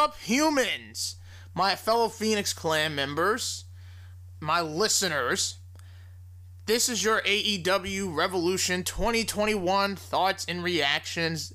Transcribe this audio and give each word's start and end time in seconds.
up, 0.00 0.16
humans? 0.18 1.16
My 1.54 1.76
fellow 1.76 2.08
Phoenix 2.08 2.54
Clan 2.54 2.94
members, 2.94 3.66
my 4.40 4.62
listeners. 4.62 5.58
This 6.64 6.88
is 6.88 7.04
your 7.04 7.20
AEW 7.20 8.16
Revolution 8.16 8.82
2021 8.82 9.96
thoughts 9.96 10.46
and 10.48 10.64
reactions. 10.64 11.52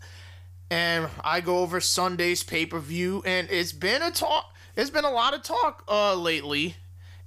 And 0.69 1.09
I 1.23 1.41
go 1.41 1.59
over 1.59 1.79
Sunday's 1.79 2.43
pay 2.43 2.67
per 2.67 2.77
view, 2.77 3.23
and 3.25 3.49
it's 3.49 3.71
been 3.71 4.03
a 4.03 4.11
talk. 4.11 4.53
It's 4.75 4.91
been 4.91 5.05
a 5.05 5.11
lot 5.11 5.33
of 5.33 5.41
talk 5.41 5.83
uh, 5.89 6.13
lately. 6.13 6.75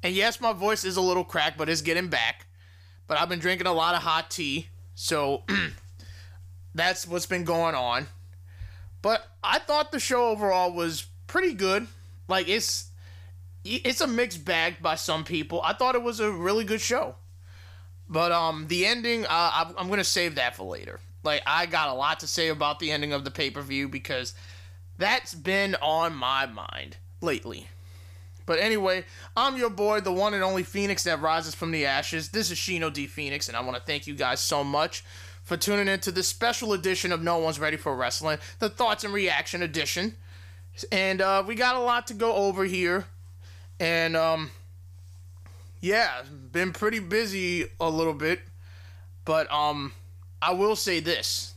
And 0.05 0.15
yes, 0.15 0.41
my 0.41 0.53
voice 0.53 0.85
is 0.85 0.97
a 0.97 1.01
little 1.01 1.25
cracked, 1.25 1.59
but 1.59 1.69
it's 1.69 1.83
getting 1.83 2.09
back. 2.09 2.47
But 3.09 3.19
I've 3.19 3.29
been 3.29 3.41
drinking 3.41 3.67
a 3.67 3.73
lot 3.73 3.97
of 3.97 4.03
hot 4.03 4.31
tea, 4.31 4.69
so 4.95 5.43
that's 6.77 7.09
what's 7.09 7.27
been 7.27 7.43
going 7.43 7.75
on. 7.75 8.07
But 9.03 9.27
I 9.43 9.59
thought 9.59 9.93
the 9.93 10.01
show 10.01 10.29
overall 10.29 10.73
was 10.73 11.07
pretty 11.27 11.55
good. 11.55 11.87
Like 12.29 12.49
it's 12.49 12.91
it's 13.65 14.01
a 14.01 14.07
mixed 14.07 14.45
bag 14.45 14.83
by 14.83 14.95
some 14.95 15.25
people. 15.25 15.61
I 15.63 15.73
thought 15.73 15.95
it 15.95 16.03
was 16.03 16.21
a 16.21 16.31
really 16.31 16.65
good 16.65 16.81
show. 16.81 17.17
But 18.09 18.33
um 18.33 18.67
the 18.69 18.87
ending 18.87 19.25
uh, 19.27 19.73
I'm 19.77 19.87
going 19.87 19.99
to 19.99 20.05
save 20.05 20.37
that 20.37 20.57
for 20.57 20.65
later. 20.65 21.01
Like 21.23 21.43
I 21.47 21.67
got 21.67 21.89
a 21.89 21.95
lot 21.95 22.21
to 22.21 22.27
say 22.27 22.49
about 22.49 22.79
the 22.79 22.91
ending 22.91 23.13
of 23.13 23.25
the 23.25 23.31
pay-per-view 23.31 23.89
because 23.89 24.35
that's 24.97 25.35
been 25.35 25.77
on 25.77 26.15
my 26.15 26.47
mind 26.47 26.97
lately. 27.21 27.69
But 28.47 28.61
anyway, 28.61 29.05
I'm 29.37 29.59
your 29.59 29.69
boy, 29.69 30.01
the 30.01 30.11
one 30.11 30.33
and 30.33 30.43
only 30.43 30.63
Phoenix 30.63 31.05
that 31.05 31.21
rises 31.21 31.55
from 31.55 31.71
the 31.71 31.85
ashes. 31.85 32.31
This 32.31 32.51
is 32.51 32.57
Shino 32.57 32.91
D 32.91 33.07
Phoenix, 33.07 33.47
and 33.47 33.57
I 33.57 33.61
want 33.61 33.77
to 33.77 33.83
thank 33.83 34.07
you 34.07 34.15
guys 34.15 34.41
so 34.41 34.65
much 34.65 35.05
for 35.49 35.57
tuning 35.57 35.89
in 35.89 35.99
to 35.99 36.13
this 36.13 36.29
special 36.29 36.75
edition 36.75 37.11
of 37.11 37.23
No 37.23 37.39
One's 37.39 37.59
Ready 37.59 37.79
for 37.79 37.97
Wrestling, 37.97 38.37
the 38.59 38.69
Thoughts 38.69 39.03
and 39.03 39.15
Reaction 39.15 39.63
edition. 39.63 40.15
And 40.93 41.23
uh, 41.23 41.43
we 41.47 41.55
got 41.55 41.75
a 41.75 41.81
lot 41.81 42.07
to 42.09 42.15
go 42.15 42.35
over 42.35 42.65
here. 42.65 43.07
And 43.81 44.15
um, 44.15 44.51
yeah, 45.81 46.21
been 46.53 46.73
pretty 46.73 46.99
busy 46.99 47.65
a 47.81 47.89
little 47.89 48.13
bit. 48.13 48.41
But 49.25 49.51
um, 49.51 49.93
I 50.43 50.53
will 50.53 50.77
say 50.77 51.01
this. 51.01 51.55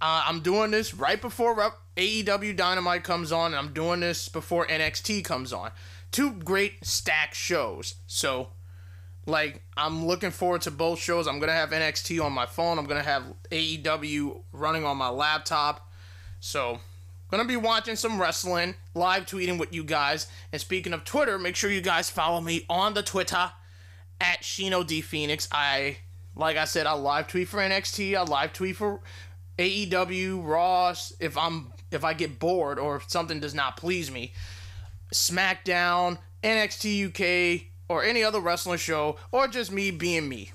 Uh, 0.00 0.22
I'm 0.24 0.38
doing 0.38 0.70
this 0.70 0.94
right 0.94 1.20
before 1.20 1.56
AEW 1.96 2.56
Dynamite 2.56 3.02
comes 3.02 3.32
on, 3.32 3.46
and 3.46 3.56
I'm 3.56 3.72
doing 3.72 3.98
this 4.00 4.28
before 4.28 4.68
NXT 4.68 5.24
comes 5.24 5.52
on. 5.52 5.72
Two 6.12 6.34
great 6.34 6.84
stack 6.84 7.34
shows. 7.34 7.96
So, 8.06 8.50
like, 9.26 9.62
I'm 9.76 10.06
looking 10.06 10.30
forward 10.30 10.62
to 10.62 10.70
both 10.70 10.98
shows. 10.98 11.26
I'm 11.26 11.38
gonna 11.38 11.52
have 11.52 11.70
NXT 11.70 12.24
on 12.24 12.32
my 12.32 12.46
phone. 12.46 12.78
I'm 12.78 12.86
gonna 12.86 13.02
have 13.02 13.24
AEW 13.50 14.42
running 14.52 14.84
on 14.84 14.96
my 14.96 15.08
laptop. 15.08 15.88
So, 16.40 16.80
gonna 17.30 17.44
be 17.44 17.56
watching 17.56 17.96
some 17.96 18.20
wrestling, 18.20 18.74
live 18.94 19.26
tweeting 19.26 19.58
with 19.58 19.72
you 19.72 19.84
guys. 19.84 20.26
And 20.50 20.60
speaking 20.60 20.92
of 20.92 21.04
Twitter, 21.04 21.38
make 21.38 21.56
sure 21.56 21.70
you 21.70 21.80
guys 21.80 22.10
follow 22.10 22.40
me 22.40 22.66
on 22.68 22.94
the 22.94 23.02
Twitter 23.02 23.52
at 24.20 24.42
Shino 24.42 24.86
D 24.86 25.00
Phoenix. 25.00 25.48
I, 25.52 25.98
like 26.34 26.56
I 26.56 26.64
said, 26.64 26.86
I 26.86 26.94
live 26.94 27.28
tweet 27.28 27.48
for 27.48 27.58
NXT. 27.58 28.16
I 28.16 28.22
live 28.22 28.52
tweet 28.52 28.76
for 28.76 29.00
AEW, 29.58 30.44
Ross. 30.44 31.12
If 31.20 31.38
I'm 31.38 31.72
if 31.92 32.04
I 32.04 32.14
get 32.14 32.38
bored 32.38 32.78
or 32.78 32.96
if 32.96 33.10
something 33.10 33.38
does 33.38 33.54
not 33.54 33.76
please 33.76 34.10
me, 34.10 34.32
SmackDown, 35.12 36.18
NXT 36.42 37.06
UK, 37.08 37.71
or 37.92 38.02
any 38.02 38.24
other 38.24 38.40
wrestling 38.40 38.78
show, 38.78 39.16
or 39.30 39.48
just 39.48 39.70
me 39.70 39.90
being 39.90 40.28
me. 40.28 40.52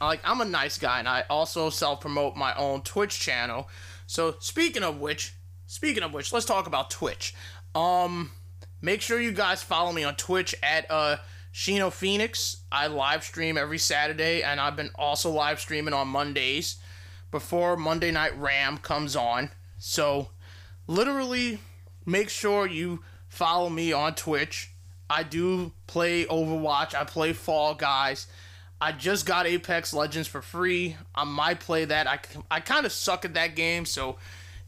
Like 0.00 0.20
I'm 0.24 0.40
a 0.40 0.44
nice 0.44 0.78
guy, 0.78 0.98
and 0.98 1.08
I 1.08 1.24
also 1.30 1.70
self 1.70 2.00
promote 2.00 2.36
my 2.36 2.54
own 2.54 2.82
Twitch 2.82 3.20
channel. 3.20 3.68
So 4.06 4.36
speaking 4.40 4.82
of 4.82 4.98
which, 4.98 5.34
speaking 5.66 6.02
of 6.02 6.12
which, 6.12 6.32
let's 6.32 6.46
talk 6.46 6.66
about 6.66 6.90
Twitch. 6.90 7.34
Um, 7.74 8.32
make 8.80 9.00
sure 9.00 9.20
you 9.20 9.32
guys 9.32 9.62
follow 9.62 9.92
me 9.92 10.04
on 10.04 10.16
Twitch 10.16 10.54
at 10.62 10.90
uh 10.90 11.16
Shino 11.52 11.92
Phoenix. 11.92 12.62
I 12.70 12.86
live 12.86 13.24
stream 13.24 13.58
every 13.58 13.78
Saturday, 13.78 14.42
and 14.42 14.60
I've 14.60 14.76
been 14.76 14.90
also 14.94 15.30
live 15.30 15.60
streaming 15.60 15.94
on 15.94 16.08
Mondays 16.08 16.76
before 17.30 17.76
Monday 17.76 18.10
Night 18.10 18.38
Raw 18.38 18.76
comes 18.76 19.16
on. 19.16 19.50
So 19.78 20.30
literally 20.86 21.60
make 22.06 22.28
sure 22.28 22.66
you 22.66 23.02
follow 23.28 23.68
me 23.68 23.92
on 23.92 24.14
Twitch. 24.14 24.69
I 25.10 25.24
do 25.24 25.72
play 25.88 26.24
Overwatch, 26.24 26.94
I 26.94 27.04
play 27.04 27.32
Fall 27.32 27.74
Guys. 27.74 28.28
I 28.80 28.92
just 28.92 29.26
got 29.26 29.46
Apex 29.46 29.92
Legends 29.92 30.26
for 30.26 30.40
free. 30.40 30.96
I 31.14 31.24
might 31.24 31.60
play 31.60 31.84
that. 31.84 32.06
I, 32.06 32.18
I 32.50 32.60
kind 32.60 32.86
of 32.86 32.92
suck 32.92 33.26
at 33.26 33.34
that 33.34 33.54
game, 33.54 33.84
so 33.84 34.16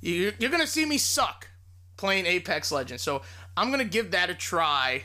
you, 0.03 0.33
you're 0.39 0.51
going 0.51 0.61
to 0.61 0.69
see 0.69 0.85
me 0.85 0.99
suck 0.99 1.49
playing 1.97 2.27
Apex 2.27 2.71
Legends. 2.71 3.03
So 3.03 3.23
I'm 3.57 3.69
going 3.69 3.79
to 3.79 3.89
give 3.89 4.11
that 4.11 4.29
a 4.29 4.35
try 4.35 5.05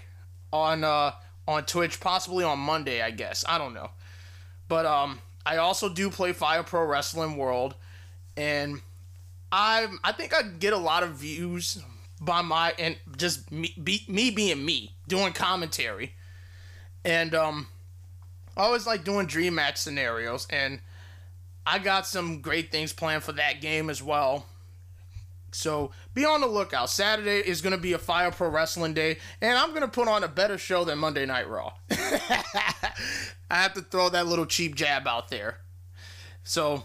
on 0.51 0.83
uh, 0.83 1.11
on 1.47 1.63
Twitch, 1.65 2.01
possibly 2.01 2.43
on 2.43 2.59
Monday, 2.59 3.01
I 3.01 3.11
guess. 3.11 3.45
I 3.47 3.57
don't 3.57 3.73
know. 3.73 3.91
But 4.67 4.85
um, 4.85 5.19
I 5.45 5.57
also 5.57 5.87
do 5.87 6.09
play 6.09 6.33
Fire 6.33 6.63
Pro 6.63 6.83
Wrestling 6.83 7.37
World, 7.37 7.75
and 8.35 8.81
I 9.53 9.87
I 10.03 10.11
think 10.11 10.33
I 10.33 10.41
get 10.41 10.73
a 10.73 10.77
lot 10.77 11.03
of 11.03 11.11
views 11.11 11.81
by 12.19 12.41
my 12.41 12.73
and 12.77 12.97
just 13.15 13.51
me 13.51 13.73
be, 13.81 14.03
me 14.09 14.31
being 14.31 14.65
me 14.65 14.96
doing 15.07 15.33
commentary, 15.33 16.13
and 17.03 17.33
um, 17.33 17.67
I 18.55 18.61
always 18.63 18.87
like 18.87 19.03
doing 19.03 19.27
dream 19.27 19.55
match 19.55 19.77
scenarios, 19.77 20.47
and 20.49 20.79
I 21.65 21.79
got 21.79 22.07
some 22.07 22.41
great 22.41 22.71
things 22.71 22.93
planned 22.93 23.23
for 23.23 23.33
that 23.33 23.61
game 23.61 23.89
as 23.89 24.01
well. 24.01 24.45
So 25.51 25.91
be 26.13 26.25
on 26.25 26.41
the 26.41 26.47
lookout. 26.47 26.89
Saturday 26.89 27.39
is 27.39 27.61
going 27.61 27.75
to 27.75 27.81
be 27.81 27.93
a 27.93 27.97
Fire 27.97 28.31
Pro 28.31 28.49
Wrestling 28.49 28.93
Day, 28.93 29.17
and 29.41 29.57
I'm 29.57 29.69
going 29.69 29.81
to 29.81 29.87
put 29.87 30.07
on 30.07 30.23
a 30.23 30.27
better 30.27 30.57
show 30.57 30.83
than 30.83 30.99
Monday 30.99 31.25
Night 31.25 31.49
Raw. 31.49 31.73
I 31.91 33.61
have 33.61 33.73
to 33.73 33.81
throw 33.81 34.09
that 34.09 34.27
little 34.27 34.45
cheap 34.45 34.75
jab 34.75 35.07
out 35.07 35.29
there. 35.29 35.57
So 36.43 36.83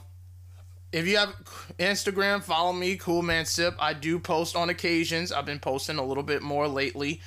if 0.93 1.07
you 1.07 1.17
have 1.17 1.35
Instagram, 1.79 2.43
follow 2.43 2.73
me, 2.73 2.97
Cool 2.97 3.23
Man 3.23 3.45
Sip. 3.47 3.75
I 3.79 3.95
do 3.95 4.19
post 4.19 4.57
on 4.57 4.71
occasions. 4.71 5.33
I've 5.33 5.47
been 5.47 5.61
posting 5.61 5.99
a 5.99 6.05
little 6.05 6.23
bit 6.23 6.43
more 6.43 6.69
lately, 6.69 7.21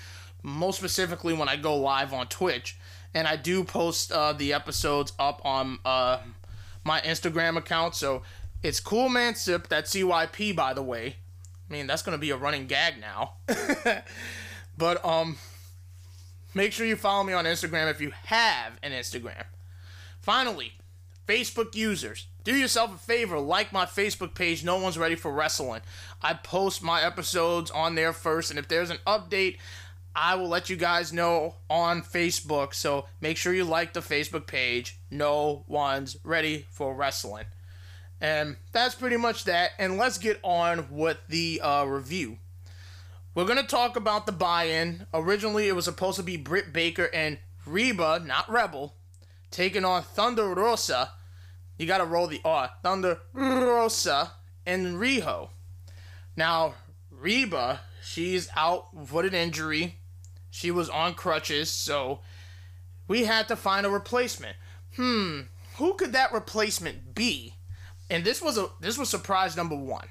most 0.46 0.78
specifically 0.78 1.34
when 1.34 1.50
I 1.50 1.56
go 1.56 1.76
live 1.76 2.14
on 2.14 2.28
Twitch. 2.28 2.78
And 3.14 3.28
I 3.28 3.36
do 3.36 3.64
post 3.64 4.12
uh, 4.12 4.34
the 4.34 4.54
episodes 4.54 5.14
up 5.18 5.42
on 5.44 5.80
uh, 5.84 6.20
my 6.84 7.02
Instagram 7.02 7.58
account. 7.58 7.96
So 7.96 8.22
it's 8.62 8.80
Cool 8.80 9.10
Man 9.10 9.36
Sip. 9.36 9.68
That's 9.68 9.94
CYP, 9.94 10.56
by 10.56 10.74
the 10.74 10.84
way. 10.84 11.16
I 11.68 11.74
mean, 11.74 11.88
that's 11.88 12.04
going 12.04 12.16
to 12.16 12.22
be 12.22 12.30
a 12.30 12.38
running 12.38 12.68
gag 12.68 12.96
now. 13.00 13.34
but 14.78 15.04
um, 15.04 15.38
make 16.54 16.74
sure 16.74 16.86
you 16.86 16.96
follow 16.96 17.24
me 17.24 17.34
on 17.34 17.46
Instagram 17.46 17.90
if 17.90 18.00
you 18.00 18.12
have 18.26 18.74
an 18.84 18.92
Instagram. 18.92 19.46
Finally, 20.22 20.74
Facebook 21.28 21.74
users, 21.74 22.28
do 22.44 22.56
yourself 22.56 22.94
a 22.94 22.98
favor, 23.00 23.40
like 23.40 23.74
my 23.74 23.86
Facebook 23.86 24.36
page, 24.36 24.64
No 24.64 24.78
One's 24.78 24.98
Ready 24.98 25.16
for 25.16 25.32
Wrestling. 25.32 25.82
I 26.22 26.34
post 26.36 26.84
my 26.84 27.02
episodes 27.02 27.72
on 27.72 27.96
there 27.96 28.14
first, 28.14 28.52
and 28.52 28.60
if 28.60 28.68
there's 28.68 28.92
an 28.92 29.00
update, 29.08 29.58
I 30.16 30.36
will 30.36 30.48
let 30.48 30.70
you 30.70 30.78
guys 30.78 31.12
know 31.12 31.56
on 31.70 32.02
Facebook. 32.02 32.74
So 32.74 33.06
make 33.20 33.38
sure 33.38 33.54
you 33.54 33.66
like 33.66 33.94
the 33.94 34.00
Facebook 34.00 34.48
page, 34.48 34.98
No 35.12 35.66
One's 35.68 36.18
Ready 36.24 36.66
for 36.70 36.96
Wrestling. 36.96 37.46
And 38.22 38.56
that's 38.72 38.96
pretty 38.96 39.18
much 39.18 39.44
that. 39.44 39.72
And 39.78 39.98
let's 39.98 40.18
get 40.18 40.40
on 40.42 40.88
with 40.90 41.18
the 41.28 41.60
uh, 41.62 41.84
review. 41.84 42.38
We're 43.34 43.46
going 43.46 43.60
to 43.60 43.68
talk 43.68 43.98
about 43.98 44.26
the 44.26 44.32
buy 44.32 44.66
in. 44.66 45.06
Originally, 45.14 45.68
it 45.68 45.76
was 45.76 45.84
supposed 45.84 46.16
to 46.18 46.24
be 46.24 46.38
Britt 46.38 46.72
Baker 46.72 47.10
and 47.14 47.38
Reba, 47.66 48.24
not 48.26 48.50
Rebel, 48.50 48.96
taking 49.52 49.84
on 49.84 50.04
Thunder 50.04 50.48
Rosa. 50.54 51.12
You 51.78 51.86
got 51.86 51.98
to 51.98 52.06
roll 52.06 52.28
the 52.28 52.40
R. 52.46 52.72
Thunder 52.82 53.20
Rosa 53.34 54.32
and 54.66 54.96
Riho. 54.96 55.50
Now, 56.38 56.76
Reba, 57.12 57.82
she's 58.02 58.48
out 58.56 58.94
with 58.94 59.26
an 59.26 59.34
injury. 59.34 59.98
She 60.56 60.72
was 60.72 60.90
on 60.90 61.16
crutches, 61.16 61.70
so 61.70 62.22
we 63.08 63.26
had 63.26 63.48
to 63.50 63.56
find 63.56 63.86
a 63.86 63.90
replacement. 63.90 64.56
Hmm, 64.96 65.42
who 65.78 65.96
could 65.96 66.14
that 66.14 66.32
replacement 66.32 67.14
be? 67.14 67.56
and 68.10 68.24
this 68.24 68.42
was 68.42 68.58
a 68.58 68.68
this 68.80 68.98
was 68.98 69.10
surprise 69.10 69.56
number 69.58 69.76
one. 69.76 70.08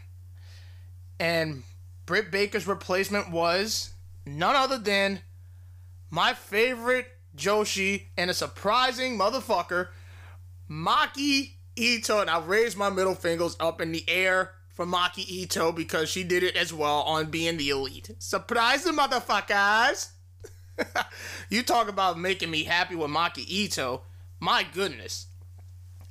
And 1.20 1.62
Britt 2.06 2.30
Baker's 2.30 2.66
replacement 2.66 3.30
was 3.30 3.92
none 4.26 4.56
other 4.56 4.78
than 4.78 5.20
my 6.10 6.34
favorite 6.34 7.06
Joshi 7.36 8.06
and 8.16 8.30
a 8.30 8.34
surprising 8.34 9.18
motherfucker, 9.18 9.88
Maki 10.70 11.52
Ito. 11.76 12.20
And 12.20 12.30
I 12.30 12.40
raised 12.40 12.76
my 12.76 12.90
middle 12.90 13.14
fingers 13.14 13.56
up 13.60 13.80
in 13.80 13.92
the 13.92 14.04
air 14.08 14.52
for 14.68 14.84
Maki 14.84 15.26
Ito 15.26 15.72
because 15.72 16.08
she 16.08 16.24
did 16.24 16.42
it 16.42 16.56
as 16.56 16.72
well 16.72 17.02
on 17.02 17.30
being 17.30 17.56
the 17.56 17.70
elite. 17.70 18.10
Surprise 18.18 18.84
the 18.84 18.90
motherfuckers! 18.90 20.10
you 21.48 21.62
talk 21.62 21.88
about 21.88 22.18
making 22.18 22.50
me 22.50 22.64
happy 22.64 22.94
with 22.94 23.10
Maki 23.10 23.44
Ito. 23.46 24.02
My 24.40 24.64
goodness. 24.64 25.26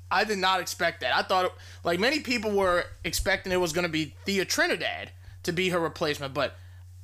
I 0.09 0.23
did 0.23 0.37
not 0.37 0.61
expect 0.61 1.01
that. 1.01 1.15
I 1.15 1.23
thought, 1.23 1.53
like 1.83 1.99
many 1.99 2.19
people 2.19 2.51
were 2.51 2.85
expecting 3.03 3.51
it 3.51 3.59
was 3.59 3.73
going 3.73 3.83
to 3.85 3.91
be 3.91 4.15
Thea 4.25 4.45
Trinidad 4.45 5.11
to 5.43 5.51
be 5.51 5.69
her 5.69 5.79
replacement, 5.79 6.33
but 6.33 6.55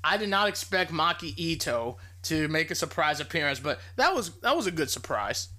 I 0.04 0.18
did 0.18 0.30
not 0.30 0.48
expect 0.48 0.92
Maki 0.92 1.34
Ito 1.36 1.98
to 2.24 2.48
make 2.48 2.72
a 2.72 2.76
surprise 2.76 3.20
appearance, 3.20 3.60
but 3.60 3.80
that 3.96 4.14
was 4.14 4.32
that 4.42 4.56
was 4.56 4.68
a 4.68 4.72
good 4.72 4.90
surprise. 4.90 5.50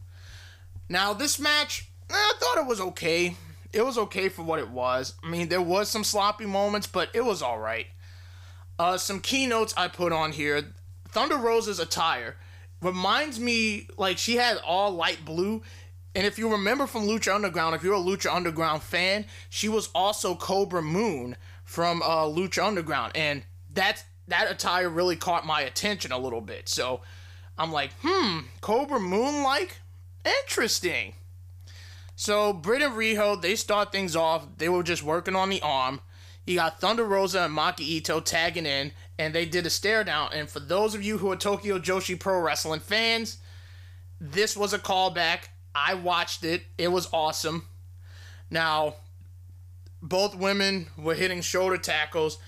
Now 0.89 1.13
this 1.13 1.39
match, 1.39 1.91
eh, 2.09 2.15
I 2.15 2.33
thought 2.39 2.59
it 2.59 2.67
was 2.67 2.81
okay. 2.81 3.37
It 3.73 3.85
was 3.85 3.99
okay 3.99 4.29
for 4.29 4.43
what 4.43 4.59
it 4.59 4.71
was. 4.71 5.15
I 5.23 5.29
mean, 5.29 5.49
there 5.49 5.63
was 5.63 5.89
some 5.89 6.05
sloppy 6.05 6.47
moments, 6.47 6.87
but 6.87 7.09
it 7.15 7.25
was 7.25 7.43
all 7.43 7.59
right. 7.59 7.87
Uh, 8.79 8.97
some 8.97 9.21
keynotes 9.21 9.75
I 9.77 9.89
put 9.89 10.13
on 10.13 10.33
here. 10.33 10.73
Thunder 11.13 11.37
Rosa's 11.37 11.81
attire 11.81 12.37
reminds 12.83 13.39
me 13.39 13.89
like 13.97 14.19
she 14.19 14.37
had 14.37 14.59
all 14.59 14.93
light 14.93 15.25
blue. 15.25 15.63
And 16.15 16.27
if 16.27 16.39
you 16.39 16.51
remember 16.51 16.87
from 16.87 17.03
Lucha 17.03 17.35
Underground, 17.35 17.75
if 17.75 17.85
you're 17.85 17.95
a 17.95 17.99
Lucha 17.99 18.35
Underground 18.35 18.83
fan, 18.83 19.27
she 19.49 19.69
was 19.69 19.91
also 19.95 20.35
Kobra 20.35 20.83
Moon 20.83 21.37
from 21.65 22.03
uh, 22.03 22.25
Lucha 22.25 22.67
Underground, 22.67 23.13
and 23.15 23.45
that 23.75 24.05
that 24.27 24.51
attire 24.51 24.89
really 24.89 25.17
caught 25.17 25.47
my 25.47 25.61
attention 25.61 26.11
a 26.13 26.19
little 26.19 26.41
bit. 26.41 26.69
So 26.69 27.01
I'm 27.59 27.71
like, 27.71 27.91
hmm, 28.03 28.41
Kobra 28.61 29.01
Moon 29.01 29.43
like, 29.43 29.81
interesting. 30.25 31.15
So 32.17 32.53
Britt 32.53 32.83
and 32.83 32.95
Riho, 32.95 33.41
they 33.41 33.57
start 33.57 33.93
things 33.93 34.15
off. 34.15 34.47
They 34.59 34.69
were 34.69 34.83
just 34.83 35.03
working 35.03 35.37
on 35.37 35.51
the 35.51 35.63
arm. 35.63 36.01
You 36.47 36.57
got 36.57 36.81
Thunder 36.81 37.05
Rosa 37.05 37.43
and 37.45 37.57
Maki 37.57 37.81
Ito 37.81 38.21
tagging 38.21 38.67
in, 38.67 38.93
and 39.21 39.35
they 39.35 39.45
did 39.45 39.67
a 39.67 39.71
stare 39.71 40.03
down. 40.03 40.31
And 40.33 40.49
for 40.49 40.61
those 40.61 40.95
of 40.95 41.03
you 41.03 41.19
who 41.19 41.31
are 41.31 41.37
Tokyo 41.37 41.79
Joshi 41.79 42.19
Pro 42.19 42.41
Wrestling 42.41 42.81
fans, 42.81 43.37
this 44.19 44.57
was 44.57 44.73
a 44.73 44.79
callback. 44.79 45.49
I 45.75 45.93
watched 45.93 46.43
it. 46.43 46.63
It 46.79 46.89
was 46.89 47.07
awesome. 47.13 47.67
Now, 48.49 48.95
both 50.01 50.35
women 50.35 50.87
were 50.97 51.15
hitting 51.15 51.43
shoulder 51.43 51.77
tackles. 51.77 52.39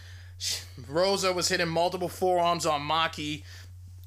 Rosa 0.88 1.34
was 1.34 1.48
hitting 1.48 1.68
multiple 1.68 2.08
forearms 2.08 2.64
on 2.64 2.80
Maki, 2.80 3.42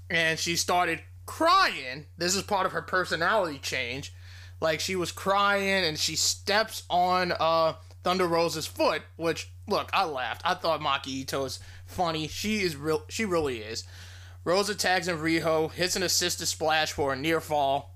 and 0.10 0.40
she 0.40 0.56
started 0.56 1.02
crying. 1.28 2.08
This 2.18 2.36
is 2.36 2.42
part 2.42 2.66
of 2.66 2.72
her 2.72 2.82
personality 2.82 3.60
change. 3.60 4.12
Like 4.60 4.80
she 4.80 4.96
was 4.96 5.12
crying, 5.12 5.86
and 5.86 6.00
she 6.00 6.16
steps 6.16 6.82
on 6.90 7.32
uh, 7.40 7.74
Thunder 8.04 8.26
Rosa's 8.26 8.66
foot. 8.66 9.04
Which, 9.18 9.52
look, 9.68 9.92
I 9.94 10.06
laughed. 10.06 10.42
I 10.44 10.56
thought 10.56 10.82
Maki 10.82 11.10
Ito 11.10 11.46
is 11.46 11.60
funny. 11.86 12.28
She 12.28 12.62
is 12.62 12.76
real. 12.76 13.04
She 13.10 13.26
really 13.26 13.60
is. 13.60 13.84
Rosa 14.44 14.76
tags 14.76 15.08
in 15.08 15.18
Riho, 15.18 15.72
hits 15.72 15.96
an 15.96 16.04
assisted 16.04 16.46
splash 16.46 16.92
for 16.92 17.12
a 17.12 17.16
near 17.16 17.42
fall. 17.42 17.96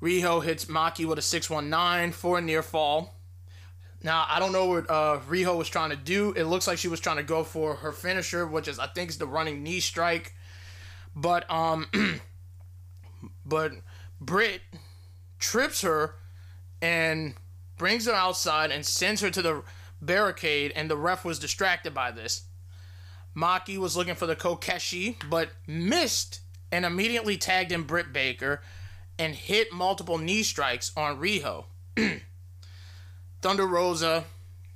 Riho 0.00 0.42
hits 0.42 0.64
Maki 0.64 1.04
with 1.04 1.18
a 1.18 1.22
619 1.22 2.12
for 2.12 2.38
a 2.38 2.40
near 2.40 2.62
fall. 2.62 3.18
Now 4.02 4.24
I 4.28 4.38
don't 4.38 4.52
know 4.52 4.66
what 4.66 4.90
uh, 4.90 5.20
Riho 5.28 5.58
was 5.58 5.68
trying 5.68 5.90
to 5.90 5.96
do. 5.96 6.32
It 6.32 6.44
looks 6.44 6.66
like 6.66 6.78
she 6.78 6.88
was 6.88 7.00
trying 7.00 7.16
to 7.16 7.22
go 7.22 7.44
for 7.44 7.76
her 7.76 7.92
finisher, 7.92 8.46
which 8.46 8.68
is 8.68 8.78
I 8.78 8.86
think 8.86 9.10
is 9.10 9.18
the 9.18 9.26
running 9.26 9.62
knee 9.62 9.80
strike. 9.80 10.34
But 11.14 11.50
um, 11.50 11.86
but 13.44 13.72
Britt 14.20 14.62
trips 15.38 15.82
her 15.82 16.14
and 16.80 17.34
brings 17.76 18.06
her 18.06 18.12
outside 18.12 18.70
and 18.70 18.86
sends 18.86 19.20
her 19.20 19.30
to 19.30 19.42
the 19.42 19.62
barricade, 20.00 20.72
and 20.76 20.88
the 20.88 20.96
ref 20.96 21.24
was 21.24 21.38
distracted 21.38 21.92
by 21.92 22.12
this. 22.12 22.42
Maki 23.38 23.78
was 23.78 23.96
looking 23.96 24.16
for 24.16 24.26
the 24.26 24.34
Kokeshi, 24.34 25.14
but 25.30 25.50
missed 25.66 26.40
and 26.72 26.84
immediately 26.84 27.36
tagged 27.36 27.70
in 27.70 27.84
Britt 27.84 28.12
Baker 28.12 28.60
and 29.18 29.34
hit 29.34 29.72
multiple 29.72 30.18
knee 30.18 30.42
strikes 30.42 30.90
on 30.96 31.20
Riho. 31.20 31.64
Thunder 33.40 33.66
Rosa 33.66 34.24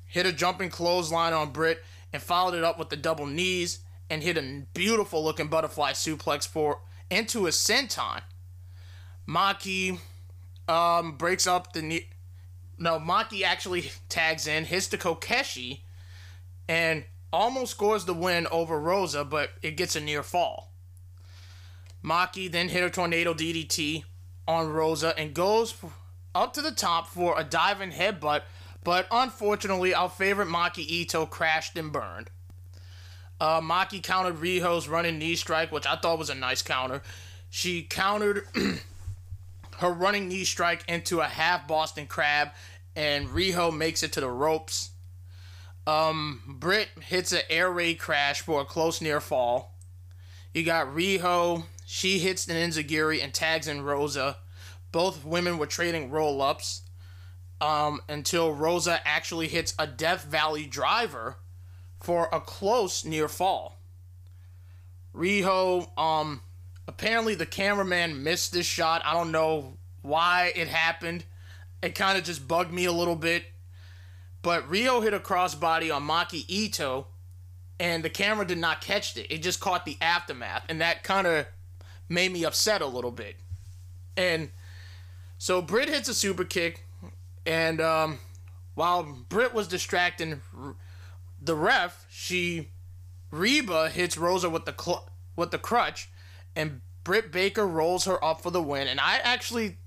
hit 0.07 0.27
a 0.27 0.33
jumping 0.33 0.71
clothesline 0.71 1.33
on 1.33 1.51
Britt 1.51 1.83
and 2.13 2.23
followed 2.23 2.55
it 2.55 2.63
up 2.63 2.79
with 2.79 2.89
the 2.89 2.97
double 2.97 3.27
knees 3.27 3.81
and 4.09 4.23
hit 4.23 4.37
a 4.37 4.63
beautiful 4.75 5.25
looking 5.25 5.49
butterfly 5.49 5.93
suplex 5.93 6.47
for 6.47 6.81
into 7.11 7.47
a 7.47 7.51
senton. 7.51 8.21
Maki 9.29 9.99
um, 10.69 11.17
breaks 11.17 11.47
up 11.47 11.73
the 11.73 11.83
knee. 11.83 12.09
No, 12.79 12.99
Maki 13.01 13.43
actually 13.43 13.91
tags 14.09 14.47
in, 14.47 14.67
hits 14.67 14.87
the 14.89 14.99
Kokeshi, 14.99 15.81
and 16.69 17.05
almost 17.33 17.73
scores 17.73 18.05
the 18.05 18.15
win 18.15 18.47
over 18.51 18.79
Rosa, 18.79 19.25
but 19.25 19.51
it 19.63 19.77
gets 19.77 19.97
a 19.97 20.01
near 20.01 20.23
fall. 20.23 20.73
Maki 22.05 22.51
then 22.51 22.69
hit 22.69 22.83
a 22.83 22.91
tornado 22.91 23.33
DDT 23.33 24.05
on 24.47 24.73
Rosa 24.73 25.17
and 25.19 25.35
goes 25.35 25.75
up 26.35 26.53
to 26.55 26.63
the 26.63 26.73
top 26.73 27.09
for 27.09 27.39
a 27.39 27.45
diving 27.45 27.93
headbutt, 27.93 28.43
but 28.83 29.07
unfortunately, 29.11 29.95
our 29.95 30.09
favorite 30.09 30.49
Maki 30.49 30.85
Ito 30.87 31.27
crashed 31.27 31.77
and 31.77 31.93
burned. 31.93 32.31
Uh, 33.41 33.61
Maki 33.61 34.03
countered 34.03 34.37
Riho's 34.37 34.89
running 34.89 35.19
knee 35.19 35.35
strike, 35.35 35.73
which 35.73 35.87
I 35.87 35.97
thought 35.97 36.19
was 36.19 36.31
a 36.31 36.35
nice 36.35 36.63
counter. 36.63 37.03
She 37.51 37.83
countered 37.83 38.47
her 39.79 39.91
running 39.91 40.29
knee 40.29 40.45
strike 40.45 40.85
into 40.89 41.21
a 41.21 41.27
half 41.27 41.67
Boston 41.67 42.07
Crab, 42.07 42.51
and 42.95 43.29
Riho 43.29 43.77
makes 43.77 44.03
it 44.03 44.13
to 44.13 44.21
the 44.21 44.31
ropes. 44.31 44.91
Um, 45.87 46.43
Britt 46.47 46.89
hits 47.01 47.33
an 47.33 47.41
air 47.51 47.71
raid 47.71 47.99
crash 47.99 48.41
for 48.41 48.61
a 48.61 48.65
close 48.65 49.01
near 49.01 49.21
fall. 49.21 49.79
You 50.55 50.65
got 50.65 50.87
Riho. 50.89 51.65
She 51.87 52.19
hits 52.19 52.47
an 52.47 52.57
Enzuigiri 52.57 53.23
and 53.23 53.35
tags 53.35 53.67
in 53.67 53.83
Rosa. 53.83 54.39
Both 54.93 55.25
women 55.25 55.59
were 55.59 55.67
trading 55.67 56.11
roll 56.11 56.41
ups 56.43 56.83
um, 57.61 58.01
until 58.09 58.53
Rosa 58.53 59.01
actually 59.07 59.49
hits 59.49 59.75
a 59.79 59.87
Death 59.87 60.25
Valley 60.25 60.67
driver 60.67 61.39
for 62.01 62.29
a 62.33 62.41
close 62.41 63.05
near 63.05 63.29
fall. 63.29 63.81
Riho, 65.15 65.97
um, 65.99 66.43
apparently 66.87 67.35
the 67.35 67.47
cameraman 67.47 68.23
missed 68.23 68.53
this 68.53 68.67
shot. 68.67 69.03
I 69.05 69.15
don't 69.15 69.33
know 69.33 69.79
why 70.03 70.53
it 70.55 70.69
happened. 70.69 71.25
It 71.83 71.95
kind 71.95 72.19
of 72.19 72.25
just 72.25 72.47
bugged 72.47 72.73
me 72.73 72.85
a 72.85 72.93
little 72.93 73.17
bit. 73.17 73.45
But 74.43 74.69
Riho 74.69 75.03
hit 75.03 75.15
a 75.15 75.21
crossbody 75.21 75.95
on 75.95 76.07
Maki 76.07 76.45
Ito, 76.49 77.07
and 77.79 78.05
the 78.05 78.11
camera 78.11 78.45
did 78.45 78.59
not 78.59 78.81
catch 78.81 79.17
it. 79.17 79.33
It 79.33 79.43
just 79.43 79.61
caught 79.61 79.87
the 79.87 79.97
aftermath, 80.01 80.65
and 80.69 80.81
that 80.81 81.05
kind 81.05 81.27
of 81.27 81.47
made 82.09 82.33
me 82.33 82.45
upset 82.45 82.83
a 82.83 82.87
little 82.87 83.13
bit. 83.13 83.37
And 84.17 84.51
so 85.39 85.63
Britt 85.63 85.89
hits 85.89 86.09
a 86.09 86.15
super 86.15 86.45
kick, 86.45 86.85
and 87.47 87.81
um, 87.81 88.19
while 88.75 89.05
Britt 89.29 89.55
was 89.55 89.69
distracting 89.69 90.43
the 91.41 91.57
ref, 91.57 92.07
she 92.11 92.71
Reba 93.31 93.91
hits 93.91 94.19
Rosa 94.19 94.51
with 94.51 94.65
the 94.65 94.75
cl- 94.79 95.09
with 95.37 95.51
the 95.53 95.59
crutch, 95.59 96.11
and 96.55 96.81
Britt 97.05 97.33
Baker 97.33 97.67
rolls 97.67 98.05
her 98.05 98.23
up 98.23 98.43
for 98.43 98.51
the 98.51 98.63
win. 98.63 98.87
And 98.87 99.01
I 99.01 99.19
actually, 99.23 99.79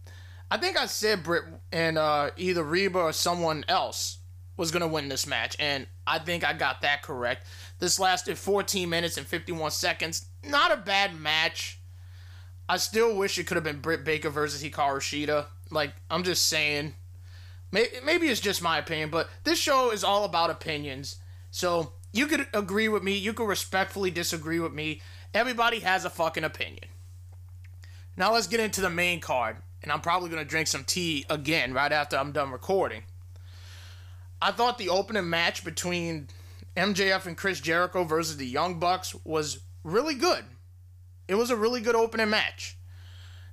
I 0.50 0.58
think 0.58 0.78
I 0.78 0.86
said 0.86 1.24
Britt 1.24 1.44
and 1.72 1.98
uh, 1.98 2.32
either 2.36 2.64
Reba 2.64 3.00
or 3.00 3.14
someone 3.14 3.64
else 3.68 4.20
was 4.58 4.72
gonna 4.72 4.88
win 4.88 5.10
this 5.10 5.28
match, 5.28 5.56
and 5.60 5.88
I 6.08 6.20
think 6.20 6.44
I 6.44 6.54
got 6.54 6.82
that 6.82 7.02
correct. 7.02 7.46
This 7.80 8.00
lasted 8.00 8.38
14 8.38 8.90
minutes 8.90 9.18
and 9.18 9.28
51 9.28 9.72
seconds. 9.72 10.28
Not 10.44 10.72
a 10.72 10.78
bad 10.78 11.20
match. 11.20 11.80
I 12.68 12.78
still 12.78 13.16
wish 13.16 13.38
it 13.38 13.46
could 13.46 13.58
have 13.58 13.64
been 13.64 13.82
Britt 13.82 14.04
Baker 14.04 14.30
versus 14.30 14.64
Hikaru 14.64 15.00
Shida. 15.00 15.46
Like, 15.70 15.94
I'm 16.10 16.24
just 16.24 16.48
saying. 16.48 16.96
Maybe 17.72 18.28
it's 18.28 18.40
just 18.40 18.62
my 18.62 18.78
opinion, 18.78 19.10
but 19.10 19.30
this 19.44 19.60
show 19.60 19.92
is 19.92 20.04
all 20.04 20.24
about 20.24 20.50
opinions. 20.50 21.18
So 21.52 21.94
you 22.14 22.28
could 22.28 22.48
agree 22.54 22.88
with 22.88 23.04
me, 23.04 23.18
you 23.18 23.34
could 23.34 23.50
respectfully 23.50 24.12
disagree 24.12 24.62
with 24.62 24.72
me. 24.72 25.02
Everybody 25.34 25.80
has 25.80 26.06
a 26.06 26.10
fucking 26.10 26.46
opinion. 26.46 26.86
Now 28.16 28.32
let's 28.32 28.48
get 28.48 28.62
into 28.62 28.80
the 28.80 28.90
main 28.90 29.20
card, 29.20 29.58
and 29.84 29.92
I'm 29.92 30.00
probably 30.00 30.30
gonna 30.30 30.46
drink 30.46 30.68
some 30.68 30.86
tea 30.86 31.26
again 31.30 31.74
right 31.74 31.92
after 31.92 32.16
I'm 32.16 32.32
done 32.32 32.52
recording. 32.52 33.04
I 34.42 34.52
thought 34.52 34.78
the 34.78 34.90
opening 34.90 35.30
match 35.30 35.64
between 35.64 36.28
MJF 36.76 37.26
and 37.26 37.38
Chris 37.38 37.60
Jericho 37.60 38.04
versus 38.04 38.38
the 38.38 38.46
Young 38.46 38.80
Bucks 38.80 39.16
was 39.24 39.60
really 39.84 40.16
good. 40.16 40.44
It 41.28 41.36
was 41.36 41.50
a 41.50 41.56
really 41.56 41.82
good 41.82 41.96
opening 41.96 42.30
match. 42.30 42.78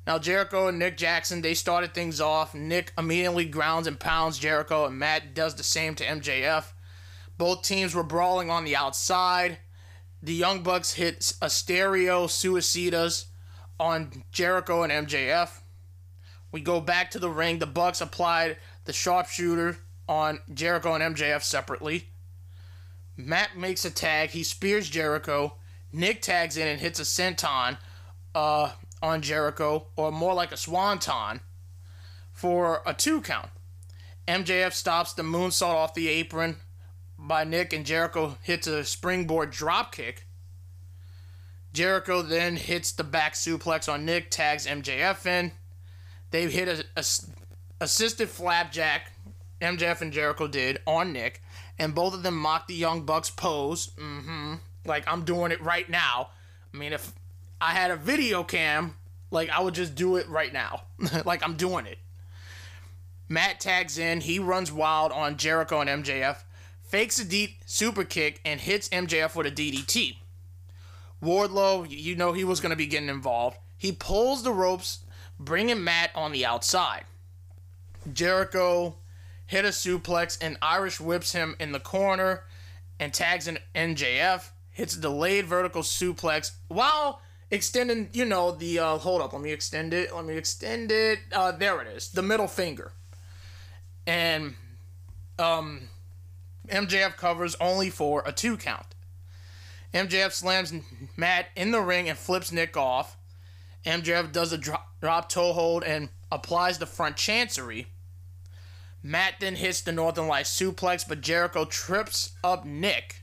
Now 0.07 0.19
Jericho 0.19 0.67
and 0.67 0.79
Nick 0.79 0.97
Jackson, 0.97 1.41
they 1.41 1.55
started 1.55 1.95
things 1.95 2.21
off. 2.21 2.55
Nick 2.55 2.93
immediately 2.99 3.45
grounds 3.45 3.87
and 3.87 3.99
pounds 3.99 4.39
Jericho, 4.39 4.87
and 4.87 4.99
Matt 4.99 5.35
does 5.35 5.55
the 5.55 5.63
same 5.63 5.95
to 5.95 6.05
MJF. 6.05 6.73
Both 7.39 7.63
teams 7.63 7.95
were 7.95 8.03
brawling 8.03 8.51
on 8.51 8.65
the 8.65 8.77
outside. 8.77 9.59
The 10.23 10.35
Young 10.35 10.63
Bucks 10.63 10.95
hit 10.95 11.33
a 11.41 11.49
stereo 11.49 12.27
suicidas 12.27 13.27
on 13.79 14.25
Jericho 14.33 14.83
and 14.83 15.09
MJF. 15.09 15.61
We 16.51 16.61
go 16.61 16.81
back 16.81 17.11
to 17.13 17.19
the 17.19 17.31
ring. 17.31 17.59
The 17.59 17.67
Bucks 17.67 18.01
applied 18.01 18.59
the 18.85 18.93
sharpshooter 18.93 19.79
on 20.13 20.41
Jericho 20.53 20.95
and 20.95 21.17
MJF 21.17 21.43
separately. 21.43 22.11
Matt 23.17 23.57
makes 23.57 23.87
a 23.87 23.91
tag. 23.91 24.31
He 24.31 24.43
spears 24.43 24.91
Jericho. 24.91 25.57
Nick 25.91 26.21
tags 26.21 26.59
in 26.59 26.69
and 26.69 26.81
hits 26.81 27.01
a 27.01 27.05
senton 27.05 27.79
uh, 28.35 28.73
on 29.03 29.23
Jericho, 29.23 29.87
or 29.97 30.13
more 30.13 30.35
like 30.35 30.53
a 30.53 30.57
swanton, 30.57 31.41
for 32.31 32.83
a 32.85 32.93
two 32.93 33.23
count. 33.23 33.49
MJF 34.29 34.73
stops 34.73 35.15
the 35.15 35.23
moonsault 35.23 35.75
off 35.75 35.95
the 35.95 36.09
apron 36.09 36.57
by 37.19 37.45
Nick, 37.45 37.73
and 37.73 37.87
Jericho 37.87 38.37
hits 38.43 38.67
a 38.67 38.85
springboard 38.85 39.51
dropkick. 39.51 40.25
Jericho 41.73 42.21
then 42.21 42.57
hits 42.57 42.93
the 42.93 43.05
back 43.05 43.33
suplex 43.33 43.91
on 43.91 44.05
Nick, 44.05 44.31
tags 44.31 44.67
MJF 44.67 45.25
in. 45.25 45.53
They 46.31 46.51
hit 46.51 46.69
a, 46.69 46.85
a 46.97 47.05
assisted 47.83 48.29
flapjack, 48.29 49.12
MJF 49.63 50.01
and 50.01 50.13
Jericho 50.13 50.47
did 50.47 50.79
on 50.87 51.13
Nick, 51.13 51.43
and 51.79 51.95
both 51.95 52.15
of 52.15 52.23
them 52.23 52.37
mocked 52.37 52.69
the 52.69 52.75
Young 52.75 53.03
Bucks 53.05 53.31
pose. 53.31 53.91
Mm-hmm. 53.97 54.55
Like 54.85 55.05
I'm 55.07 55.25
doing 55.25 55.53
it 55.53 55.63
right 55.63 55.89
now. 55.89 56.29
I 56.73 56.77
mean, 56.77 56.93
if 56.93 57.13
I 57.61 57.71
had 57.73 57.91
a 57.91 57.97
video 57.97 58.43
cam, 58.43 58.97
like 59.31 59.51
I 59.51 59.61
would 59.61 59.75
just 59.75 59.95
do 59.95 60.17
it 60.17 60.29
right 60.29 60.53
now. 60.53 60.83
like 61.25 61.43
I'm 61.43 61.57
doing 61.57 61.87
it. 61.87 61.99
Matt 63.29 63.61
tags 63.61 63.99
in. 63.99 64.21
He 64.21 64.39
runs 64.39 64.71
wild 64.71 65.13
on 65.13 65.37
Jericho 65.39 65.81
and 65.81 66.05
MJF, 66.05 66.43
fakes 66.83 67.19
a 67.19 67.25
deep 67.25 67.63
super 67.65 68.05
kick, 68.05 68.41
and 68.45 68.61
hits 68.61 68.89
MJF 68.91 69.35
with 69.35 69.47
a 69.47 69.51
DDT. 69.51 70.17
Wardlow, 71.23 71.87
you 71.89 72.17
know 72.17 72.33
he 72.33 72.45
was 72.45 72.61
going 72.61 72.71
to 72.71 72.77
be 72.77 72.87
getting 72.87 73.09
involved. 73.09 73.57
He 73.79 73.93
pulls 73.93 74.43
the 74.43 74.53
ropes, 74.53 75.01
bringing 75.39 75.83
Matt 75.83 76.11
on 76.15 76.33
the 76.33 76.45
outside. 76.45 77.05
Jericho 78.13 78.97
hit 79.47 79.65
a 79.65 79.69
suplex 79.69 80.39
and 80.41 80.57
Irish 80.63 81.01
whips 81.01 81.33
him 81.33 81.57
in 81.59 81.73
the 81.73 81.81
corner 81.81 82.45
and 82.99 83.13
tags 83.13 83.49
an 83.49 83.59
MJF, 83.75 84.51
hits 84.71 84.97
a 84.97 85.01
delayed 85.01 85.47
vertical 85.47 85.83
suplex 85.83 86.53
while 86.69 87.21
extending, 87.51 88.09
you 88.13 88.25
know, 88.25 88.53
the, 88.53 88.79
uh, 88.79 88.99
hold 88.99 89.21
up, 89.21 89.33
let 89.33 89.43
me 89.43 89.53
extend 89.53 89.93
it, 89.93 90.15
let 90.15 90.25
me 90.25 90.37
extend 90.37 90.91
it. 90.91 91.19
Uh, 91.33 91.53
there 91.53 91.81
it 91.81 91.89
is, 91.89 92.11
the 92.11 92.23
middle 92.23 92.49
finger 92.49 92.93
and 94.07 94.55
um, 95.39 95.89
MJF 96.69 97.17
covers 97.17 97.57
only 97.61 97.91
for 97.91 98.23
a 98.27 98.33
two 98.33 98.57
count. 98.57 98.87
MJF 99.95 100.33
slams 100.33 100.73
Matt 101.17 101.47
in 101.55 101.71
the 101.71 101.81
ring 101.81 102.09
and 102.09 102.19
flips 102.19 102.51
Nick 102.51 102.77
off. 102.77 103.17
MJF 103.85 104.33
does 104.33 104.53
a 104.53 104.59
drop, 104.59 104.89
drop 105.01 105.29
toe 105.29 105.53
hold 105.53 105.85
and 105.85 106.09
applies 106.31 106.79
the 106.79 106.87
front 106.87 107.17
chancery. 107.17 107.89
Matt 109.03 109.35
then 109.41 109.57
hits 109.57 109.81
the 109.81 109.93
Northern 109.93 110.29
Lights 110.29 110.57
suplex, 110.57 111.07
but 111.07 111.21
Jericho 111.21 111.65
trips 111.65 112.33
up 112.45 112.65
Nick. 112.65 113.23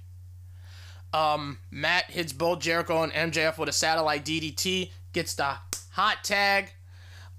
Um, 1.14 1.60
Matt 1.72 2.12
hits 2.12 2.34
both 2.34 2.60
Jericho 2.60 3.04
and 3.04 3.34
MJF 3.34 3.58
with 3.58 3.70
a 3.70 3.74
satellite 3.74 4.26
DDT, 4.26 4.92
gets 5.14 5.34
the 5.34 5.56
hot 5.92 6.24
tag 6.24 6.74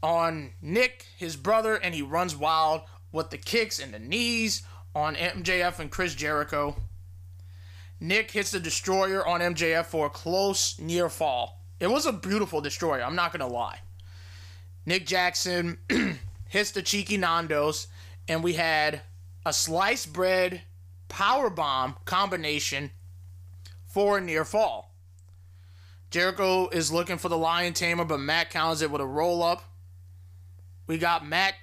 on 0.03 0.53
Nick, 0.61 1.07
his 1.17 1.37
brother, 1.37 1.77
and 1.77 1.95
he 1.95 2.03
runs 2.03 2.35
wild 2.35 2.83
with 3.13 3.31
the 3.31 3.39
kicks 3.39 3.79
and 3.79 3.93
the 3.93 3.99
knees 3.99 4.63
on 4.95 5.15
MJF 5.15 5.79
and 5.79 5.91
Chris 5.91 6.15
Jericho. 6.15 6.77
Nick 8.01 8.31
hits 8.31 8.51
the 8.51 8.61
destroyer 8.61 9.27
on 9.27 9.41
MJF 9.41 9.87
for 9.87 10.07
a 10.07 10.11
close 10.11 10.79
near 10.79 11.09
fall. 11.09 11.67
It 11.79 11.91
was 11.91 12.07
a 12.07 12.13
beautiful 12.13 12.61
destroyer, 12.61 13.03
I'm 13.03 13.15
not 13.15 13.33
going 13.33 13.47
to 13.49 13.55
lie. 13.55 13.81
Nick 14.87 15.07
Jackson 15.07 15.79
hits 16.49 16.71
the 16.71 16.83
cheeky 16.83 17.19
Nandos, 17.19 17.87
and 18.31 18.45
we 18.45 18.53
had 18.53 19.03
a 19.45 19.53
sliced 19.53 20.13
bread 20.13 20.63
power 21.09 21.51
bomb 21.51 21.97
combination 22.05 22.93
for 23.85 24.21
near 24.21 24.45
fall. 24.45 24.95
Jericho 26.11 26.69
is 26.69 26.93
looking 26.93 27.19
for 27.19 27.29
the 27.29 27.37
Lion 27.37 27.73
Tamer, 27.73 28.05
but 28.05 28.21
Matt 28.21 28.51
counters 28.51 28.83
it 28.83 28.91
with 28.93 29.01
a 29.01 29.07
roll 29.07 29.43
up. 29.43 29.65
We 30.87 30.97
got 30.97 31.27
Matt. 31.27 31.55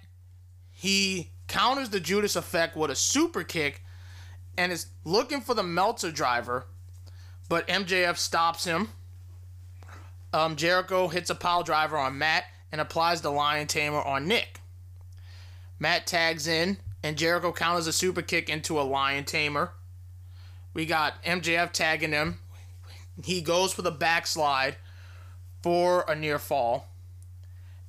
He 0.69 1.31
counters 1.47 1.89
the 1.89 2.01
Judas 2.01 2.35
effect 2.35 2.75
with 2.75 2.91
a 2.91 2.95
super 2.95 3.45
kick 3.45 3.81
and 4.57 4.69
is 4.69 4.87
looking 5.05 5.39
for 5.39 5.53
the 5.53 5.63
Meltzer 5.63 6.11
driver, 6.11 6.65
but 7.47 7.65
MJF 7.69 8.17
stops 8.17 8.65
him. 8.65 8.89
Um, 10.33 10.57
Jericho 10.57 11.07
hits 11.07 11.29
a 11.29 11.35
pile 11.35 11.63
driver 11.63 11.97
on 11.97 12.17
Matt 12.17 12.43
and 12.73 12.81
applies 12.81 13.21
the 13.21 13.31
Lion 13.31 13.67
Tamer 13.67 14.01
on 14.01 14.27
Nick. 14.27 14.59
Matt 15.79 16.07
tags 16.07 16.47
in, 16.47 16.77
and 17.03 17.17
Jericho 17.17 17.51
counters 17.51 17.87
a 17.87 17.93
super 17.93 18.21
kick 18.21 18.49
into 18.49 18.79
a 18.79 18.83
Lion 18.83 19.23
Tamer. 19.23 19.71
We 20.73 20.85
got 20.85 21.23
MJF 21.23 21.71
tagging 21.71 22.11
him. 22.11 22.39
He 23.23 23.41
goes 23.41 23.73
for 23.73 23.81
the 23.81 23.91
backslide 23.91 24.77
for 25.63 26.05
a 26.07 26.15
near 26.15 26.39
fall. 26.39 26.87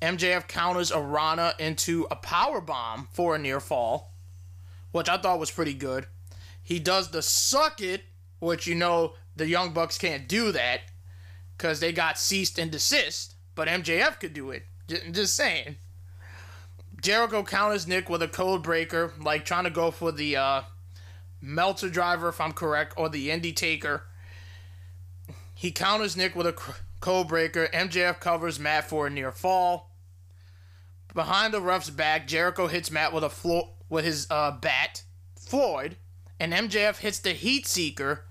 MJF 0.00 0.46
counters 0.46 0.90
a 0.90 1.00
Rana 1.00 1.54
into 1.58 2.06
a 2.10 2.16
power 2.16 2.60
bomb 2.60 3.08
for 3.12 3.34
a 3.34 3.38
near 3.38 3.60
fall, 3.60 4.14
which 4.92 5.08
I 5.08 5.18
thought 5.18 5.40
was 5.40 5.50
pretty 5.50 5.74
good. 5.74 6.06
He 6.62 6.78
does 6.78 7.10
the 7.10 7.22
suck 7.22 7.80
it, 7.80 8.02
which 8.38 8.66
you 8.66 8.74
know 8.74 9.14
the 9.34 9.48
Young 9.48 9.72
Bucks 9.72 9.98
can't 9.98 10.28
do 10.28 10.52
that 10.52 10.82
because 11.56 11.80
they 11.80 11.92
got 11.92 12.18
ceased 12.18 12.58
and 12.58 12.70
desist, 12.70 13.34
but 13.54 13.68
MJF 13.68 14.20
could 14.20 14.32
do 14.32 14.50
it. 14.50 14.64
Just 14.86 15.34
saying. 15.34 15.76
Jericho 17.00 17.42
counters 17.42 17.86
Nick 17.86 18.08
with 18.08 18.22
a 18.22 18.28
code 18.28 18.62
breaker, 18.62 19.12
like 19.20 19.44
trying 19.44 19.64
to 19.64 19.70
go 19.70 19.90
for 19.90 20.10
the 20.10 20.36
uh, 20.36 20.62
Meltzer 21.40 21.88
driver, 21.88 22.28
if 22.28 22.40
I'm 22.40 22.52
correct, 22.52 22.94
or 22.96 23.08
the 23.08 23.30
Indy 23.30 23.52
Taker. 23.52 24.04
He 25.54 25.70
counters 25.70 26.16
Nick 26.16 26.34
with 26.34 26.46
a 26.46 26.56
code 27.00 27.28
breaker. 27.28 27.68
MJF 27.72 28.20
covers 28.20 28.58
Matt 28.58 28.88
for 28.88 29.06
a 29.06 29.10
near 29.10 29.32
fall. 29.32 29.90
Behind 31.14 31.54
the 31.54 31.60
ref's 31.60 31.90
back, 31.90 32.26
Jericho 32.26 32.66
hits 32.66 32.90
Matt 32.90 33.12
with 33.12 33.24
a 33.24 33.30
flo- 33.30 33.70
with 33.88 34.04
his 34.04 34.26
uh, 34.30 34.52
bat, 34.52 35.02
Floyd, 35.38 35.96
and 36.38 36.52
MJF 36.52 36.98
hits 36.98 37.18
the 37.18 37.32
Heat 37.32 37.66
Seeker 37.66 38.24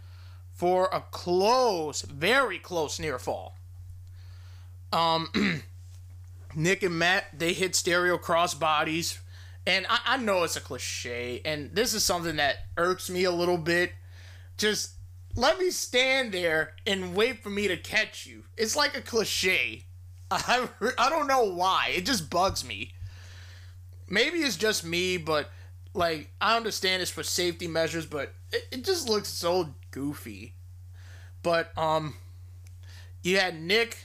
for 0.53 0.89
a 0.91 1.01
close, 1.12 2.01
very 2.01 2.59
close 2.59 3.00
near 3.00 3.19
fall. 3.19 3.57
Um, 4.91 5.27
Nick 6.56 6.84
and 6.84 6.98
Matt 6.98 7.25
they 7.38 7.54
hit 7.54 7.75
stereo 7.75 8.18
cross 8.18 8.54
bodies, 8.54 9.20
and 9.66 9.86
I, 9.89 10.00
I 10.06 10.18
know 10.18 10.44
it's 10.44 10.56
a 10.56 10.62
cliche, 10.62 11.42
and 11.46 11.72
this 11.74 11.94
is 11.94 12.04
something 12.04 12.38
that 12.38 12.58
irks 12.77 13.10
me 13.10 13.24
a 13.24 13.32
little 13.32 13.58
bit. 13.58 13.94
Just 14.58 14.92
let 15.36 15.60
me 15.60 15.70
stand 15.70 16.32
there 16.32 16.74
and 16.86 17.16
wait 17.16 17.44
for 17.44 17.50
me 17.50 17.68
to 17.68 17.77
catch 17.77 18.25
you. 18.25 18.44
It's 18.58 18.75
like 18.75 18.98
a 18.98 19.01
cliche. 19.01 19.86
I, 20.32 20.68
I 20.98 21.10
don't 21.10 21.27
know 21.27 21.44
why. 21.44 21.94
It 21.96 22.06
just 22.06 22.30
bugs 22.30 22.66
me. 22.66 22.94
Maybe 24.10 24.39
it's 24.39 24.58
just 24.58 24.84
me, 24.84 25.18
but 25.18 25.50
like 25.94 26.32
I 26.39 26.56
understand 26.56 27.01
it's 27.01 27.12
for 27.12 27.24
safety 27.24 27.68
measures, 27.68 28.06
but 28.06 28.34
it, 28.51 28.68
it 28.72 28.86
just 28.86 29.10
looks 29.10 29.30
so 29.30 29.75
goofy. 29.92 30.54
But 31.44 31.77
um 31.77 32.16
you 33.24 33.39
had 33.39 33.60
Nick 33.60 33.98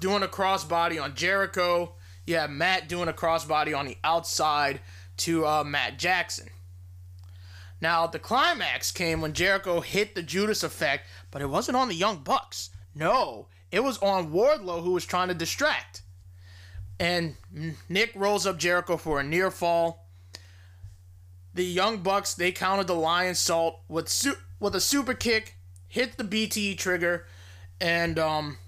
doing 0.00 0.22
a 0.22 0.28
crossbody 0.28 1.02
on 1.02 1.14
Jericho. 1.14 1.94
You 2.26 2.36
had 2.36 2.50
Matt 2.50 2.88
doing 2.88 3.08
a 3.08 3.12
crossbody 3.12 3.76
on 3.76 3.86
the 3.86 3.96
outside 4.02 4.80
to 5.18 5.46
uh, 5.46 5.64
Matt 5.64 5.98
Jackson. 5.98 6.48
Now, 7.80 8.06
the 8.06 8.18
climax 8.18 8.90
came 8.90 9.20
when 9.20 9.32
Jericho 9.32 9.80
hit 9.80 10.14
the 10.14 10.22
Judas 10.22 10.62
effect, 10.62 11.06
but 11.30 11.42
it 11.42 11.50
wasn't 11.50 11.76
on 11.76 11.88
the 11.88 11.94
Young 11.94 12.18
Bucks. 12.18 12.70
No, 12.94 13.48
it 13.70 13.80
was 13.80 13.98
on 13.98 14.32
Wardlow 14.32 14.82
who 14.82 14.92
was 14.92 15.04
trying 15.04 15.28
to 15.28 15.34
distract. 15.34 16.02
And 16.98 17.36
Nick 17.88 18.12
rolls 18.14 18.46
up 18.46 18.58
Jericho 18.58 18.96
for 18.96 19.20
a 19.20 19.22
near 19.22 19.50
fall. 19.50 20.08
The 21.52 21.64
Young 21.64 21.98
Bucks 21.98 22.34
they 22.34 22.52
countered 22.52 22.86
the 22.86 22.94
Lionsault 22.94 23.80
with 23.88 24.08
su- 24.08 24.38
with 24.58 24.74
a 24.74 24.80
super 24.80 25.14
kick, 25.14 25.56
hit 25.88 26.16
the 26.16 26.24
BTE 26.24 26.78
trigger, 26.78 27.26
and 27.80 28.18
um, 28.18 28.58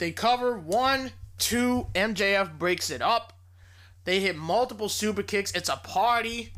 they 0.00 0.12
cover 0.12 0.56
one, 0.56 1.12
two. 1.36 1.86
MJF 1.94 2.58
breaks 2.58 2.88
it 2.88 3.02
up. 3.02 3.34
They 4.04 4.18
hit 4.18 4.34
multiple 4.34 4.88
super 4.88 5.22
kicks. 5.22 5.52
It's 5.52 5.68
a 5.68 5.76
party. 5.76 6.54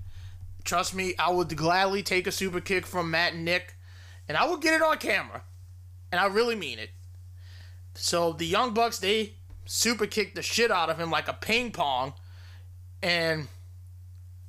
Trust 0.63 0.95
me, 0.95 1.15
I 1.19 1.33
would 1.33 1.57
gladly 1.57 2.05
take 2.05 2.29
a 2.29 2.33
super 2.33 2.61
kick 2.61 2.87
from 2.87 3.11
Matt 3.11 3.33
and 3.33 3.45
Nick, 3.45 3.75
and 4.29 4.39
I 4.39 4.45
will 4.47 4.59
get 4.59 4.75
it 4.75 4.81
on 4.81 4.97
camera. 4.99 5.43
And 6.13 6.21
I 6.21 6.27
really 6.27 6.55
mean 6.55 6.79
it. 6.79 6.91
So 7.95 8.33
the 8.33 8.47
Young 8.47 8.75
Bucks 8.75 9.01
they 9.01 9.33
super 9.65 10.07
kicked 10.07 10.37
the 10.37 10.43
shit 10.43 10.71
out 10.71 10.89
of 10.89 11.01
him 11.01 11.11
like 11.11 11.27
a 11.27 11.33
ping 11.33 11.73
pong, 11.73 12.15
and 13.03 13.49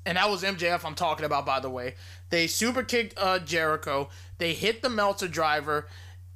and 0.05 0.17
that 0.17 0.29
was 0.29 0.43
MJF 0.43 0.85
I'm 0.85 0.93
talking 0.93 1.25
about 1.25 1.47
by 1.47 1.59
the 1.59 1.69
way. 1.69 1.95
They 2.29 2.45
super 2.45 2.83
kicked 2.83 3.15
uh, 3.17 3.39
Jericho. 3.39 4.09
They 4.37 4.53
hit 4.53 4.83
the 4.83 4.89
Meltzer 4.89 5.27
driver. 5.27 5.87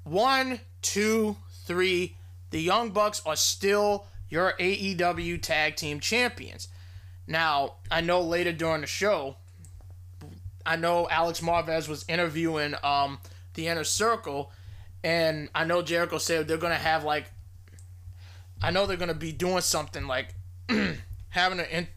One, 0.03 0.59
two, 0.81 1.37
three. 1.67 2.16
The 2.49 2.61
Young 2.61 2.91
Bucks 2.91 3.21
are 3.25 3.35
still 3.35 4.05
your 4.29 4.53
AEW 4.59 5.41
Tag 5.41 5.75
Team 5.75 5.99
Champions. 5.99 6.67
Now 7.25 7.75
I 7.91 8.01
know 8.01 8.21
later 8.21 8.51
during 8.51 8.81
the 8.81 8.87
show, 8.87 9.37
I 10.65 10.75
know 10.75 11.07
Alex 11.09 11.41
Marvez 11.41 11.87
was 11.87 12.05
interviewing 12.07 12.75
um, 12.83 13.19
the 13.53 13.67
Inner 13.67 13.83
Circle 13.83 14.51
and 15.03 15.49
I 15.55 15.63
know 15.63 15.81
Jericho 15.81 16.17
said 16.17 16.47
they're 16.47 16.57
gonna 16.57 16.75
have 16.75 17.03
like, 17.03 17.31
I 18.61 18.71
know 18.71 18.85
they're 18.85 18.97
gonna 18.97 19.13
be 19.13 19.31
doing 19.31 19.61
something 19.61 20.07
like 20.07 20.33
having 21.29 21.59
an, 21.59 21.65
in, 21.71 21.87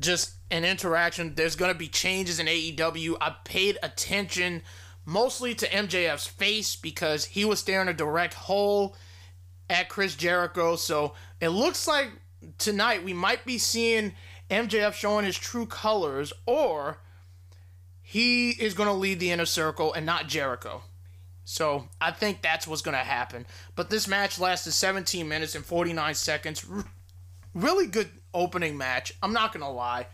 just 0.00 0.34
an 0.50 0.64
interaction. 0.64 1.34
There's 1.34 1.56
going 1.56 1.72
to 1.72 1.78
be 1.78 1.88
changes 1.88 2.38
in 2.38 2.46
AEW. 2.46 3.16
I 3.20 3.34
paid 3.44 3.78
attention 3.82 4.62
mostly 5.04 5.54
to 5.54 5.68
MJF's 5.68 6.26
face 6.26 6.76
because 6.76 7.26
he 7.26 7.44
was 7.44 7.60
staring 7.60 7.88
a 7.88 7.94
direct 7.94 8.34
hole 8.34 8.96
at 9.68 9.88
Chris 9.88 10.14
Jericho. 10.14 10.76
So 10.76 11.14
it 11.40 11.48
looks 11.48 11.86
like 11.86 12.10
tonight 12.58 13.04
we 13.04 13.12
might 13.12 13.44
be 13.44 13.58
seeing 13.58 14.12
MJF 14.50 14.92
showing 14.92 15.24
his 15.24 15.36
true 15.36 15.66
colors, 15.66 16.32
or 16.46 16.98
he 18.02 18.50
is 18.50 18.74
going 18.74 18.88
to 18.88 18.92
lead 18.92 19.18
the 19.20 19.30
inner 19.30 19.46
circle 19.46 19.92
and 19.92 20.06
not 20.06 20.28
Jericho. 20.28 20.82
So 21.44 21.88
I 22.00 22.10
think 22.10 22.42
that's 22.42 22.66
what's 22.66 22.82
going 22.82 22.96
to 22.96 23.04
happen. 23.04 23.46
But 23.74 23.90
this 23.90 24.08
match 24.08 24.38
lasted 24.38 24.72
17 24.72 25.28
minutes 25.28 25.54
and 25.54 25.64
49 25.64 26.14
seconds. 26.14 26.64
R- 26.70 26.84
really 27.54 27.86
good 27.86 28.10
opening 28.34 28.76
match. 28.76 29.12
I'm 29.22 29.32
not 29.32 29.52
going 29.52 29.64
to 29.64 29.70
lie. 29.70 30.06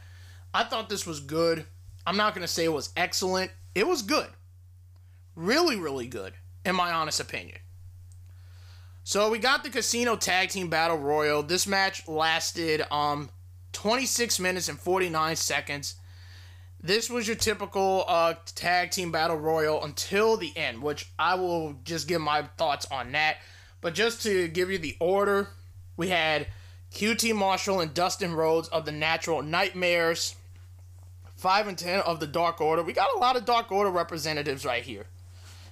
I 0.55 0.65
thought 0.65 0.89
this 0.89 1.07
was 1.07 1.21
good. 1.21 1.65
I'm 2.07 2.17
not 2.17 2.35
going 2.35 2.47
to 2.47 2.53
say 2.53 2.65
it 2.65 2.73
was 2.73 2.91
excellent. 2.97 3.51
It 3.75 3.87
was 3.87 4.03
good. 4.03 4.29
Really, 5.35 5.77
really 5.77 6.07
good, 6.07 6.35
in 6.65 6.75
my 6.77 6.93
honest 6.93 7.21
opinion. 7.21 7.59
So 9.05 9.31
we 9.31 9.39
got 9.39 9.65
the 9.65 9.71
Casino 9.71 10.17
Tag 10.17 10.51
Team 10.51 10.69
Battle 10.69 10.99
Royal. 10.99 11.43
This 11.43 11.67
match 11.67 12.07
lasted 12.09 12.83
um 12.91 13.31
26 13.73 14.39
minutes 14.39 14.69
and 14.69 14.79
49 14.79 15.37
seconds. 15.37 15.97
This 16.81 17.09
was 17.09 17.27
your 17.29 17.37
typical 17.37 18.05
uh, 18.09 18.35
tag 18.55 18.91
team 18.91 19.13
battle 19.13 19.37
royal 19.37 19.85
until 19.85 20.37
the 20.37 20.53
end, 20.57 20.83
which 20.83 21.11
I 21.19 21.37
will 21.37 21.77
just 21.85 22.09
give 22.09 22.21
my 22.21 22.43
thoughts 22.59 22.87
on 22.91 23.13
that. 23.13 23.37
But 23.81 23.95
just 23.95 24.23
to 24.23 24.49
give 24.49 24.71
you 24.71 24.79
the 24.79 24.97
order, 24.99 25.49
we 25.97 26.09
had 26.09 26.49
QT 26.93 27.35
Marshall 27.37 27.81
and 27.81 27.95
Dustin 27.95 28.35
Rhodes 28.35 28.69
of 28.69 28.85
the 28.85 28.93
Natural 28.93 29.43
Nightmares, 29.43 30.35
5 31.37 31.69
and 31.69 31.79
10 31.79 32.01
of 32.01 32.19
the 32.19 32.27
Dark 32.27 32.61
Order. 32.61 32.83
We 32.83 32.93
got 32.93 33.15
a 33.15 33.19
lot 33.19 33.37
of 33.37 33.45
Dark 33.45 33.71
Order 33.71 33.91
representatives 33.91 34.65
right 34.65 34.83
here. 34.83 35.07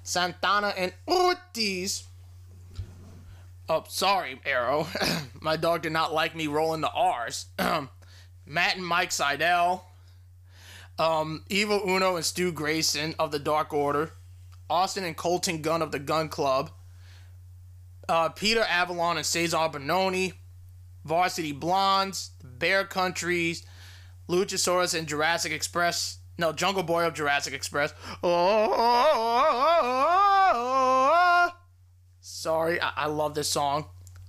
Santana 0.05 0.69
and 0.77 0.93
Ortiz. 1.09 2.05
Oh, 3.73 3.85
sorry, 3.87 4.41
Arrow. 4.45 4.89
My 5.41 5.57
dog 5.57 5.83
did 5.83 5.93
not 5.93 6.12
like 6.12 6.35
me 6.35 6.49
rolling 6.49 6.81
the 6.81 6.91
R's. 6.91 7.47
Matt 8.45 8.77
and 8.77 8.85
Mike 8.85 9.11
Sydal. 9.11 9.83
Um, 10.99 11.45
Evil 11.49 11.81
Uno 11.89 12.17
and 12.17 12.25
Stu 12.25 12.50
Grayson 12.50 13.15
of 13.17 13.31
the 13.31 13.39
Dark 13.39 13.73
Order. 13.73 14.11
Austin 14.69 15.05
and 15.05 15.17
Colton 15.17 15.62
Gunn 15.62 15.83
of 15.83 15.93
the 15.93 16.00
Gun 16.00 16.29
Club. 16.29 16.73
Uh, 18.09 18.31
Peter 18.31 18.65
Avalon 18.69 19.19
and 19.19 19.25
Cesar 19.27 19.57
Bononi. 19.57 20.33
Varsity 21.05 21.53
Blondes. 21.53 22.31
Bear 22.43 22.85
Countries. 22.85 23.65
Luchasaurus 24.29 24.99
and 24.99 25.07
Jurassic 25.07 25.53
Express. 25.53 26.19
No, 26.39 26.53
Jungle 26.53 26.83
Boy 26.83 27.07
of 27.07 27.15
Jurassic 27.15 27.55
Express. 27.55 27.95
Oh, 28.25 28.67
sorry, 32.31 32.81
I-, 32.81 32.93
I 32.97 33.07
love 33.07 33.35
this 33.35 33.49
song. 33.49 33.87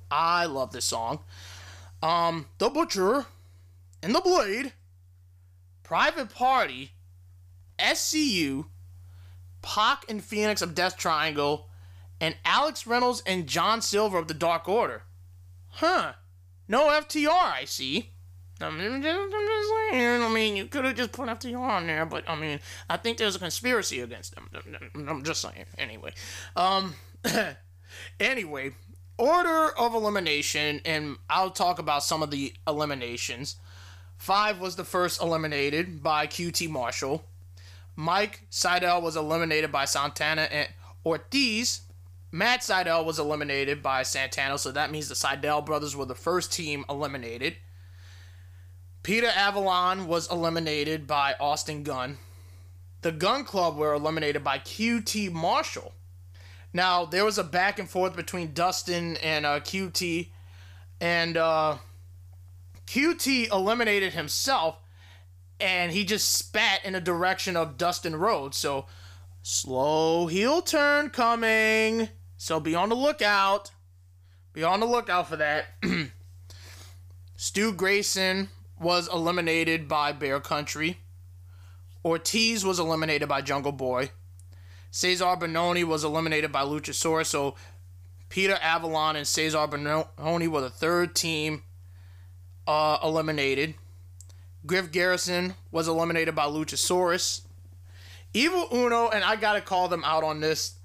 I 0.09 0.45
love 0.45 0.71
this 0.71 0.85
song. 0.85 1.19
Um, 2.01 2.47
The 2.57 2.69
Butcher 2.69 3.25
and 4.03 4.13
The 4.13 4.21
Blade. 4.21 4.73
Private 5.83 6.33
Party, 6.33 6.91
SCU, 7.77 8.67
Pac 9.61 10.05
and 10.07 10.23
Fenix 10.23 10.61
of 10.61 10.73
Death 10.73 10.95
Triangle, 10.95 11.67
and 12.21 12.37
Alex 12.45 12.87
Reynolds 12.87 13.21
and 13.25 13.45
John 13.45 13.81
Silver 13.81 14.17
of 14.17 14.29
the 14.29 14.33
Dark 14.33 14.69
Order. 14.69 15.03
Huh. 15.67 16.13
No 16.69 16.87
FTR, 16.87 17.27
I 17.29 17.65
see. 17.65 18.11
I'm 18.61 19.01
just, 19.01 19.69
saying. 19.91 20.21
I 20.21 20.29
mean, 20.33 20.55
you 20.55 20.67
could 20.67 20.85
have 20.85 20.95
just 20.95 21.11
put 21.11 21.27
FTR 21.27 21.59
on 21.59 21.87
there, 21.87 22.05
but 22.05 22.23
I 22.29 22.35
mean, 22.35 22.61
I 22.89 22.95
think 22.95 23.17
there's 23.17 23.35
a 23.35 23.39
conspiracy 23.39 23.99
against 23.99 24.33
them. 24.33 24.49
I'm 24.95 25.23
just 25.23 25.41
saying. 25.41 25.65
Anyway, 25.77 26.13
um, 26.55 26.93
anyway, 28.19 28.71
order 29.17 29.69
of 29.77 29.93
elimination, 29.93 30.81
and 30.85 31.17
I'll 31.29 31.51
talk 31.51 31.79
about 31.79 32.03
some 32.03 32.23
of 32.23 32.31
the 32.31 32.53
eliminations. 32.67 33.57
Five 34.17 34.59
was 34.59 34.75
the 34.75 34.83
first 34.83 35.21
eliminated 35.21 36.03
by 36.03 36.27
QT 36.27 36.69
Marshall. 36.69 37.23
Mike 37.95 38.45
Sydal 38.51 39.01
was 39.01 39.15
eliminated 39.15 39.71
by 39.71 39.85
Santana 39.85 40.43
and 40.43 40.67
Ortiz. 41.05 41.81
Matt 42.31 42.61
Sydal 42.61 43.05
was 43.05 43.19
eliminated 43.19 43.83
by 43.83 44.03
Santana, 44.03 44.57
so 44.57 44.71
that 44.71 44.91
means 44.91 45.09
the 45.09 45.15
Sydal 45.15 45.65
brothers 45.65 45.95
were 45.95 46.05
the 46.05 46.15
first 46.15 46.53
team 46.53 46.85
eliminated. 46.89 47.57
Peter 49.03 49.27
Avalon 49.27 50.07
was 50.07 50.31
eliminated 50.31 51.07
by 51.07 51.35
Austin 51.39 51.83
Gunn. 51.83 52.19
The 53.01 53.11
Gun 53.11 53.43
Club 53.43 53.75
were 53.75 53.93
eliminated 53.93 54.43
by 54.43 54.59
QT 54.59 55.31
Marshall. 55.31 55.93
Now, 56.73 57.05
there 57.05 57.25
was 57.25 57.37
a 57.37 57.43
back 57.43 57.79
and 57.79 57.89
forth 57.89 58.15
between 58.15 58.53
Dustin 58.53 59.17
and 59.17 59.45
uh, 59.45 59.59
QT, 59.59 60.29
and 60.99 61.35
uh, 61.35 61.77
QT 62.87 63.51
eliminated 63.51 64.13
himself 64.13 64.77
and 65.61 65.91
he 65.91 66.03
just 66.03 66.33
spat 66.33 66.83
in 66.83 66.93
the 66.93 66.99
direction 66.99 67.55
of 67.55 67.77
Dustin 67.77 68.15
Rhodes. 68.15 68.57
So, 68.57 68.87
slow 69.43 70.25
heel 70.27 70.61
turn 70.61 71.11
coming. 71.11 72.09
So, 72.35 72.59
be 72.59 72.73
on 72.73 72.89
the 72.89 72.95
lookout. 72.95 73.71
Be 74.53 74.63
on 74.63 74.79
the 74.79 74.87
lookout 74.87 75.29
for 75.29 75.37
that. 75.37 75.65
Stu 77.35 77.71
Grayson 77.71 78.49
was 78.79 79.07
eliminated 79.07 79.87
by 79.87 80.11
Bear 80.11 80.39
Country. 80.39 80.97
Ortiz 82.03 82.65
was 82.65 82.79
eliminated 82.79 83.29
by 83.29 83.41
Jungle 83.41 83.71
Boy. 83.71 84.09
Cesar 84.91 85.37
Bononi 85.37 85.83
was 85.83 86.03
eliminated 86.03 86.51
by 86.51 86.63
Luchasaurus. 86.63 87.27
So, 87.27 87.55
Peter 88.29 88.57
Avalon 88.61 89.15
and 89.15 89.25
Cesar 89.25 89.57
Bononi 89.59 90.47
were 90.47 90.61
the 90.61 90.69
third 90.69 91.15
team 91.15 91.63
uh, 92.67 92.97
eliminated. 93.03 93.73
Griff 94.65 94.91
Garrison 94.91 95.55
was 95.71 95.87
eliminated 95.87 96.35
by 96.35 96.45
Luchasaurus. 96.45 97.41
Evil 98.33 98.67
Uno, 98.71 99.09
and 99.09 99.23
I 99.23 99.35
gotta 99.35 99.61
call 99.61 99.87
them 99.87 100.03
out 100.05 100.23
on 100.23 100.39
this. 100.39 100.75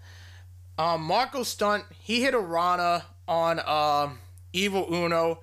Um, 0.78 1.02
Marko 1.02 1.42
Stunt, 1.42 1.84
he 2.00 2.20
hit 2.20 2.34
a 2.34 2.38
Rana 2.38 3.04
on 3.28 3.60
uh, 3.60 4.10
Evil 4.52 4.92
Uno, 4.92 5.40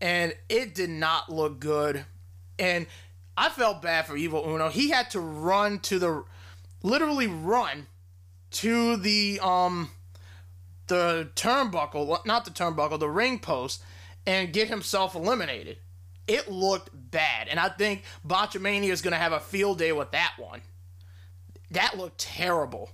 and 0.00 0.34
it 0.48 0.74
did 0.74 0.90
not 0.90 1.30
look 1.30 1.58
good. 1.60 2.04
And 2.58 2.86
I 3.36 3.48
felt 3.48 3.82
bad 3.82 4.06
for 4.06 4.16
Evil 4.16 4.44
Uno. 4.48 4.68
He 4.68 4.90
had 4.90 5.10
to 5.10 5.20
run 5.20 5.80
to 5.80 5.98
the, 5.98 6.24
literally 6.82 7.26
run 7.26 7.86
to 8.52 8.96
the 8.96 9.40
um, 9.42 9.90
the 10.86 11.30
turnbuckle, 11.34 12.24
not 12.26 12.44
the 12.44 12.50
turnbuckle, 12.50 12.98
the 12.98 13.08
ring 13.08 13.38
post, 13.38 13.82
and 14.26 14.52
get 14.52 14.68
himself 14.68 15.14
eliminated. 15.14 15.78
It 16.26 16.50
looked 16.50 16.90
bad. 16.92 17.48
And 17.48 17.58
I 17.58 17.68
think 17.68 18.04
Botchamania 18.26 18.90
is 18.90 19.02
going 19.02 19.12
to 19.12 19.18
have 19.18 19.32
a 19.32 19.40
field 19.40 19.78
day 19.78 19.92
with 19.92 20.12
that 20.12 20.34
one. 20.38 20.60
That 21.70 21.96
looked 21.96 22.18
terrible. 22.18 22.90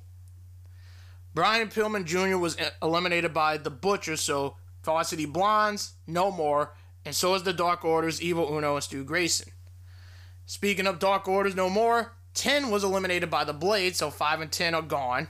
Brian 1.35 1.69
Pillman 1.69 2.07
Jr. 2.07 2.39
was 2.39 2.57
eliminated 2.83 3.35
by 3.35 3.59
the 3.59 3.71
Butcher, 3.71 4.17
so 4.17 4.57
Varsity 4.83 5.27
Blondes, 5.27 5.93
no 6.07 6.31
more. 6.31 6.75
And 7.05 7.15
so 7.15 7.35
is 7.35 7.43
the 7.43 7.53
Dark 7.53 7.85
Orders, 7.85 8.23
Evil 8.23 8.57
Uno, 8.57 8.75
and 8.75 8.83
Stu 8.83 9.05
Grayson. 9.05 9.53
Speaking 10.47 10.87
of 10.87 10.99
Dark 10.99 11.29
Orders, 11.29 11.55
no 11.55 11.69
more. 11.69 12.13
10 12.35 12.71
was 12.71 12.85
eliminated 12.85 13.31
by 13.31 13.45
the 13.45 13.53
Blade, 13.53 13.97
so 13.97 14.11
5 14.11 14.41
and 14.41 14.53
10 14.53 14.75
are 14.75 14.83
gone. 14.83 15.29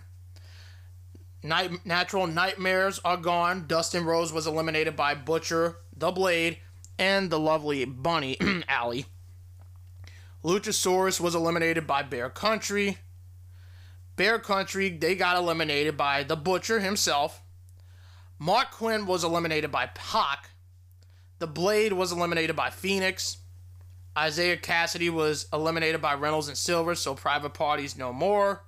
Night, 1.46 1.86
natural 1.86 2.26
Nightmares 2.26 3.00
are 3.04 3.16
gone. 3.16 3.66
Dustin 3.66 4.04
Rhodes 4.04 4.32
was 4.32 4.46
eliminated 4.46 4.96
by 4.96 5.14
Butcher, 5.14 5.76
the 5.96 6.10
Blade, 6.10 6.58
and 6.98 7.30
the 7.30 7.38
lovely 7.38 7.84
Bunny 7.84 8.36
Allie. 8.68 9.06
Luchasaurus 10.44 11.20
was 11.20 11.34
eliminated 11.34 11.86
by 11.86 12.02
Bear 12.02 12.30
Country. 12.30 12.98
Bear 14.16 14.38
Country, 14.38 14.88
they 14.88 15.14
got 15.14 15.36
eliminated 15.36 15.96
by 15.96 16.22
the 16.22 16.36
Butcher 16.36 16.80
himself. 16.80 17.42
Marq 18.40 18.70
Quen 18.70 19.06
was 19.06 19.24
eliminated 19.24 19.70
by 19.70 19.86
Pac. 19.86 20.50
The 21.38 21.46
Blade 21.46 21.92
was 21.92 22.12
eliminated 22.12 22.56
by 22.56 22.70
Fenix. 22.70 23.38
Isiah 24.18 24.56
Kassidy 24.56 25.10
was 25.10 25.46
eliminated 25.52 26.00
by 26.00 26.14
Reynolds 26.14 26.48
and 26.48 26.56
Silver, 26.56 26.94
so 26.94 27.14
private 27.14 27.54
parties 27.54 27.96
no 27.96 28.12
more. 28.12 28.64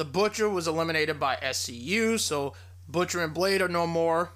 The 0.00 0.06
Butcher 0.06 0.48
was 0.48 0.66
eliminated 0.66 1.20
by 1.20 1.36
SCU, 1.42 2.18
so 2.18 2.54
Butcher 2.88 3.22
and 3.22 3.34
Blade 3.34 3.60
are 3.60 3.68
no 3.68 3.86
more. 3.86 4.32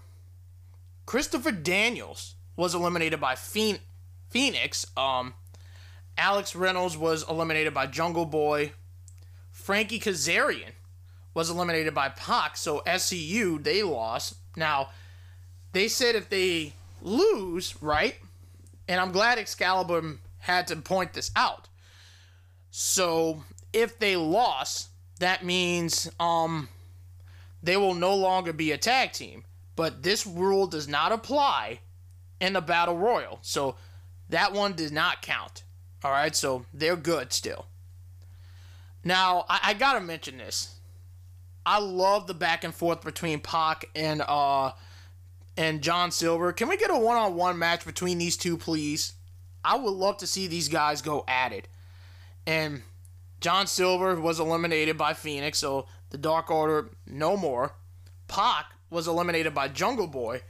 Christopher 1.06 1.52
Daniels 1.52 2.34
was 2.54 2.74
eliminated 2.74 3.18
by 3.18 3.34
Fenix. 3.34 4.86
Um, 4.94 5.32
Alex 6.18 6.54
Reynolds 6.54 6.98
was 6.98 7.26
eliminated 7.30 7.72
by 7.72 7.86
Jungle 7.86 8.26
Boy. 8.26 8.72
Frankie 9.52 9.98
Kazarian 9.98 10.72
was 11.32 11.48
eliminated 11.48 11.94
by 11.94 12.10
Pac. 12.10 12.58
So 12.58 12.82
SCU, 12.86 13.64
they 13.64 13.82
lost. 13.82 14.34
Now, 14.56 14.90
they 15.72 15.88
said 15.88 16.14
if 16.14 16.28
they 16.28 16.74
lose, 17.00 17.74
right? 17.80 18.16
And 18.86 19.00
I'm 19.00 19.12
glad 19.12 19.38
Excalibur 19.38 20.18
had 20.40 20.66
to 20.66 20.76
point 20.76 21.14
this 21.14 21.30
out. 21.34 21.70
So 22.70 23.44
if 23.72 23.98
they 23.98 24.14
lost, 24.14 24.90
that 25.18 25.44
means 25.44 26.10
um 26.18 26.68
they 27.62 27.76
will 27.76 27.94
no 27.94 28.14
longer 28.14 28.52
be 28.52 28.72
a 28.72 28.78
tag 28.78 29.12
team. 29.12 29.44
But 29.76 30.02
this 30.02 30.26
rule 30.26 30.66
does 30.66 30.86
not 30.86 31.12
apply 31.12 31.80
in 32.40 32.52
the 32.52 32.60
Battle 32.60 32.96
Royal. 32.96 33.38
So 33.42 33.76
that 34.28 34.52
one 34.52 34.74
does 34.74 34.92
not 34.92 35.22
count. 35.22 35.64
All 36.04 36.10
right, 36.10 36.36
so 36.36 36.66
they're 36.72 36.96
good 36.96 37.32
still. 37.32 37.66
Now, 39.02 39.46
I, 39.48 39.60
I 39.64 39.74
gotta 39.74 40.00
mention 40.00 40.38
this. 40.38 40.76
I 41.66 41.78
love 41.78 42.26
the 42.26 42.34
back 42.34 42.62
and 42.62 42.74
forth 42.74 43.02
between 43.02 43.40
Pac 43.40 43.86
and 43.94 44.20
uh 44.20 44.72
and 45.56 45.82
John 45.82 46.10
Silver. 46.10 46.52
Can 46.52 46.68
we 46.68 46.76
get 46.76 46.90
a 46.90 46.98
one-on-one 46.98 47.58
match 47.58 47.84
between 47.86 48.18
these 48.18 48.36
two, 48.36 48.56
please? 48.56 49.14
I 49.64 49.76
would 49.76 49.92
love 49.92 50.18
to 50.18 50.26
see 50.26 50.46
these 50.46 50.68
guys 50.68 51.00
go 51.00 51.24
at 51.26 51.52
it. 51.52 51.68
And 52.46 52.82
John 53.44 53.66
Silver 53.66 54.18
was 54.18 54.40
eliminated 54.40 54.96
by 54.96 55.12
Fenix, 55.12 55.58
so 55.58 55.86
the 56.08 56.16
Dark 56.16 56.50
Order 56.50 56.88
no 57.06 57.36
more. 57.36 57.74
Pac 58.26 58.64
was 58.88 59.06
eliminated 59.06 59.54
by 59.54 59.68
Jungle 59.68 60.06
Boy. 60.06 60.40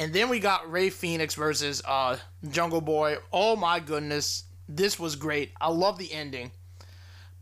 And 0.00 0.12
then 0.12 0.28
we 0.28 0.40
got 0.40 0.68
Rey 0.68 0.90
Fenix 0.90 1.36
versus 1.36 1.80
uh, 1.86 2.16
Jungle 2.48 2.80
Boy. 2.80 3.18
Oh 3.32 3.54
my 3.54 3.78
goodness. 3.78 4.42
This 4.68 4.98
was 4.98 5.14
great. 5.14 5.52
I 5.60 5.68
love 5.68 5.96
the 5.96 6.12
ending. 6.12 6.50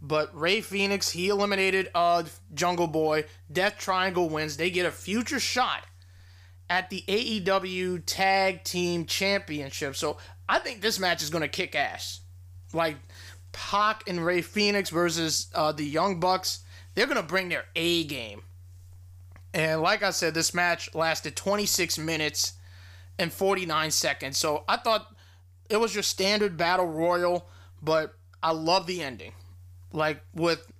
But 0.02 0.38
Rey 0.38 0.60
Fenix 0.60 1.08
he 1.08 1.30
eliminated 1.30 1.88
uh, 1.94 2.24
Jungle 2.52 2.86
Boy. 2.86 3.24
Death 3.50 3.78
Triangle 3.78 4.28
wins. 4.28 4.58
They 4.58 4.68
get 4.68 4.84
a 4.84 4.90
future 4.90 5.40
shot 5.40 5.86
at 6.68 6.90
the 6.90 7.02
AEW 7.08 8.02
Tag 8.04 8.62
Team 8.62 9.06
Championship. 9.06 9.96
So 9.96 10.18
I 10.50 10.58
think 10.58 10.82
this 10.82 10.98
match 10.98 11.22
is 11.22 11.30
going 11.30 11.40
to 11.40 11.48
kick 11.48 11.74
ass. 11.74 12.20
Like 12.74 12.96
Pac 13.52 14.08
and 14.08 14.24
Rey 14.24 14.42
Fenix 14.42 14.90
versus 14.90 15.48
uh, 15.54 15.72
the 15.72 15.84
Young 15.84 16.20
Bucks. 16.20 16.60
They're 16.94 17.06
going 17.06 17.16
to 17.16 17.22
bring 17.22 17.48
their 17.48 17.64
A 17.76 18.04
game. 18.04 18.42
And 19.54 19.80
like 19.80 20.02
I 20.02 20.10
said, 20.10 20.34
this 20.34 20.52
match 20.52 20.94
lasted 20.94 21.36
26 21.36 21.98
minutes 21.98 22.54
and 23.18 23.32
49 23.32 23.90
seconds. 23.90 24.38
So 24.38 24.64
I 24.68 24.76
thought 24.76 25.14
it 25.68 25.78
was 25.78 25.94
your 25.94 26.02
standard 26.02 26.56
battle 26.56 26.86
royal, 26.86 27.48
but 27.82 28.14
I 28.42 28.52
love 28.52 28.86
the 28.86 29.02
ending. 29.02 29.32
Like 29.92 30.20
with 30.34 30.70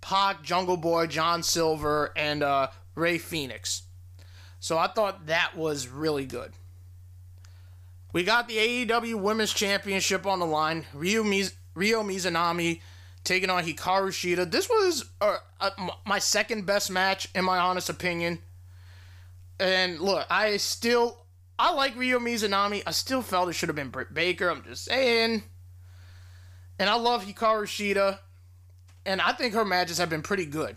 Pac, 0.00 0.42
Jungle 0.42 0.76
Boy, 0.76 1.06
John 1.06 1.42
Silver, 1.42 2.12
and 2.16 2.42
uh, 2.42 2.68
Rey 2.94 3.18
Fenix. 3.18 3.82
So 4.60 4.76
I 4.76 4.88
thought 4.88 5.26
that 5.26 5.56
was 5.56 5.88
really 5.88 6.26
good. 6.26 6.52
We 8.12 8.24
got 8.24 8.48
the 8.48 8.56
AEW 8.56 9.16
Women's 9.16 9.52
Championship 9.52 10.26
on 10.26 10.38
the 10.38 10.46
line. 10.46 10.86
Miz- 10.94 11.54
Ryo 11.78 12.02
Mizunami 12.02 12.80
taking 13.24 13.50
on 13.50 13.64
Hikaru 13.64 14.08
Shida. 14.10 14.50
This 14.50 14.68
was 14.68 15.04
uh, 15.20 15.36
uh, 15.60 15.70
my 16.06 16.18
second 16.18 16.66
best 16.66 16.90
match, 16.90 17.28
in 17.34 17.44
my 17.44 17.58
honest 17.58 17.88
opinion. 17.88 18.40
And 19.60 20.00
look, 20.00 20.26
I 20.30 20.56
still 20.56 21.18
I 21.58 21.72
like 21.72 21.96
Ryo 21.96 22.18
Mizunami. 22.18 22.82
I 22.86 22.90
still 22.90 23.22
felt 23.22 23.48
it 23.48 23.54
should 23.54 23.68
have 23.68 23.76
been 23.76 23.90
Britt 23.90 24.12
Baker. 24.12 24.50
I'm 24.50 24.62
just 24.64 24.84
saying. 24.84 25.42
And 26.78 26.90
I 26.90 26.94
love 26.94 27.24
Hikaru 27.24 27.64
Shida. 27.64 28.18
And 29.06 29.20
I 29.20 29.32
think 29.32 29.54
her 29.54 29.64
matches 29.64 29.98
have 29.98 30.10
been 30.10 30.22
pretty 30.22 30.46
good. 30.46 30.76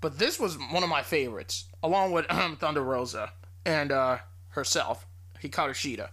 But 0.00 0.18
this 0.18 0.40
was 0.40 0.56
one 0.56 0.82
of 0.82 0.88
my 0.88 1.02
favorites, 1.02 1.66
along 1.82 2.12
with 2.12 2.30
um, 2.30 2.56
Thunder 2.60 2.82
Rosa 2.82 3.32
and 3.66 3.92
uh, 3.92 4.18
herself, 4.50 5.06
Hikaru 5.42 5.70
Shida. 5.72 6.08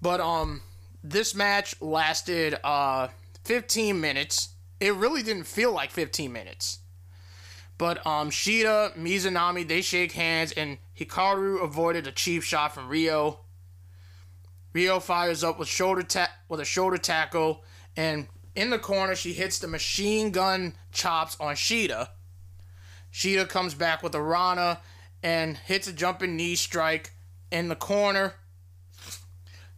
But 0.00 0.20
um, 0.20 0.60
this 1.02 1.34
match 1.34 1.80
lasted 1.80 2.56
uh 2.62 3.08
15 3.44 4.00
minutes. 4.00 4.50
It 4.80 4.94
really 4.94 5.22
didn't 5.22 5.44
feel 5.44 5.72
like 5.72 5.90
15 5.90 6.32
minutes. 6.32 6.78
But 7.78 8.06
um, 8.06 8.30
Shida, 8.30 8.96
Mizunami, 8.96 9.66
they 9.66 9.82
shake 9.82 10.12
hands, 10.12 10.52
and 10.52 10.78
Hikaru 10.98 11.62
avoided 11.62 12.06
a 12.06 12.12
cheap 12.12 12.42
shot 12.42 12.74
from 12.74 12.88
Ryo. 12.88 13.40
Ryo 14.72 15.00
fires 15.00 15.42
up 15.42 15.58
with 15.58 15.68
shoulder 15.68 16.02
ta- 16.02 16.32
with 16.48 16.60
a 16.60 16.64
shoulder 16.64 16.98
tackle, 16.98 17.64
and 17.96 18.28
in 18.54 18.70
the 18.70 18.78
corner 18.78 19.14
she 19.14 19.32
hits 19.32 19.58
the 19.58 19.66
machine 19.66 20.30
gun 20.30 20.74
chops 20.92 21.36
on 21.40 21.54
Shida. 21.54 22.08
Shida 23.12 23.48
comes 23.48 23.74
back 23.74 24.02
with 24.02 24.14
a 24.14 24.22
Rana 24.22 24.80
and 25.22 25.56
hits 25.56 25.86
a 25.86 25.92
jumping 25.92 26.36
knee 26.36 26.54
strike 26.54 27.12
in 27.50 27.68
the 27.68 27.76
corner. 27.76 28.34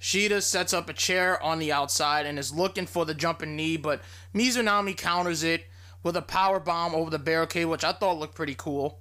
Shida 0.04 0.42
sets 0.42 0.74
up 0.74 0.90
a 0.90 0.92
chair 0.92 1.42
on 1.42 1.58
the 1.58 1.72
outside 1.72 2.26
and 2.26 2.38
is 2.38 2.52
looking 2.52 2.84
for 2.84 3.06
the 3.06 3.14
jumping 3.14 3.56
knee, 3.56 3.78
but 3.78 4.02
Mizunami 4.34 4.94
counters 4.94 5.42
it 5.42 5.64
with 6.02 6.14
a 6.14 6.20
power 6.20 6.60
bomb 6.60 6.94
over 6.94 7.08
the 7.08 7.18
barricade, 7.18 7.64
which 7.64 7.84
I 7.84 7.92
thought 7.92 8.18
looked 8.18 8.34
pretty 8.34 8.54
cool. 8.54 9.00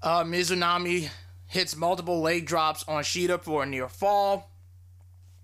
Uh, 0.00 0.22
Mizunami 0.22 1.08
hits 1.48 1.74
multiple 1.74 2.20
leg 2.20 2.46
drops 2.46 2.84
on 2.86 3.02
Shida 3.02 3.42
for 3.42 3.64
a 3.64 3.66
near 3.66 3.88
fall. 3.88 4.52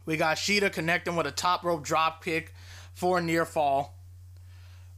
We 0.07 0.17
got 0.17 0.37
Shida 0.37 0.73
connecting 0.73 1.17
with 1.17 1.27
a 1.27 1.33
top 1.33 1.65
rope 1.65 1.83
drop 1.83 2.25
kick 2.25 2.55
for 2.93 3.19
a 3.19 3.21
near 3.21 3.45
fall. 3.45 3.99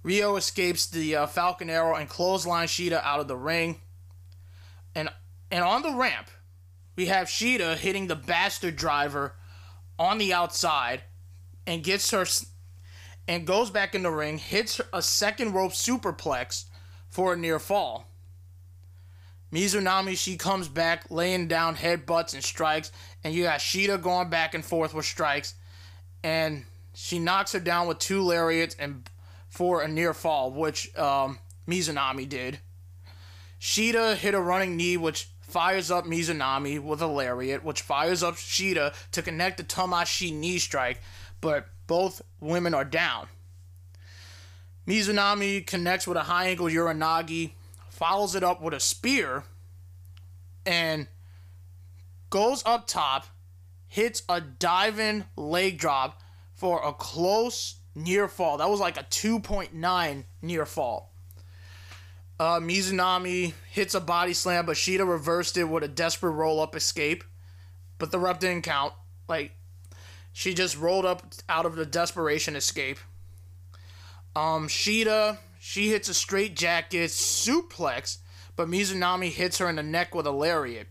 Ryo 0.02 0.36
escapes 0.36 0.84
the 0.84 1.16
uh, 1.16 1.26
Falcon 1.26 1.70
Arrow 1.70 1.96
and 1.96 2.10
clothesline 2.10 2.68
Shida 2.68 3.02
out 3.02 3.20
of 3.20 3.26
the 3.26 3.38
ring. 3.38 3.80
And 4.94 5.08
and 5.50 5.64
on 5.64 5.80
the 5.80 5.94
ramp, 5.94 6.28
we 6.94 7.06
have 7.06 7.28
Shida 7.28 7.76
hitting 7.76 8.08
the 8.08 8.16
bastard 8.16 8.76
driver 8.76 9.32
on 9.98 10.18
the 10.18 10.32
outside 10.32 11.02
and 11.66 11.82
gets 11.82 12.10
her 12.10 12.26
and 13.28 13.46
goes 13.46 13.70
back 13.70 13.94
in 13.94 14.02
the 14.02 14.10
ring, 14.10 14.38
hits 14.38 14.80
a 14.92 15.02
second 15.02 15.52
rope 15.52 15.72
superplex 15.72 16.64
for 17.08 17.32
a 17.32 17.36
near 17.36 17.58
fall. 17.58 18.06
Mizunami, 19.52 20.16
she 20.16 20.36
comes 20.36 20.68
back, 20.68 21.10
laying 21.10 21.48
down 21.48 21.76
headbutts 21.76 22.34
and 22.34 22.42
strikes, 22.42 22.92
and 23.22 23.32
you 23.32 23.44
got 23.44 23.60
Shida 23.60 24.02
going 24.02 24.28
back 24.28 24.54
and 24.54 24.64
forth 24.64 24.92
with 24.92 25.06
strikes, 25.06 25.54
and 26.22 26.64
she 26.94 27.18
knocks 27.18 27.52
her 27.52 27.60
down 27.60 27.86
with 27.86 27.98
two 27.98 28.22
lariats 28.22 28.76
and 28.78 29.08
for 29.48 29.82
a 29.82 29.88
near 29.88 30.12
fall, 30.12 30.50
which 30.50 30.94
um, 30.96 31.38
Mizunami 31.66 32.28
did. 32.28 32.58
Shida 33.60 34.16
hit 34.16 34.34
a 34.34 34.40
running 34.40 34.76
knee, 34.76 34.96
which 34.96 35.30
fires 35.56 35.90
up 35.90 36.04
Mizunami 36.04 36.78
with 36.78 37.00
a 37.00 37.06
lariat, 37.06 37.64
which 37.64 37.80
fires 37.80 38.22
up 38.22 38.34
Shida 38.34 38.92
to 39.12 39.22
connect 39.22 39.56
the 39.56 39.64
Tamashi 39.64 40.30
knee 40.30 40.58
strike, 40.58 41.00
but 41.40 41.66
both 41.86 42.20
women 42.40 42.74
are 42.74 42.84
down. 42.84 43.28
Mizunami 44.86 45.66
connects 45.66 46.06
with 46.06 46.18
a 46.18 46.24
high 46.24 46.48
angle 46.48 46.66
Uranagi, 46.66 47.52
follows 47.88 48.34
it 48.34 48.44
up 48.44 48.60
with 48.60 48.74
a 48.74 48.80
spear, 48.80 49.44
and 50.66 51.06
goes 52.28 52.62
up 52.66 52.86
top, 52.86 53.24
hits 53.88 54.24
a 54.28 54.42
diving 54.42 55.24
leg 55.36 55.78
drop 55.78 56.20
for 56.52 56.86
a 56.86 56.92
close 56.92 57.76
near 57.94 58.28
fall. 58.28 58.58
That 58.58 58.68
was 58.68 58.80
like 58.80 58.98
a 58.98 59.04
2.9 59.04 60.24
near 60.42 60.66
fall. 60.66 61.15
Uh, 62.38 62.60
Mizunami 62.60 63.54
hits 63.70 63.94
a 63.94 64.00
body 64.00 64.34
slam, 64.34 64.66
but 64.66 64.76
Shida 64.76 65.08
reversed 65.08 65.56
it 65.56 65.64
with 65.64 65.82
a 65.82 65.88
desperate 65.88 66.32
roll 66.32 66.60
up 66.60 66.76
escape. 66.76 67.24
But 67.98 68.10
the 68.10 68.18
rep 68.18 68.40
didn't 68.40 68.64
count. 68.64 68.92
Like, 69.28 69.52
she 70.32 70.52
just 70.52 70.76
rolled 70.76 71.06
up 71.06 71.22
out 71.48 71.64
of 71.64 71.76
the 71.76 71.86
desperation 71.86 72.56
escape. 72.56 72.98
Um, 74.34 74.68
Shida, 74.68 75.38
she 75.58 75.88
hits 75.88 76.10
a 76.10 76.14
straight 76.14 76.54
jacket 76.54 77.10
suplex, 77.10 78.18
but 78.54 78.68
Mizunami 78.68 79.30
hits 79.30 79.56
her 79.58 79.68
in 79.70 79.76
the 79.76 79.82
neck 79.82 80.14
with 80.14 80.26
a 80.26 80.30
lariat. 80.30 80.88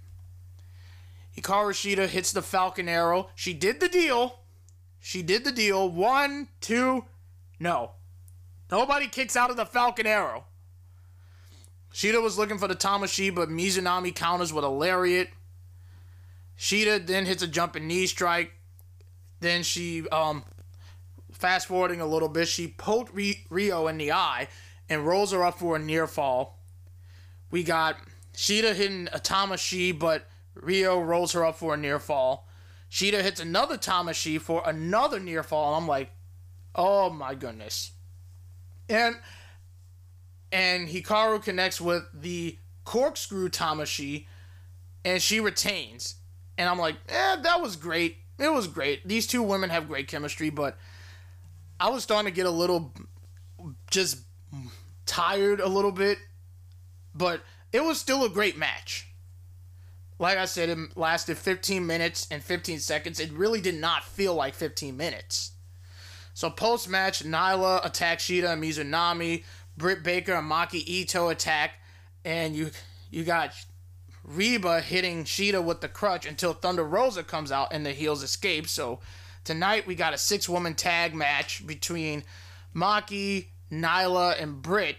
Hikaru 1.38 1.74
Shida 1.74 2.08
hits 2.08 2.32
the 2.32 2.42
Falcon 2.42 2.90
Arrow. 2.90 3.30
She 3.36 3.54
did 3.54 3.80
the 3.80 3.90
deal. 3.90 4.40
She 5.00 5.22
did 5.22 5.44
the 5.44 5.52
deal. 5.52 5.88
One, 5.90 6.48
two, 6.60 7.06
no. 7.60 7.92
Nobody 8.72 9.08
kicks 9.08 9.36
out 9.36 9.52
of 9.52 9.58
the 9.58 9.66
Falcon 9.66 10.08
Arrow. 10.08 10.46
Shida 11.96 12.22
was 12.22 12.38
looking 12.38 12.58
for 12.58 12.68
the 12.68 12.76
Tamashi, 12.76 13.34
but 13.34 13.48
Mizunami 13.48 14.14
counters 14.14 14.52
with 14.52 14.66
a 14.66 14.70
lariat. 14.70 15.30
Shida 16.60 17.08
then 17.08 17.26
hits 17.26 17.42
a 17.42 17.48
jumping 17.48 17.88
knee 17.88 18.06
strike. 18.06 18.52
Then 19.40 19.64
she, 19.64 20.06
um, 20.10 20.44
fast 21.32 21.68
forwarding 21.68 22.02
a 22.02 22.06
little 22.06 22.28
bit, 22.28 22.50
she 22.50 22.68
poked 22.68 23.14
Ryo 23.50 23.88
in 23.88 23.98
the 23.98 24.12
eye 24.12 24.50
and 24.90 25.08
rolls 25.08 25.32
her 25.32 25.46
up 25.46 25.58
for 25.58 25.78
a 25.78 25.80
near 25.80 26.06
fall. 26.06 26.60
We 27.50 27.64
got 27.64 27.96
Shida 28.34 28.76
hitting 28.76 29.08
a 29.14 29.20
Tamashi, 29.20 29.98
but 29.98 30.28
Ryo 30.54 31.00
rolls 31.00 31.32
her 31.32 31.46
up 31.46 31.56
for 31.56 31.76
a 31.76 31.78
near 31.78 32.00
fall. 32.00 32.50
Shida 32.92 33.22
hits 33.22 33.40
another 33.40 33.78
Tamashi 33.78 34.42
for 34.42 34.62
another 34.66 35.22
near 35.22 35.44
fall. 35.44 35.74
And 35.74 35.84
I'm 35.84 35.88
like, 35.88 36.12
oh 36.76 37.10
my 37.10 37.36
goodness. 37.36 37.92
And 38.90 39.16
and 40.56 40.88
Hikaru 40.88 41.44
connects 41.44 41.82
with 41.82 42.06
the 42.14 42.58
corkscrew 42.86 43.50
Tamashi, 43.50 44.26
and 45.04 45.22
she 45.22 45.42
retains. 45.42 46.16
And 46.58 46.70
I'm 46.70 46.80
like, 46.80 46.96
eh, 47.10 47.36
that 47.42 47.62
was 47.62 47.76
great. 47.76 48.16
It 48.40 48.54
was 48.54 48.70
great. 48.70 49.06
These 49.06 49.28
two 49.28 49.44
women 49.44 49.70
have 49.70 49.90
great 49.90 50.08
chemistry, 50.08 50.50
but 50.50 50.78
I 51.78 51.90
was 51.90 52.04
starting 52.04 52.32
to 52.32 52.34
get 52.34 52.46
a 52.46 52.52
little 52.52 52.94
just 53.92 54.20
tired 55.06 55.60
a 55.60 55.68
little 55.68 55.92
bit, 55.92 56.20
but 57.14 57.42
it 57.74 57.84
was 57.84 58.00
still 58.00 58.24
a 58.24 58.30
great 58.30 58.58
match. 58.58 59.10
Like 60.20 60.38
I 60.38 60.46
said, 60.46 60.70
it 60.70 60.96
lasted 60.96 61.38
15 61.38 61.86
minutes 61.86 62.30
and 62.32 62.42
15 62.42 62.80
seconds. 62.80 63.20
It 63.20 63.34
really 63.34 63.60
did 63.60 63.76
not 63.76 64.06
feel 64.06 64.34
like 64.34 64.54
15 64.54 64.96
minutes. 64.96 65.52
So 66.34 66.50
post 66.50 66.90
match, 66.90 67.24
Nyla 67.26 67.86
attacks 67.86 68.24
Shida 68.26 68.54
and 68.54 68.64
Mizunami. 68.64 69.44
Britt 69.78 70.04
Baker 70.04 70.34
and 70.34 70.50
Maki 70.50 70.84
Ito 70.86 71.30
attack, 71.30 71.80
and 72.24 72.56
you 72.56 72.72
you 73.12 73.24
got 73.24 73.54
Reba 74.24 74.82
hitting 74.82 75.24
Shida 75.24 75.64
with 75.64 75.82
the 75.82 75.88
crutch 75.88 76.26
until 76.26 76.54
Thunder 76.54 76.84
Rosa 76.84 77.24
comes 77.24 77.52
out 77.52 77.70
and 77.72 77.86
the 77.86 77.92
heels 77.92 78.24
escape. 78.24 78.68
So 78.68 79.00
tonight 79.44 79.86
we 79.86 79.96
got 79.96 80.14
a 80.14 80.18
six 80.18 80.50
woman 80.50 80.74
tag 80.74 81.14
match 81.14 81.66
between 81.66 82.24
Maki, 82.76 83.48
Nyla, 83.72 84.42
and 84.42 84.62
Britt 84.62 84.98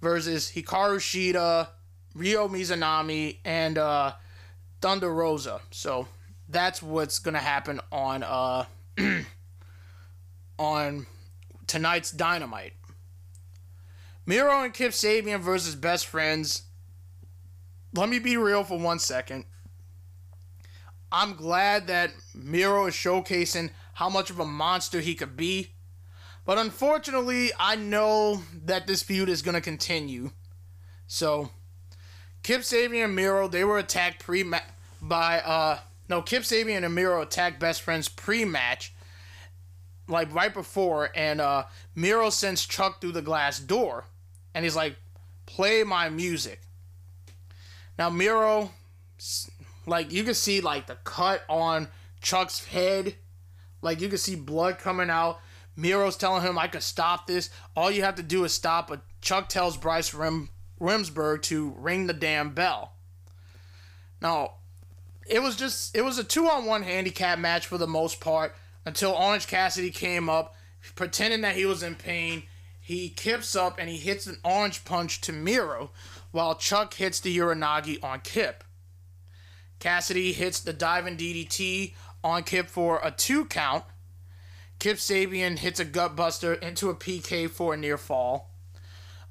versus 0.00 0.50
Hikaru 0.50 0.98
Shida, 0.98 1.68
Ryo 2.14 2.48
Mizunami, 2.48 3.38
and 3.44 3.78
uh, 3.78 4.12
Thunder 4.80 5.12
Rosa. 5.12 5.60
So 5.70 6.08
that's 6.48 6.82
what's 6.82 7.18
gonna 7.18 7.38
happen 7.38 7.80
on 7.90 8.22
uh 8.22 8.64
on 10.58 11.06
tonight's 11.66 12.10
Dynamite. 12.10 12.72
Miro 14.26 14.62
and 14.62 14.74
Kip 14.74 14.92
Sabian 14.92 15.40
versus 15.40 15.76
best 15.76 16.06
friends. 16.06 16.62
Let 17.94 18.08
me 18.08 18.18
be 18.18 18.36
real 18.36 18.64
for 18.64 18.78
one 18.78 18.98
second. 18.98 19.44
I'm 21.12 21.34
glad 21.34 21.86
that 21.86 22.10
Miro 22.34 22.86
is 22.86 22.94
showcasing 22.94 23.70
how 23.94 24.10
much 24.10 24.28
of 24.28 24.40
a 24.40 24.44
monster 24.44 25.00
he 25.00 25.14
could 25.14 25.36
be. 25.36 25.70
But 26.44 26.58
unfortunately, 26.58 27.50
I 27.58 27.76
know 27.76 28.42
that 28.64 28.86
this 28.86 29.02
feud 29.02 29.28
is 29.28 29.42
going 29.42 29.54
to 29.54 29.60
continue. 29.60 30.32
So, 31.06 31.50
Kip 32.42 32.62
Sabian 32.62 33.04
and 33.04 33.16
Miro, 33.16 33.48
they 33.48 33.64
were 33.64 33.78
attacked 33.78 34.24
pre 34.24 34.42
match 34.42 34.64
by 35.00 35.40
uh 35.40 35.78
no, 36.08 36.22
Kip 36.22 36.42
Sabian 36.42 36.84
and 36.84 36.94
Miro 36.94 37.22
attacked 37.22 37.58
best 37.58 37.82
friends 37.82 38.08
pre-match 38.08 38.94
like 40.08 40.32
right 40.32 40.54
before 40.54 41.10
and 41.14 41.40
uh 41.40 41.64
Miro 41.94 42.30
sends 42.30 42.66
Chuck 42.66 43.00
through 43.00 43.12
the 43.12 43.22
glass 43.22 43.58
door 43.58 44.04
and 44.56 44.64
he's 44.64 44.74
like 44.74 44.96
play 45.44 45.84
my 45.84 46.08
music. 46.08 46.62
Now 47.98 48.08
Miro 48.08 48.70
like 49.86 50.10
you 50.10 50.24
can 50.24 50.34
see 50.34 50.62
like 50.62 50.86
the 50.86 50.96
cut 51.04 51.42
on 51.48 51.88
Chuck's 52.22 52.64
head. 52.64 53.14
Like 53.82 54.00
you 54.00 54.08
can 54.08 54.18
see 54.18 54.34
blood 54.34 54.78
coming 54.78 55.10
out. 55.10 55.40
Miro's 55.76 56.16
telling 56.16 56.42
him 56.42 56.58
I 56.58 56.68
could 56.68 56.82
stop 56.82 57.26
this. 57.26 57.50
All 57.76 57.90
you 57.90 58.02
have 58.02 58.14
to 58.14 58.22
do 58.22 58.44
is 58.44 58.54
stop. 58.54 58.88
But 58.88 59.02
Chuck 59.20 59.50
tells 59.50 59.76
Bryce 59.76 60.14
Rim, 60.14 60.48
Remsburg 60.80 61.42
to 61.42 61.74
ring 61.76 62.06
the 62.06 62.14
damn 62.14 62.54
bell. 62.54 62.94
Now, 64.22 64.54
it 65.28 65.42
was 65.42 65.54
just 65.54 65.94
it 65.94 66.02
was 66.02 66.16
a 66.16 66.24
two 66.24 66.48
on 66.48 66.64
one 66.64 66.82
handicap 66.82 67.38
match 67.38 67.66
for 67.66 67.76
the 67.76 67.86
most 67.86 68.20
part 68.20 68.54
until 68.86 69.12
Orange 69.12 69.48
Cassidy 69.48 69.90
came 69.90 70.30
up, 70.30 70.54
pretending 70.94 71.42
that 71.42 71.56
he 71.56 71.66
was 71.66 71.82
in 71.82 71.94
pain. 71.94 72.44
He 72.86 73.08
kips 73.08 73.56
up 73.56 73.80
and 73.80 73.88
he 73.88 73.96
hits 73.96 74.28
an 74.28 74.38
orange 74.44 74.84
punch 74.84 75.20
to 75.22 75.32
Miro, 75.32 75.90
while 76.30 76.54
Chuck 76.54 76.94
hits 76.94 77.18
the 77.18 77.36
Uranagi 77.36 77.98
on 78.00 78.20
Kip. 78.20 78.62
Cassidy 79.80 80.32
hits 80.32 80.60
the 80.60 80.72
diving 80.72 81.16
DDT 81.16 81.94
on 82.22 82.44
Kip 82.44 82.68
for 82.68 83.00
a 83.02 83.10
two 83.10 83.44
count. 83.46 83.82
Kip 84.78 84.98
Sabian 84.98 85.58
hits 85.58 85.80
a 85.80 85.84
gutbuster 85.84 86.62
into 86.62 86.88
a 86.88 86.94
PK 86.94 87.50
for 87.50 87.74
a 87.74 87.76
near 87.76 87.98
fall. 87.98 88.54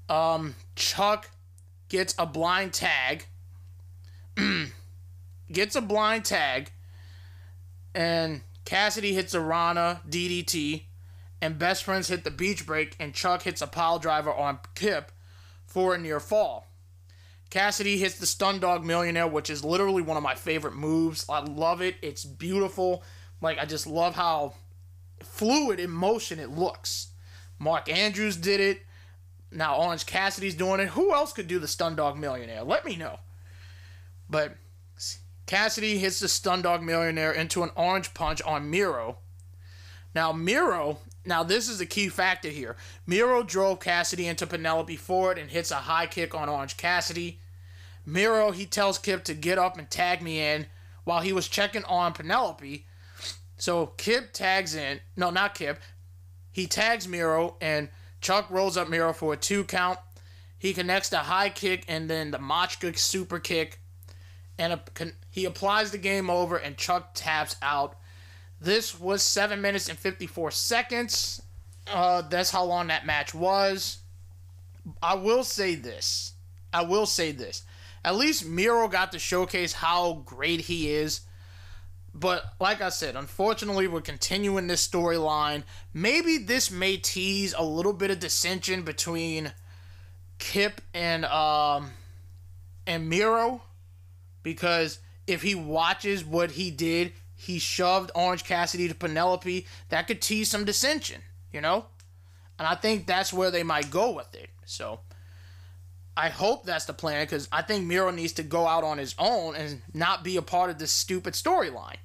Um, 0.10 0.56
Chuck 0.76 1.30
gets 1.88 2.14
a 2.20 2.26
blind 2.26 2.74
tag. 2.74 3.26
gets 5.50 5.78
a 5.78 5.82
blind 5.82 6.26
tag. 6.26 6.72
And 7.94 8.42
Cassidy 8.66 9.14
hits 9.14 9.34
a 9.34 9.40
Rana 9.40 10.02
DDT. 10.10 10.88
And 11.42 11.60
Best 11.60 11.84
Friends 11.84 12.08
hit 12.08 12.24
the 12.24 12.32
beach 12.32 12.66
break. 12.66 12.96
And 13.00 13.14
Chuck 13.14 13.44
hits 13.44 13.62
a 13.62 13.68
pile 13.68 14.00
driver 14.00 14.34
on 14.34 14.60
Kip 14.74 15.12
for 15.66 15.94
a 15.94 15.98
near 15.98 16.20
fall. 16.20 16.68
Cassidy 17.50 17.98
hits 17.98 18.18
the 18.18 18.26
Stun 18.26 18.60
Dog 18.60 18.84
Millionaire, 18.84 19.28
which 19.28 19.50
is 19.50 19.64
literally 19.64 20.02
one 20.02 20.18
of 20.18 20.24
my 20.24 20.36
favorite 20.36 20.76
moves. 20.76 21.26
I 21.30 21.40
love 21.40 21.82
it. 21.82 21.96
It's 22.02 22.26
beautiful. 22.26 23.04
Like, 23.42 23.60
I 23.60 23.66
just 23.66 23.86
love 23.86 24.16
how 24.16 24.56
fluid 25.22 25.80
in 25.80 25.92
motion 25.92 26.40
it 26.40 26.50
looks. 26.50 27.10
Mark 27.60 27.90
Andrews 27.90 28.36
did 28.36 28.60
it. 28.60 28.82
Now 29.52 29.78
Orange 29.78 30.06
Cassidy's 30.06 30.56
doing 30.56 30.80
it. 30.82 30.90
Who 30.90 31.14
else 31.14 31.32
could 31.32 31.48
do 31.48 31.60
the 31.60 31.68
Stun 31.68 31.96
Dog 31.96 32.18
Millionaire? 32.18 32.64
Let 32.64 32.86
me 32.86 32.96
know. 32.96 33.20
But 34.30 34.56
Cassidy 35.46 35.98
hits 35.98 36.20
the 36.20 36.28
Stun 36.28 36.62
Dog 36.62 36.82
Millionaire 36.82 37.32
into 37.32 37.64
an 37.64 37.70
orange 37.76 38.14
punch 38.14 38.42
on 38.42 38.70
Miro. 38.70 39.20
Now 40.14 40.32
Miro, 40.32 40.98
now 41.26 41.44
this 41.44 41.70
is 41.70 41.82
a 41.82 41.86
key 41.86 42.10
factor 42.10 42.50
here. 42.50 42.76
Miro 43.06 43.44
drove 43.44 43.80
Cassidy 43.80 44.28
into 44.28 44.48
Penelope 44.48 44.96
Ford 44.98 45.38
and 45.38 45.50
hits 45.50 45.72
a 45.72 45.76
high 45.76 46.08
kick 46.08 46.34
on 46.36 46.50
Orange 46.50 46.78
Cassidy. 46.78 47.40
Miro, 48.06 48.52
he 48.52 48.66
tells 48.66 49.00
Kip 49.00 49.24
to 49.24 49.34
get 49.34 49.58
up 49.58 49.78
and 49.78 49.90
tag 49.90 50.22
me 50.22 50.40
in 50.40 50.68
while 51.04 51.22
he 51.22 51.34
was 51.34 51.48
checking 51.48 51.84
on 51.86 52.14
Penelope. 52.14 52.86
So 53.58 53.88
Kip 53.98 54.32
tags 54.34 54.76
in. 54.76 55.00
No, 55.16 55.30
not 55.32 55.56
Kip. 55.56 55.80
He 56.52 56.68
tags 56.68 57.08
Miro 57.08 57.56
and 57.60 57.90
Chuck 58.22 58.50
rolls 58.50 58.78
up 58.78 58.90
Miro 58.90 59.14
for 59.14 59.34
a 59.34 59.38
two 59.38 59.64
count. 59.64 60.00
He 60.58 60.74
connects 60.74 61.10
the 61.10 61.18
high 61.20 61.50
kick 61.50 61.84
and 61.88 62.10
then 62.10 62.32
the 62.32 62.40
Machka 62.40 62.98
super 62.98 63.40
kick. 63.40 63.80
And 64.58 64.74
a, 64.74 64.82
he 65.30 65.46
applies 65.46 65.92
the 65.92 65.98
game 65.98 66.30
over 66.30 66.56
and 66.56 66.78
Chuck 66.78 67.12
taps 67.14 67.56
out. 67.62 67.98
This 68.66 69.00
was 69.00 69.22
7 69.22 69.62
minutes 69.62 69.90
and 69.90 70.00
54 70.00 70.50
seconds. 70.50 71.40
Uh, 71.86 72.24
that's 72.24 72.50
how 72.50 72.64
long 72.64 72.88
that 72.88 73.06
match 73.06 73.32
was. 73.32 74.00
I 75.04 75.14
will 75.14 75.44
say 75.44 75.76
this. 75.76 76.34
I 76.74 76.82
will 76.82 77.06
say 77.06 77.32
this. 77.32 77.62
At 78.04 78.16
least 78.16 78.44
Miro 78.44 78.88
got 78.88 79.12
to 79.12 79.20
showcase 79.20 79.74
how 79.74 80.24
great 80.26 80.62
he 80.62 80.90
is. 80.90 81.22
But 82.12 82.44
like 82.60 82.82
I 82.82 82.90
said, 82.90 83.16
unfortunately, 83.16 83.88
we're 83.88 84.02
continuing 84.02 84.66
this 84.66 84.88
storyline. 84.88 85.62
Maybe 85.94 86.40
this 86.40 86.72
may 86.72 86.98
tease 86.98 87.54
a 87.56 87.64
little 87.64 87.94
bit 87.94 88.10
of 88.10 88.20
dissension 88.20 88.82
between 88.82 89.54
Kip 90.40 90.82
and 90.92 91.24
um 91.26 91.92
and 92.88 93.10
Miro 93.10 93.62
because 94.42 94.98
if 95.28 95.44
he 95.44 95.54
watches 95.54 96.26
what 96.26 96.52
he 96.52 96.72
did, 96.72 97.14
he 97.46 97.60
shoved 97.60 98.12
Orange 98.16 98.44
Cassidy 98.44 98.88
to 98.88 98.96
Penelope. 98.96 99.68
That 99.90 100.08
could 100.08 100.20
tease 100.20 100.50
some 100.50 100.66
dissension, 100.66 101.22
you 101.52 101.62
know? 101.62 101.86
And 102.58 102.68
I 102.68 102.74
think 102.74 103.06
that's 103.06 103.32
where 103.32 103.52
they 103.52 103.62
might 103.62 103.92
go 103.92 104.12
with 104.12 104.34
it. 104.34 104.50
So 104.66 105.02
I 106.18 106.30
hope 106.30 106.66
that's 106.66 106.86
the 106.86 106.94
plan 106.94 107.26
because 107.26 107.48
I 107.52 107.62
think 107.62 107.86
Miro 107.86 108.10
needs 108.10 108.34
to 108.34 108.44
go 108.44 108.66
out 108.66 108.84
on 108.84 108.98
his 108.98 109.14
own 109.20 109.56
and 109.56 109.84
not 109.94 110.24
be 110.24 110.38
a 110.38 110.42
part 110.42 110.72
of 110.72 110.80
this 110.80 110.92
stupid 110.92 111.36
storyline. 111.36 111.98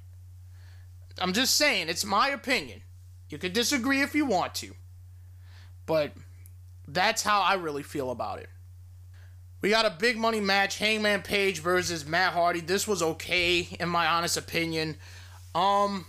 I'm 1.17 1.33
just 1.33 1.55
saying, 1.55 1.89
it's 1.89 2.05
my 2.05 2.29
opinion. 2.29 2.81
You 3.29 3.39
could 3.39 3.53
disagree 3.53 4.01
if 4.01 4.13
you 4.13 4.25
want 4.25 4.53
to. 4.55 4.75
But 5.87 6.13
that's 6.87 7.23
how 7.23 7.41
I 7.41 7.55
really 7.55 7.83
feel 7.83 8.11
about 8.11 8.39
it. 8.39 8.49
We 9.61 9.69
got 9.69 9.85
a 9.85 9.95
big 9.97 10.17
money 10.17 10.39
match 10.39 10.77
Hangman 10.77 11.23
Page 11.23 11.59
versus 11.59 12.05
Matt 12.05 12.33
Hardy. 12.33 12.61
This 12.61 12.87
was 12.87 13.01
okay, 13.01 13.67
in 13.79 13.89
my 13.89 14.07
honest 14.07 14.37
opinion. 14.37 14.97
Um, 15.53 16.05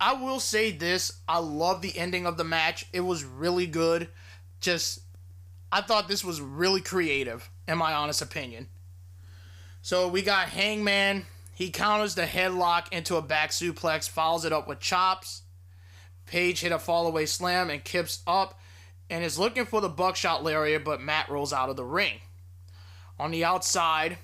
I 0.00 0.14
will 0.14 0.40
say 0.40 0.70
this 0.70 1.20
I 1.28 1.38
love 1.38 1.82
the 1.82 1.96
ending 1.96 2.26
of 2.26 2.36
the 2.36 2.44
match. 2.44 2.86
It 2.92 3.00
was 3.00 3.24
really 3.24 3.66
good. 3.66 4.08
Just 4.60 5.00
I 5.72 5.80
thought 5.82 6.08
this 6.08 6.24
was 6.24 6.40
really 6.40 6.80
creative, 6.80 7.48
in 7.68 7.78
my 7.78 7.92
honest 7.92 8.22
opinion. 8.22 8.68
So 9.82 10.08
we 10.08 10.22
got 10.22 10.48
Hangman. 10.48 11.26
He 11.54 11.70
counters 11.70 12.14
the 12.14 12.22
headlock 12.22 12.90
into 12.92 13.16
a 13.16 13.22
back 13.22 13.50
suplex, 13.50 14.08
follows 14.08 14.44
it 14.44 14.52
up 14.52 14.66
with 14.66 14.80
chops. 14.80 15.42
Page 16.26 16.60
hit 16.60 16.72
a 16.72 16.78
fallaway 16.78 17.28
slam 17.28 17.70
and 17.70 17.84
kips 17.84 18.22
up 18.26 18.58
and 19.10 19.24
is 19.24 19.38
looking 19.38 19.66
for 19.66 19.80
the 19.80 19.88
buckshot 19.88 20.42
lariat, 20.42 20.84
but 20.84 21.02
Matt 21.02 21.28
rolls 21.28 21.52
out 21.52 21.68
of 21.68 21.76
the 21.76 21.84
ring. 21.84 22.20
On 23.18 23.30
the 23.30 23.44
outside, 23.44 24.16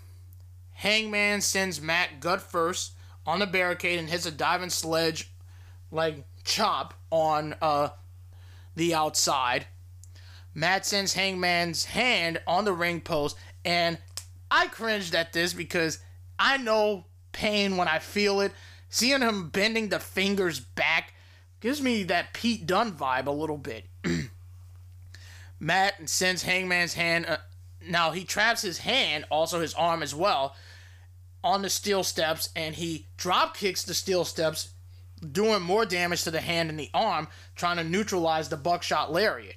Hangman 0.73 1.41
sends 1.41 1.81
Matt 1.81 2.21
gut 2.21 2.41
first 2.41 2.93
on 3.27 3.39
the 3.41 3.47
barricade 3.47 3.99
and 3.99 4.09
hits 4.09 4.27
a 4.27 4.31
diving 4.31 4.71
sledge 4.71 5.31
like 5.91 6.25
chop 6.45 6.95
on 7.11 7.55
uh, 7.61 7.89
the 8.75 8.95
outside. 8.95 9.67
Matt 10.55 10.87
sends 10.87 11.15
Hangman's 11.15 11.85
hand 11.85 12.41
on 12.47 12.65
the 12.65 12.73
ring 12.73 13.01
post, 13.01 13.37
and 13.65 13.99
I 14.51 14.69
cringed 14.69 15.15
at 15.15 15.33
this 15.33 15.53
because 15.53 15.99
I 16.39 16.57
know 16.57 17.05
pain 17.33 17.77
when 17.77 17.89
I 17.89 17.99
feel 17.99 18.41
it. 18.41 18.53
Seeing 18.89 19.21
him 19.21 19.51
bending 19.51 19.89
the 19.89 19.99
fingers 19.99 20.61
back 20.61 21.13
gives 21.61 21.83
me 21.83 22.05
that 22.05 22.33
Pete 22.33 22.67
Dunne 22.67 22.93
vibe 22.93 23.27
a 23.27 23.33
little 23.33 23.59
bit. 23.59 23.85
Matt 25.61 26.09
sends 26.09 26.43
Hangman's 26.45 26.95
hand. 26.95 27.27
Uh, 27.27 27.39
now 27.87 28.13
he 28.13 28.25
traps 28.25 28.63
his 28.63 28.79
hand, 28.79 29.25
also 29.31 29.61
his 29.61 29.75
arm 29.75 30.03
as 30.03 30.15
well, 30.15 30.55
on 31.47 31.63
the 31.63 31.71
steel 31.71 32.03
steps, 32.03 32.51
and 32.57 32.75
he 32.75 33.07
drop 33.17 33.57
kicks 33.57 33.85
the 33.85 33.95
steel 33.95 34.25
steps, 34.25 34.75
doing 35.33 35.63
more 35.63 35.87
damage 35.87 36.25
to 36.25 36.31
the 36.31 36.41
hand 36.41 36.69
and 36.69 36.79
the 36.79 36.91
arm, 36.93 37.29
trying 37.55 37.77
to 37.77 37.85
neutralize 37.85 38.49
the 38.49 38.57
buckshot 38.57 39.13
lariat. 39.13 39.57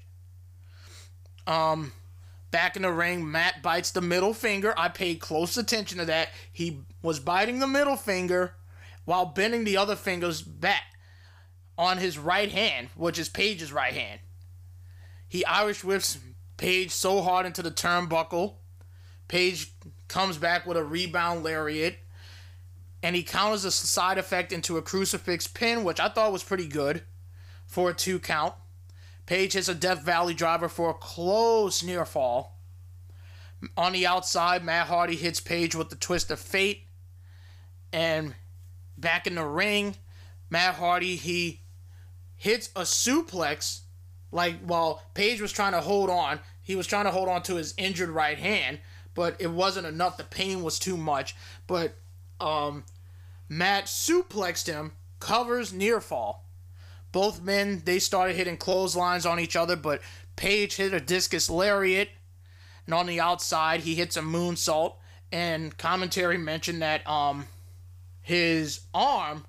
Um, 1.48 1.92
back 2.52 2.76
in 2.76 2.84
the 2.84 2.92
ring, 2.92 3.30
Matt 3.30 3.62
bites 3.62 3.92
the 3.92 4.02
middle 4.02 4.34
finger. 4.34 4.74
I 4.78 4.90
paid 4.90 5.20
close 5.20 5.58
attention 5.58 5.98
to 5.98 6.06
that. 6.06 6.30
He 6.54 6.82
was 7.02 7.20
biting 7.20 7.60
the 7.60 7.68
middle 7.68 7.98
finger 7.98 8.54
while 9.06 9.26
bending 9.26 9.64
the 9.64 9.78
other 9.78 9.96
fingers 9.96 10.42
back 10.42 10.84
on 11.78 11.98
his 11.98 12.18
right 12.18 12.52
hand, 12.52 12.90
which 12.96 13.18
is 13.18 13.30
Page's 13.30 13.74
right 13.74 13.94
hand. 13.94 14.20
He 15.28 15.44
Irish 15.46 15.84
whips 15.84 16.20
Page 16.60 16.92
so 16.92 17.22
hard 17.22 17.46
into 17.46 17.62
the 17.62 17.72
turnbuckle. 17.72 18.56
Page 19.30 19.72
comes 20.10 20.38
back 20.38 20.66
with 20.66 20.76
a 20.76 20.84
rebound 20.84 21.44
lariat. 21.44 22.00
And 23.02 23.16
he 23.16 23.24
counters 23.24 23.64
a 23.64 23.72
side 23.72 24.18
effect 24.18 24.52
into 24.52 24.78
a 24.78 24.82
crucifix 24.82 25.48
pin, 25.48 25.86
which 25.86 26.02
I 26.02 26.10
thought 26.10 26.34
was 26.34 26.44
pretty 26.44 26.68
good 26.68 27.04
for 27.66 27.92
a 27.92 27.94
two 27.94 28.20
count. 28.20 28.54
Page 29.26 29.54
hits 29.54 29.70
a 29.70 29.76
Death 29.76 30.04
Valley 30.04 30.34
driver 30.34 30.68
for 30.68 30.90
a 30.90 30.96
close 30.96 31.82
near 31.82 32.04
fall. 32.04 32.60
On 33.78 33.94
the 33.94 34.06
outside, 34.06 34.66
Matt 34.66 34.88
Hardy 34.88 35.16
hits 35.16 35.40
Page 35.40 35.76
with 35.76 35.90
the 35.90 35.96
twist 35.96 36.30
of 36.32 36.40
fate. 36.40 36.88
And 37.94 38.36
back 38.98 39.28
in 39.28 39.36
the 39.36 39.46
ring, 39.46 39.96
Matt 40.50 40.76
Hardy, 40.76 41.16
he 41.16 41.62
hits 42.36 42.70
a 42.76 42.82
suplex 42.82 43.82
like 44.32 44.60
while 44.62 45.02
Page 45.14 45.42
was 45.42 45.52
trying 45.52 45.74
to 45.74 45.82
hold 45.82 46.10
on, 46.10 46.40
he 46.62 46.76
was 46.76 46.88
trying 46.88 47.06
to 47.06 47.12
hold 47.12 47.30
on 47.30 47.42
to 47.44 47.56
his 47.56 47.74
injured 47.78 48.10
right 48.10 48.38
hand, 48.38 48.80
but 49.14 49.36
it 49.40 49.52
wasn't 49.52 49.88
enough. 49.88 50.18
The 50.18 50.24
pain 50.24 50.64
was 50.64 50.80
too 50.80 50.98
much. 50.98 51.36
But 51.68 51.96
um, 52.40 52.84
Matt 53.48 53.86
suplexed 53.86 54.68
him, 54.68 54.94
covers 55.20 55.74
near 55.74 56.00
fall. 56.02 56.46
Both 57.12 57.42
men 57.42 57.82
they 57.86 58.00
started 58.00 58.36
hitting 58.36 58.58
clotheslines 58.58 59.26
on 59.26 59.40
each 59.40 59.56
other, 59.56 59.76
but 59.76 60.02
Page 60.36 60.78
hit 60.78 60.94
a 60.94 61.02
discus 61.02 61.50
lariat, 61.50 62.10
and 62.86 62.96
on 62.96 63.08
the 63.08 63.20
outside 63.20 63.82
he 63.82 63.96
hits 63.96 64.16
a 64.16 64.22
moonsault. 64.22 64.96
And 65.32 65.78
commentary 65.78 66.38
mentioned 66.38 66.82
that 66.82 67.08
um 67.08 67.48
his 68.22 68.82
arm, 68.94 69.46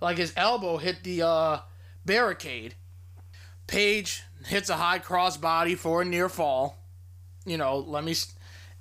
like 0.00 0.18
his 0.18 0.32
elbow, 0.36 0.76
hit 0.76 1.04
the 1.04 1.22
uh, 1.22 1.60
barricade 2.04 2.74
Page 3.70 4.24
hits 4.46 4.68
a 4.68 4.74
high 4.74 4.98
crossbody 4.98 5.78
for 5.78 6.02
a 6.02 6.04
near 6.04 6.28
fall. 6.28 6.76
You 7.46 7.56
know, 7.56 7.78
let 7.78 8.02
me. 8.02 8.16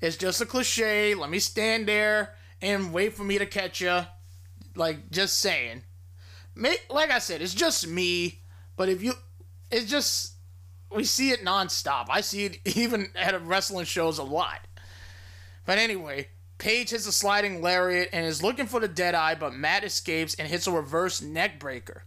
It's 0.01 0.17
just 0.17 0.41
a 0.41 0.45
cliche. 0.45 1.15
Let 1.15 1.29
me 1.29 1.39
stand 1.39 1.88
there 1.88 2.35
and 2.62 2.93
wait 2.93 3.13
for 3.13 3.23
me 3.23 3.38
to 3.38 3.45
catch 3.45 3.81
you. 3.81 4.01
Like, 4.75 5.09
just 5.12 5.39
saying. 5.39 5.83
Like 6.55 7.12
I 7.12 7.19
said, 7.19 7.41
it's 7.41 7.53
just 7.53 7.88
me. 7.88 8.41
But 8.75 8.89
if 8.89 9.03
you. 9.03 9.13
It's 9.71 9.89
just. 9.89 10.33
We 10.91 11.03
see 11.03 11.29
it 11.31 11.45
nonstop. 11.45 12.07
I 12.09 12.21
see 12.21 12.45
it 12.45 12.59
even 12.77 13.12
at 13.15 13.45
wrestling 13.45 13.85
shows 13.85 14.17
a 14.17 14.23
lot. 14.23 14.59
But 15.65 15.77
anyway, 15.77 16.29
Page 16.59 16.89
hits 16.89 17.07
a 17.07 17.13
sliding 17.13 17.62
lariat 17.62 18.09
and 18.12 18.25
is 18.25 18.43
looking 18.43 18.65
for 18.65 18.81
the 18.81 18.88
dead 18.89 19.15
eye, 19.15 19.33
but 19.33 19.53
Matt 19.53 19.85
escapes 19.85 20.35
and 20.35 20.47
hits 20.47 20.67
a 20.67 20.71
reverse 20.73 21.21
neck 21.21 21.57
breaker. 21.57 22.03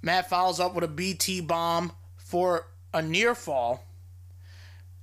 Matt 0.00 0.30
follows 0.30 0.58
up 0.58 0.74
with 0.74 0.82
a 0.82 0.88
BT 0.88 1.42
bomb 1.42 1.92
for 2.16 2.68
a 2.94 3.02
near 3.02 3.34
fall. 3.34 3.84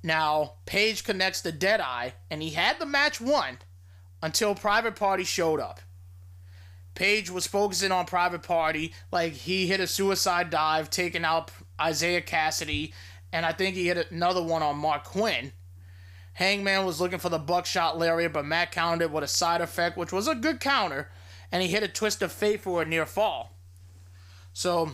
Now, 0.06 0.54
Page 0.68 1.04
connects 1.04 1.41
the 1.41 1.52
dead 1.52 1.82
eye, 1.82 2.13
and 2.30 2.44
he 2.44 2.52
had 2.52 2.78
the 2.78 2.86
match 2.86 3.20
won 3.20 3.58
until 4.22 4.54
Private 4.54 4.96
Party 4.96 5.24
showed 5.24 5.60
up. 5.60 5.82
Page 6.94 7.32
was 7.32 7.48
focusing 7.48 7.91
on 7.91 8.06
Private 8.06 8.44
Party, 8.44 8.94
like 9.12 9.34
he 9.34 9.65
hit 9.65 9.80
a 9.80 9.88
suicide 9.88 10.52
dive, 10.52 10.91
taking 10.91 11.26
out 11.26 11.50
Isiah 11.84 12.22
Kassidy, 12.22 12.94
and 13.34 13.48
I 13.48 13.52
think 13.52 13.76
he 13.76 13.88
hit 13.88 14.12
another 14.12 14.44
one 14.44 14.62
on 14.62 14.80
Marq 14.80 15.06
Quen. 15.06 15.52
Hangman 16.34 16.86
was 16.86 17.02
looking 17.02 17.18
for 17.18 17.30
the 17.30 17.39
buckshot 17.39 17.98
lariat, 17.98 18.32
but 18.32 18.46
Matt 18.46 18.72
countered 18.72 19.06
it 19.06 19.12
with 19.12 19.24
a 19.24 19.28
side 19.28 19.62
effect, 19.62 19.98
which 19.98 20.13
was 20.13 20.28
a 20.28 20.36
good 20.36 20.60
counter, 20.60 21.10
and 21.52 21.63
he 21.63 21.70
hit 21.70 21.82
a 21.82 21.88
twist 21.88 22.22
of 22.22 22.32
fate 22.32 22.62
for 22.62 22.84
a 22.84 22.86
near 22.86 23.08
fall. 23.08 23.58
So 24.54 24.91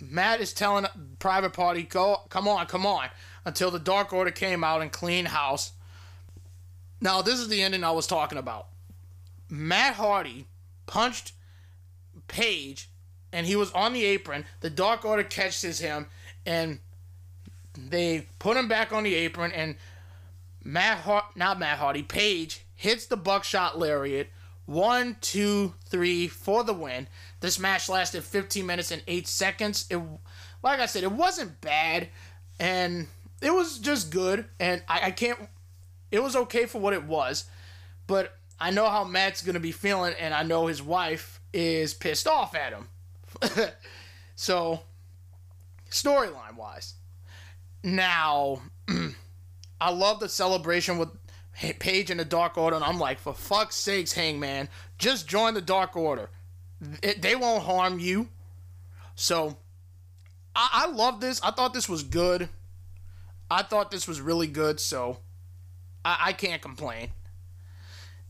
Matt 0.00 0.40
is 0.40 0.52
telling 0.52 0.86
Private 1.18 1.52
Party, 1.52 1.82
go, 1.82 2.22
come 2.28 2.48
on, 2.48 2.66
come 2.66 2.86
on, 2.86 3.08
until 3.44 3.70
the 3.70 3.78
Dark 3.78 4.12
Order 4.12 4.30
came 4.30 4.64
out 4.64 4.82
and 4.82 4.90
cleaned 4.90 5.28
house. 5.28 5.72
Now, 7.00 7.22
this 7.22 7.38
is 7.38 7.48
the 7.48 7.62
ending 7.62 7.84
I 7.84 7.90
was 7.90 8.06
talking 8.06 8.38
about. 8.38 8.68
Matt 9.48 9.94
Hardy 9.94 10.46
punched 10.86 11.32
Page, 12.28 12.88
and 13.32 13.46
he 13.46 13.56
was 13.56 13.72
on 13.72 13.92
the 13.92 14.04
apron. 14.04 14.44
The 14.60 14.70
Dark 14.70 15.04
Order 15.04 15.24
catches 15.24 15.80
him, 15.80 16.06
and 16.46 16.78
they 17.76 18.28
put 18.38 18.56
him 18.56 18.68
back 18.68 18.92
on 18.92 19.02
the 19.02 19.14
apron, 19.14 19.52
and 19.52 19.76
Matt, 20.62 20.98
Har- 20.98 21.28
not 21.34 21.58
Matt 21.58 21.78
Hardy, 21.78 22.02
Page 22.02 22.64
hits 22.76 23.06
the 23.06 23.16
buckshot 23.16 23.78
lariat. 23.78 24.28
One, 24.70 25.16
two, 25.20 25.74
three 25.86 26.28
for 26.28 26.62
the 26.62 26.72
win. 26.72 27.08
This 27.40 27.58
match 27.58 27.88
lasted 27.88 28.22
15 28.22 28.64
minutes 28.64 28.92
and 28.92 29.02
8 29.08 29.26
seconds. 29.26 29.84
It 29.90 30.00
like 30.62 30.78
I 30.78 30.86
said, 30.86 31.02
it 31.02 31.10
wasn't 31.10 31.60
bad 31.60 32.08
and 32.60 33.08
it 33.42 33.52
was 33.52 33.80
just 33.80 34.12
good 34.12 34.44
and 34.60 34.80
I, 34.86 35.06
I 35.06 35.10
can't 35.10 35.40
it 36.12 36.22
was 36.22 36.36
okay 36.36 36.66
for 36.66 36.80
what 36.80 36.92
it 36.92 37.02
was. 37.02 37.46
But 38.06 38.38
I 38.60 38.70
know 38.70 38.88
how 38.88 39.02
Matt's 39.02 39.42
gonna 39.42 39.58
be 39.58 39.72
feeling 39.72 40.14
and 40.20 40.32
I 40.32 40.44
know 40.44 40.68
his 40.68 40.80
wife 40.80 41.40
is 41.52 41.92
pissed 41.92 42.28
off 42.28 42.54
at 42.54 42.72
him. 42.72 42.86
so 44.36 44.82
storyline 45.90 46.54
wise. 46.54 46.94
Now 47.82 48.62
I 49.80 49.90
love 49.90 50.20
the 50.20 50.28
celebration 50.28 50.96
with 50.96 51.19
Page 51.60 52.10
in 52.10 52.16
the 52.16 52.24
Dark 52.24 52.56
Order, 52.56 52.76
and 52.76 52.84
I'm 52.84 52.98
like, 52.98 53.18
for 53.18 53.34
fuck's 53.34 53.76
sakes, 53.76 54.12
Hangman, 54.12 54.68
just 54.98 55.28
join 55.28 55.54
the 55.54 55.60
Dark 55.60 55.96
Order. 55.96 56.30
It, 57.02 57.20
they 57.20 57.36
won't 57.36 57.64
harm 57.64 57.98
you. 57.98 58.28
So, 59.14 59.58
I, 60.56 60.86
I 60.86 60.90
love 60.90 61.20
this. 61.20 61.40
I 61.42 61.50
thought 61.50 61.74
this 61.74 61.88
was 61.88 62.02
good. 62.02 62.48
I 63.50 63.62
thought 63.62 63.90
this 63.90 64.08
was 64.08 64.20
really 64.20 64.46
good, 64.46 64.80
so 64.80 65.18
I, 66.04 66.18
I 66.26 66.32
can't 66.32 66.62
complain. 66.62 67.10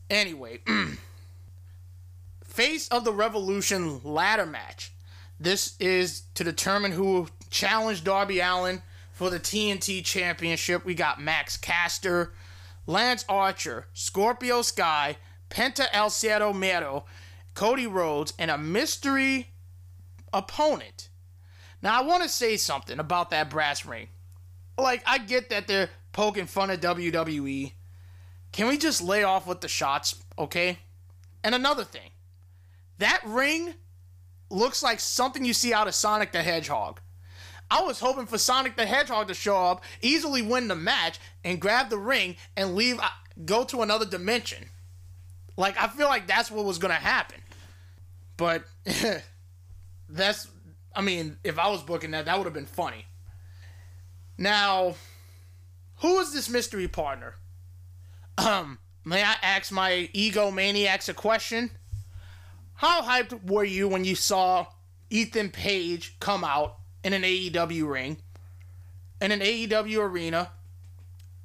Anyway, 0.09 0.59
Face 2.43 2.89
of 2.89 3.05
the 3.05 3.13
Revolution 3.13 4.01
ladder 4.03 4.45
match. 4.45 4.91
This 5.39 5.75
is 5.79 6.23
to 6.35 6.43
determine 6.43 6.91
who 6.91 7.27
challenged 7.49 8.03
Darby 8.03 8.41
Allin 8.41 8.81
for 9.13 9.29
the 9.29 9.39
TNT 9.39 10.03
Championship. 10.03 10.83
We 10.83 10.93
got 10.93 11.21
Max 11.21 11.55
Caster, 11.55 12.33
Lance 12.91 13.23
Archer, 13.29 13.87
Scorpio 13.93 14.61
Sky, 14.61 15.17
Penta 15.49 15.87
El 15.93 16.09
Zero 16.09 16.51
Miedo, 16.51 17.05
Cody 17.53 17.87
Rhodes, 17.87 18.33
and 18.37 18.51
a 18.51 18.57
mystery 18.57 19.47
opponent. 20.33 21.09
Now, 21.81 21.99
I 21.99 22.03
want 22.03 22.23
to 22.23 22.29
say 22.29 22.57
something 22.57 22.99
about 22.99 23.29
that 23.29 23.49
brass 23.49 23.85
ring. 23.85 24.09
Like, 24.77 25.03
I 25.05 25.19
get 25.19 25.49
that 25.49 25.67
they're 25.67 25.89
poking 26.11 26.45
fun 26.45 26.69
at 26.69 26.81
WWE. 26.81 27.71
Can 28.51 28.67
we 28.67 28.77
just 28.77 29.01
lay 29.01 29.23
off 29.23 29.47
with 29.47 29.61
the 29.61 29.69
shots, 29.69 30.21
okay? 30.37 30.79
And 31.43 31.55
another 31.55 31.85
thing 31.85 32.11
that 32.97 33.21
ring 33.25 33.73
looks 34.49 34.83
like 34.83 34.99
something 34.99 35.45
you 35.45 35.53
see 35.53 35.73
out 35.73 35.87
of 35.87 35.95
Sonic 35.95 36.33
the 36.33 36.43
Hedgehog. 36.43 36.99
I 37.71 37.81
was 37.83 38.01
hoping 38.01 38.25
for 38.25 38.37
Sonic 38.37 38.75
the 38.75 38.85
Hedgehog 38.85 39.29
to 39.29 39.33
show 39.33 39.55
up, 39.55 39.83
easily 40.01 40.41
win 40.41 40.67
the 40.67 40.75
match, 40.75 41.19
and 41.45 41.59
grab 41.59 41.89
the 41.89 41.97
ring 41.97 42.35
and 42.57 42.75
leave, 42.75 42.99
uh, 42.99 43.07
go 43.45 43.63
to 43.63 43.81
another 43.81 44.05
dimension. 44.05 44.65
Like, 45.55 45.81
I 45.81 45.87
feel 45.87 46.07
like 46.07 46.27
that's 46.27 46.51
what 46.51 46.65
was 46.65 46.77
to 46.77 46.93
happen. 46.93 47.39
But 48.35 48.65
that's, 50.09 50.49
I 50.93 51.01
mean, 51.01 51.37
if 51.45 51.57
I 51.57 51.69
was 51.69 51.81
booking 51.81 52.11
that, 52.11 52.25
that 52.25 52.37
would 52.37 52.43
have 52.43 52.53
been 52.53 52.65
funny. 52.65 53.05
Now, 54.37 54.95
who 56.01 56.19
is 56.19 56.33
this 56.33 56.49
mystery 56.49 56.89
partner? 56.89 57.35
Um, 58.37 58.79
may 59.05 59.23
I 59.23 59.35
ask 59.41 59.71
my 59.71 60.09
ego 60.11 60.51
maniacs 60.51 61.07
a 61.07 61.13
question? 61.13 61.71
How 62.73 63.01
hyped 63.01 63.49
were 63.49 63.63
you 63.63 63.87
when 63.87 64.03
you 64.03 64.15
saw 64.15 64.65
Ethan 65.09 65.51
Page 65.51 66.17
come 66.19 66.43
out 66.43 66.80
in 67.03 67.13
an 67.13 67.23
AEW 67.23 67.89
ring, 67.89 68.17
in 69.19 69.31
an 69.31 69.39
AEW 69.39 69.99
arena. 69.99 70.51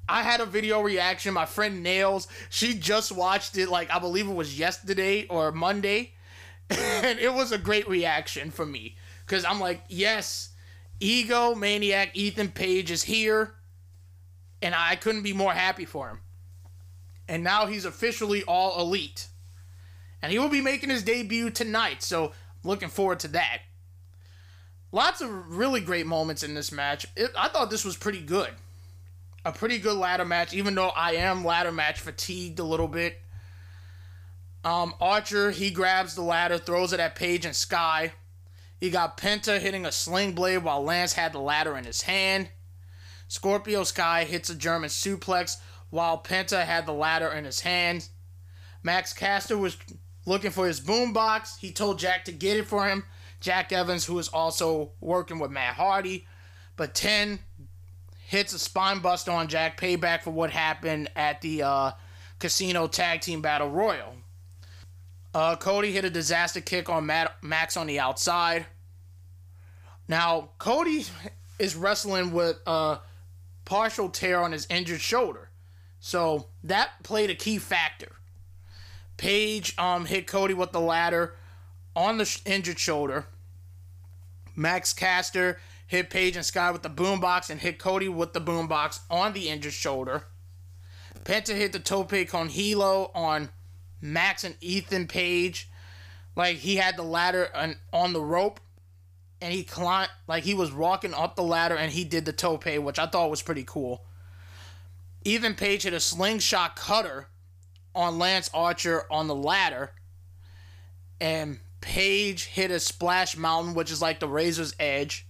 I 0.09 0.23
had 0.23 0.39
a 0.39 0.45
video 0.45 0.81
reaction. 0.81 1.33
My 1.33 1.45
friend 1.45 1.83
Nails, 1.83 2.27
she 2.49 2.73
just 2.73 3.11
watched 3.11 3.57
it, 3.57 3.67
like, 3.67 3.91
I 3.91 3.99
believe 3.99 4.29
it 4.29 4.33
was 4.33 4.57
yesterday 4.57 5.27
or 5.27 5.51
Monday. 5.51 6.13
and 6.69 7.19
it 7.19 7.33
was 7.33 7.51
a 7.51 7.57
great 7.57 7.87
reaction 7.87 8.51
for 8.51 8.65
me 8.65 8.95
because 9.25 9.45
I'm 9.45 9.59
like, 9.59 9.83
yes, 9.87 10.49
ego 10.99 11.55
maniac 11.55 12.11
Ethan 12.13 12.49
Page 12.49 12.91
is 12.91 13.03
here, 13.03 13.53
and 14.61 14.75
I 14.75 14.95
couldn't 14.95 15.23
be 15.23 15.33
more 15.33 15.53
happy 15.53 15.85
for 15.85 16.09
him. 16.09 16.19
And 17.27 17.43
now 17.43 17.67
he's 17.67 17.85
officially 17.85 18.43
all 18.43 18.81
elite, 18.81 19.27
and 20.21 20.31
he 20.31 20.39
will 20.39 20.49
be 20.49 20.61
making 20.61 20.89
his 20.89 21.03
debut 21.03 21.49
tonight. 21.49 22.03
So 22.03 22.33
looking 22.63 22.89
forward 22.89 23.19
to 23.21 23.27
that. 23.29 23.59
Lots 24.91 25.21
of 25.21 25.57
really 25.57 25.81
great 25.81 26.07
moments 26.07 26.43
in 26.43 26.53
this 26.53 26.71
match. 26.71 27.05
It, 27.15 27.31
I 27.37 27.49
thought 27.49 27.69
this 27.69 27.85
was 27.85 27.97
pretty 27.97 28.21
good. 28.21 28.49
A 29.43 29.51
pretty 29.51 29.79
good 29.79 29.97
ladder 29.97 30.25
match, 30.25 30.53
even 30.53 30.75
though 30.75 30.89
I 30.89 31.13
am 31.13 31.45
ladder 31.45 31.71
match 31.71 31.99
fatigued 31.99 32.59
a 32.59 32.63
little 32.63 32.87
bit. 32.87 33.21
Um, 34.63 34.93
Archer, 34.99 35.51
he 35.51 35.71
grabs 35.71 36.15
the 36.15 36.21
ladder, 36.21 36.57
throws 36.57 36.93
it 36.93 36.99
at 36.99 37.15
Page 37.15 37.45
and 37.45 37.55
Sky. 37.55 38.13
He 38.79 38.89
got 38.89 39.17
Penta 39.17 39.59
hitting 39.59 39.85
a 39.85 39.91
sling 39.91 40.33
blade 40.33 40.63
while 40.63 40.83
Lance 40.83 41.13
had 41.13 41.33
the 41.33 41.39
ladder 41.39 41.77
in 41.77 41.85
his 41.85 42.03
hand. 42.03 42.49
Scorpio 43.27 43.83
Sky 43.83 44.23
hits 44.23 44.49
a 44.49 44.55
German 44.55 44.89
suplex 44.89 45.57
while 45.89 46.21
Penta 46.21 46.65
had 46.65 46.85
the 46.85 46.93
ladder 46.93 47.29
in 47.29 47.45
his 47.45 47.61
hand. 47.61 48.09
Max 48.83 49.13
Caster 49.13 49.57
was 49.57 49.77
looking 50.25 50.51
for 50.51 50.67
his 50.67 50.81
boombox. 50.81 51.57
He 51.59 51.71
told 51.71 51.99
Jack 51.99 52.25
to 52.25 52.31
get 52.31 52.57
it 52.57 52.67
for 52.67 52.87
him. 52.87 53.05
Jack 53.47 53.71
Evans, 53.71 54.03
who 54.03 54.19
is 54.19 54.27
also 54.27 54.91
working 54.99 55.39
with 55.39 55.51
Matt 55.51 55.75
Hardy. 55.75 56.27
But 56.75 56.93
10 56.93 57.39
hits 58.25 58.51
a 58.51 58.59
spine 58.59 58.99
buster 58.99 59.31
on 59.31 59.47
Jack, 59.47 59.79
payback 59.79 60.23
for 60.23 60.31
what 60.31 60.51
happened 60.51 61.09
at 61.15 61.39
the 61.39 61.63
uh, 61.63 61.91
Casino 62.39 62.87
Tag 62.87 63.21
Team 63.21 63.41
Battle 63.41 63.69
Royal. 63.69 64.15
Uh, 65.33 65.55
Cody 65.55 65.93
hit 65.93 66.03
a 66.03 66.09
disaster 66.09 66.59
kick 66.59 66.89
on 66.89 67.05
Matt, 67.05 67.41
Max 67.41 67.77
on 67.77 67.87
the 67.87 68.01
outside. 68.01 68.65
Now, 70.09 70.49
Cody 70.57 71.05
is 71.57 71.77
wrestling 71.77 72.33
with 72.33 72.59
a 72.67 72.99
partial 73.63 74.09
tear 74.09 74.41
on 74.41 74.51
his 74.51 74.67
injured 74.69 74.99
shoulder. 74.99 75.51
So 76.01 76.47
that 76.65 77.01
played 77.01 77.29
a 77.29 77.35
key 77.35 77.59
factor. 77.59 78.11
Page 79.15 79.73
um, 79.77 80.03
hit 80.03 80.27
Cody 80.27 80.53
with 80.53 80.73
the 80.73 80.81
ladder 80.81 81.35
on 81.95 82.17
the 82.17 82.41
injured 82.45 82.77
shoulder. 82.77 83.25
Max 84.57 84.91
Caster 84.91 85.59
hit 85.85 86.09
Page 86.09 86.35
and 86.35 86.45
Sky 86.45 86.71
with 86.71 86.81
the 86.81 86.89
boombox 86.89 87.49
and 87.49 87.61
hit 87.61 87.77
Cody 87.77 88.09
with 88.09 88.33
the 88.33 88.41
boombox 88.41 88.99
on 89.09 89.33
the 89.33 89.49
injured 89.49 89.71
shoulder. 89.71 90.23
Penta 91.23 91.55
hit 91.55 91.71
the 91.73 91.79
tope 91.79 92.27
con 92.27 92.49
hilo 92.49 93.11
on 93.13 93.49
Max 94.01 94.43
and 94.43 94.55
Ethan 94.59 95.07
Page, 95.07 95.69
like 96.35 96.57
he 96.57 96.77
had 96.77 96.97
the 96.97 97.03
ladder 97.03 97.49
on, 97.55 97.75
on 97.93 98.13
the 98.13 98.21
rope, 98.21 98.59
and 99.39 99.53
he 99.53 99.63
climbed 99.63 100.09
like 100.27 100.43
he 100.43 100.55
was 100.55 100.73
walking 100.73 101.13
up 101.13 101.35
the 101.35 101.43
ladder 101.43 101.75
and 101.75 101.91
he 101.91 102.03
did 102.03 102.25
the 102.25 102.33
tope, 102.33 102.65
which 102.65 102.99
I 102.99 103.05
thought 103.05 103.29
was 103.29 103.43
pretty 103.43 103.63
cool. 103.63 104.05
Ethan 105.23 105.53
Page 105.53 105.83
hit 105.83 105.93
a 105.93 105.99
slingshot 105.99 106.75
cutter 106.75 107.27
on 107.93 108.17
Lance 108.17 108.49
Archer 108.53 109.05
on 109.11 109.27
the 109.27 109.35
ladder, 109.35 109.91
and 111.19 111.59
Page 111.87 112.47
hit 112.47 112.69
a 112.69 112.81
splash 112.81 113.37
mountain, 113.37 113.73
which 113.73 113.89
is 113.89 114.01
like 114.01 114.19
the 114.19 114.27
razor's 114.27 114.75
edge, 114.77 115.25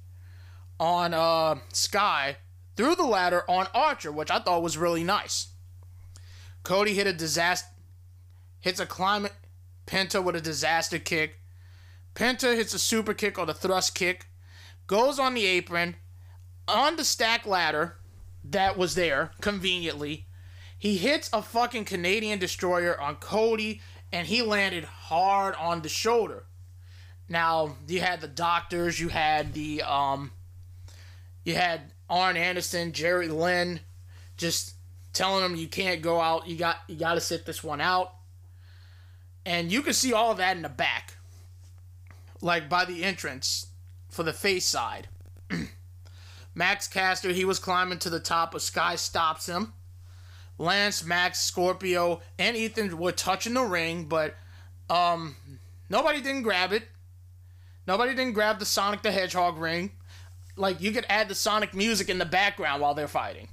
on 0.80 1.14
uh, 1.14 1.60
Sky 1.72 2.38
through 2.76 2.96
the 2.96 3.04
ladder 3.04 3.44
on 3.48 3.68
Archer, 3.76 4.12
which 4.12 4.32
I 4.32 4.40
thought 4.40 4.64
was 4.64 4.76
really 4.76 5.04
nice. 5.04 5.50
Cody 6.64 6.96
hit 6.96 7.06
a 7.06 7.14
disaster 7.14 7.70
hits 8.60 8.80
a 8.80 8.88
climate 8.88 9.34
Penta 9.86 10.24
with 10.24 10.36
a 10.36 10.42
disaster 10.42 10.98
kick. 10.98 11.42
Penta 12.16 12.56
hits 12.56 12.74
a 12.74 12.80
super 12.80 13.14
kick 13.14 13.38
or 13.38 13.46
the 13.46 13.54
thrust 13.54 13.94
kick, 13.94 14.26
goes 14.88 15.20
on 15.20 15.36
the 15.36 15.46
apron, 15.46 15.96
on 16.68 16.96
the 16.96 17.06
stack 17.06 17.46
ladder 17.46 17.98
that 18.44 18.80
was 18.80 18.96
there 18.96 19.30
conveniently. 19.42 20.26
He 20.80 20.98
hits 20.98 21.30
a 21.32 21.44
fucking 21.44 21.86
Canadian 21.86 22.40
destroyer 22.40 23.00
on 23.00 23.18
Cody 23.18 23.80
and 24.12 24.28
he 24.28 24.42
landed 24.42 24.84
hard 24.86 25.56
on 25.56 25.82
the 25.82 25.90
shoulder. 25.90 26.46
Now, 27.30 27.76
you 27.88 28.00
had 28.00 28.22
the 28.22 28.28
doctors, 28.28 29.00
you 29.00 29.10
had 29.10 29.54
the 29.54 29.82
um 29.82 30.32
you 31.44 31.56
had 31.56 31.94
Arn 32.10 32.38
Anderson, 32.38 32.92
Jerry 32.94 33.28
Lynn 33.28 33.82
just 34.38 34.76
telling 35.14 35.44
him 35.44 35.56
you 35.56 35.68
can't 35.68 36.02
go 36.02 36.22
out, 36.22 36.48
you 36.48 36.58
got 36.58 36.78
you 36.88 36.96
got 36.96 37.16
to 37.16 37.22
sit 37.22 37.46
this 37.46 37.64
one 37.64 37.82
out. 37.82 38.14
And 39.46 39.72
you 39.72 39.82
can 39.82 39.94
see 39.94 40.14
all 40.14 40.32
of 40.32 40.38
that 40.38 40.58
in 40.58 40.62
the 40.62 40.70
back. 40.70 41.16
Like 42.42 42.70
by 42.70 42.86
the 42.86 43.04
entrance 43.04 43.68
for 44.10 44.24
the 44.24 44.34
face 44.34 44.66
side. 44.66 45.08
Max 46.56 46.88
Caster, 46.88 47.30
he 47.30 47.46
was 47.46 47.60
climbing 47.60 48.00
to 48.00 48.10
the 48.10 48.20
top, 48.20 48.54
a 48.54 48.60
Sky 48.60 48.96
stops 48.96 49.48
him. 49.48 49.74
Lance, 50.58 51.04
Max, 51.04 51.40
Scorpio, 51.40 52.22
and 52.40 52.58
Ethan 52.58 52.98
were 52.98 53.12
touching 53.12 53.54
the 53.54 53.64
ring, 53.64 54.06
but 54.06 54.36
um, 54.90 55.36
nobody 55.90 56.22
didn't 56.22 56.44
grab 56.44 56.74
it. 56.74 56.84
Nobody 57.86 58.16
didn't 58.16 58.34
grab 58.34 58.60
the 58.60 58.66
Sonic 58.66 59.02
the 59.02 59.12
Hedgehog 59.12 59.58
ring. 59.58 59.92
Like, 60.56 60.82
you 60.82 60.92
could 60.92 61.06
add 61.08 61.30
the 61.30 61.36
Sonic 61.36 61.74
music 61.74 62.10
in 62.10 62.18
the 62.18 62.26
background 62.26 62.82
while 62.82 62.96
they're 62.96 63.08
fighting. 63.08 63.50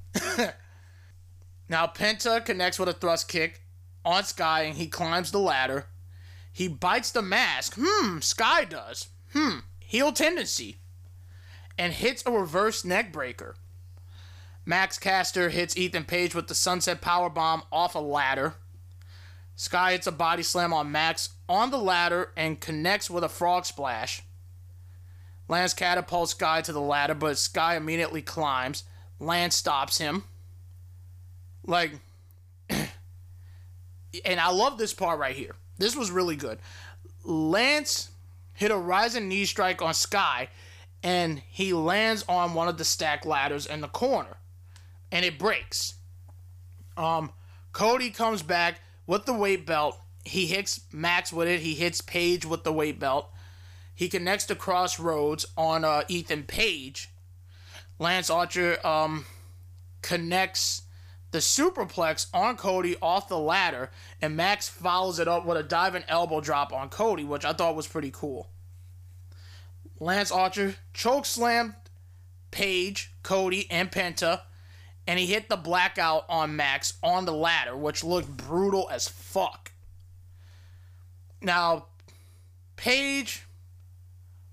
now, 1.69 1.87
Penta 1.87 2.45
connects 2.45 2.79
with 2.79 2.89
a 2.89 2.95
thrust 2.95 3.29
kick 3.29 3.61
on 4.05 4.25
Sky 4.25 4.63
and 4.63 4.77
he 4.77 4.87
climbs 4.87 5.31
the 5.31 5.39
ladder. 5.39 5.87
He 6.53 6.69
bites 6.69 7.11
the 7.11 7.23
mask. 7.23 7.75
Hmm, 7.79 8.21
Sky 8.21 8.65
does. 8.65 9.09
Hmm, 9.33 9.59
heel 9.81 10.13
tendency. 10.13 10.79
And 11.77 11.93
hits 11.93 12.23
a 12.25 12.31
reverse 12.31 12.85
neck 12.85 13.13
breaker. 13.13 13.57
Max 14.67 14.99
Caster 14.99 15.51
hits 15.51 15.77
Ethan 15.77 16.05
Page 16.05 16.35
with 16.35 16.49
the 16.49 16.55
sunset 16.55 17.01
power 17.01 17.29
bomb 17.29 17.63
off 17.71 17.95
a 17.95 17.99
ladder. 17.99 18.55
Sky 19.57 19.93
hits 19.93 20.07
a 20.07 20.13
body 20.13 20.43
slam 20.43 20.73
on 20.73 20.91
Max 20.91 21.31
on 21.49 21.71
the 21.71 21.79
ladder 21.79 22.33
and 22.37 22.61
connects 22.61 23.11
with 23.11 23.23
a 23.23 23.29
frog 23.29 23.67
splash. 23.67 24.23
Lance 25.49 25.75
catapults 25.75 26.33
Sky 26.33 26.63
to 26.63 26.73
the 26.73 26.81
ladder, 26.81 27.15
but 27.15 27.39
Sky 27.39 27.77
immediately 27.77 28.23
climbs. 28.23 28.85
Lance 29.21 29.55
stops 29.55 29.99
him. 29.99 30.25
Like, 31.67 31.93
and 32.71 34.41
I 34.41 34.51
love 34.51 34.79
this 34.79 34.95
part 34.95 35.19
right 35.19 35.37
here. 35.37 35.55
This 35.79 35.95
was 35.95 36.11
really 36.11 36.37
good. 36.37 36.59
Lance 37.25 38.11
hit 38.55 38.71
a 38.71 38.77
rising 38.77 39.29
knee 39.29 39.45
strike 39.45 39.83
on 39.83 39.95
Sky, 39.95 40.49
and 41.03 41.43
he 41.49 41.73
lands 41.73 42.25
on 42.29 42.55
one 42.55 42.69
of 42.69 42.79
the 42.79 42.85
stack 42.85 43.27
ladders 43.27 43.67
in 43.67 43.81
the 43.81 43.89
corner, 43.89 44.37
and 45.11 45.25
it 45.25 45.39
breaks. 45.39 45.95
Um, 46.97 47.33
Cody 47.73 48.11
comes 48.11 48.43
back 48.43 48.81
with 49.07 49.27
the 49.27 49.35
weight 49.35 49.67
belt. 49.67 49.99
He 50.25 50.47
hits 50.47 50.81
Max 50.93 51.33
with 51.33 51.49
it. 51.49 51.61
He 51.61 51.75
hits 51.75 52.01
Page 52.01 52.47
with 52.47 52.65
the 52.65 52.73
weight 52.73 52.99
belt. 52.99 53.31
He 53.95 54.09
connects 54.09 54.47
the 54.47 54.57
Crossroads 54.57 55.47
on 55.57 55.85
uh, 55.85 56.03
Ethan 56.09 56.45
Page. 56.45 57.11
Lance 57.99 58.31
Archer 58.31 58.85
um, 58.87 59.25
connects 60.03 60.83
the 61.31 61.39
superplex 61.39 62.27
on 62.33 62.57
Cody 62.57 62.97
off 63.03 63.29
the 63.29 63.39
ladder, 63.39 63.91
and 64.23 64.37
Max 64.37 64.69
follows 64.69 65.19
it 65.19 65.29
up 65.29 65.45
with 65.45 65.57
a 65.57 65.63
diving 65.63 66.05
elbow 66.09 66.41
drop 66.41 66.73
on 66.73 66.89
Cody, 66.89 67.25
which 67.25 67.45
I 67.45 67.53
thought 67.53 67.77
was 67.77 67.87
pretty 67.87 68.11
cool. 68.13 68.51
Lance 70.01 70.31
Archer 70.31 70.77
choke 70.93 71.27
slammed 71.27 71.75
Page, 72.51 73.13
Cody, 73.25 73.69
and 73.71 73.91
Penta, 73.91 74.43
and 75.07 75.19
he 75.19 75.27
hit 75.27 75.49
the 75.49 75.57
blackout 75.57 76.25
on 76.29 76.57
Max 76.57 76.95
on 77.03 77.25
the 77.25 77.33
ladder, 77.33 77.77
which 77.77 78.03
looked 78.03 78.37
brutal 78.37 78.89
as 78.91 79.09
fuck. 79.09 79.73
Now, 81.41 81.87
Page 82.77 83.45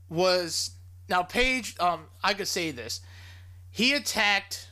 was 0.09 0.71
now 1.09 1.23
Page. 1.23 1.75
Um, 1.79 2.05
I 2.23 2.33
could 2.33 2.47
say 2.47 2.71
this. 2.71 3.01
He 3.69 3.93
attacked 3.93 4.69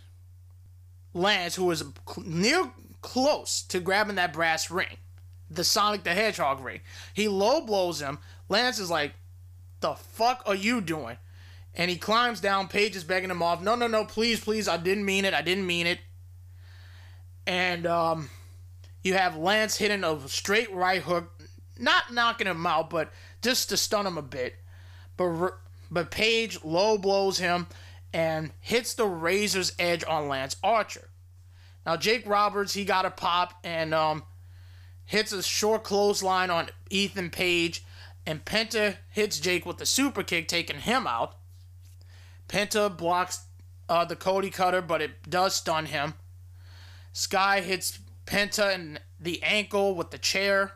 Lance, 1.13 1.55
who 1.55 1.65
was 1.65 1.83
near 2.23 2.71
close 3.01 3.61
to 3.63 3.79
grabbing 3.79 4.15
that 4.15 4.33
brass 4.33 4.69
ring, 4.69 4.97
the 5.49 5.63
Sonic 5.63 6.03
the 6.03 6.13
Hedgehog 6.13 6.59
ring. 6.59 6.81
He 7.13 7.27
low 7.27 7.61
blows 7.61 8.01
him. 8.01 8.19
Lance 8.49 8.79
is 8.79 8.89
like, 8.89 9.13
"The 9.79 9.95
fuck 9.95 10.43
are 10.45 10.55
you 10.55 10.81
doing?" 10.81 11.17
And 11.79 11.89
he 11.89 11.95
climbs 11.95 12.41
down. 12.41 12.67
Page 12.67 12.97
is 12.97 13.05
begging 13.05 13.29
him 13.31 13.41
off. 13.41 13.61
No, 13.61 13.73
no, 13.73 13.87
no, 13.87 14.03
please, 14.03 14.41
please, 14.41 14.67
I 14.67 14.75
didn't 14.75 15.05
mean 15.05 15.23
it. 15.23 15.33
I 15.33 15.41
didn't 15.41 15.65
mean 15.65 15.87
it. 15.87 15.99
And 17.47 17.87
um, 17.87 18.29
you 19.01 19.13
have 19.13 19.37
Lance 19.37 19.77
hitting 19.77 20.03
a 20.03 20.27
straight 20.27 20.73
right 20.73 21.01
hook, 21.01 21.41
not 21.79 22.11
knocking 22.11 22.47
him 22.47 22.65
out, 22.65 22.89
but 22.89 23.13
just 23.41 23.69
to 23.69 23.77
stun 23.77 24.05
him 24.05 24.17
a 24.17 24.21
bit. 24.21 24.55
But 25.15 25.53
but 25.89 26.11
Page 26.11 26.65
low 26.65 26.97
blows 26.97 27.37
him 27.37 27.67
and 28.11 28.51
hits 28.59 28.93
the 28.93 29.05
razor's 29.05 29.71
edge 29.79 30.03
on 30.05 30.27
Lance 30.27 30.57
Archer. 30.61 31.09
Now 31.85 31.95
Jake 31.95 32.27
Roberts 32.27 32.73
he 32.73 32.83
got 32.83 33.05
a 33.05 33.09
pop 33.09 33.53
and 33.63 33.93
um, 33.93 34.23
hits 35.05 35.31
a 35.31 35.41
short 35.41 35.85
clothesline 35.85 36.49
on 36.49 36.71
Ethan 36.89 37.29
Page. 37.29 37.85
and 38.25 38.43
Penta 38.43 38.97
hits 39.09 39.39
Jake 39.39 39.65
with 39.65 39.77
the 39.77 39.85
super 39.85 40.23
kick, 40.23 40.49
taking 40.49 40.79
him 40.79 41.07
out. 41.07 41.38
Penta 42.49 42.95
blocks 42.95 43.45
uh, 43.87 44.03
the 44.05 44.15
Cody 44.15 44.49
cutter, 44.49 44.81
but 44.81 45.01
it 45.01 45.29
does 45.29 45.55
stun 45.55 45.85
him. 45.85 46.15
Sky 47.13 47.61
hits 47.61 47.99
Penta 48.25 48.75
in 48.75 48.99
the 49.19 49.41
ankle 49.41 49.95
with 49.95 50.11
the 50.11 50.17
chair. 50.17 50.73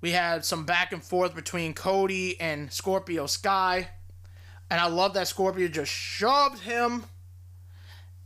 We 0.00 0.12
had 0.12 0.44
some 0.44 0.64
back 0.64 0.92
and 0.92 1.02
forth 1.02 1.34
between 1.34 1.74
Cody 1.74 2.40
and 2.40 2.72
Scorpio 2.72 3.26
Sky. 3.26 3.90
And 4.70 4.80
I 4.80 4.86
love 4.86 5.14
that 5.14 5.28
Scorpio 5.28 5.68
just 5.68 5.92
shoved 5.92 6.60
him. 6.60 7.04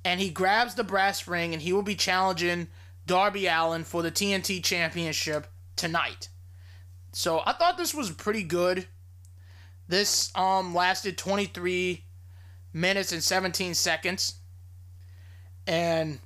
And 0.05 0.20
he 0.20 0.30
grabs 0.30 0.74
the 0.74 0.84
brass 0.84 1.26
ring 1.26 1.52
and 1.52 1.62
he 1.62 1.72
will 1.72 1.82
be 1.82 1.96
challenging 1.96 2.68
Darby 3.07 3.46
Allin 3.46 3.84
for 3.84 4.02
the 4.02 4.11
TNT 4.11 4.62
Championship 4.62 5.46
tonight. 5.76 6.28
So 7.12 7.42
I 7.44 7.52
thought 7.55 7.78
this 7.78 7.94
was 7.94 8.11
pretty 8.11 8.42
good. 8.42 8.86
This 9.89 10.30
um 10.35 10.74
lasted 10.74 11.18
23 11.18 12.05
minutes 12.72 13.12
and 13.12 13.22
17 13.22 13.74
seconds. 13.74 14.35
And 15.66 16.18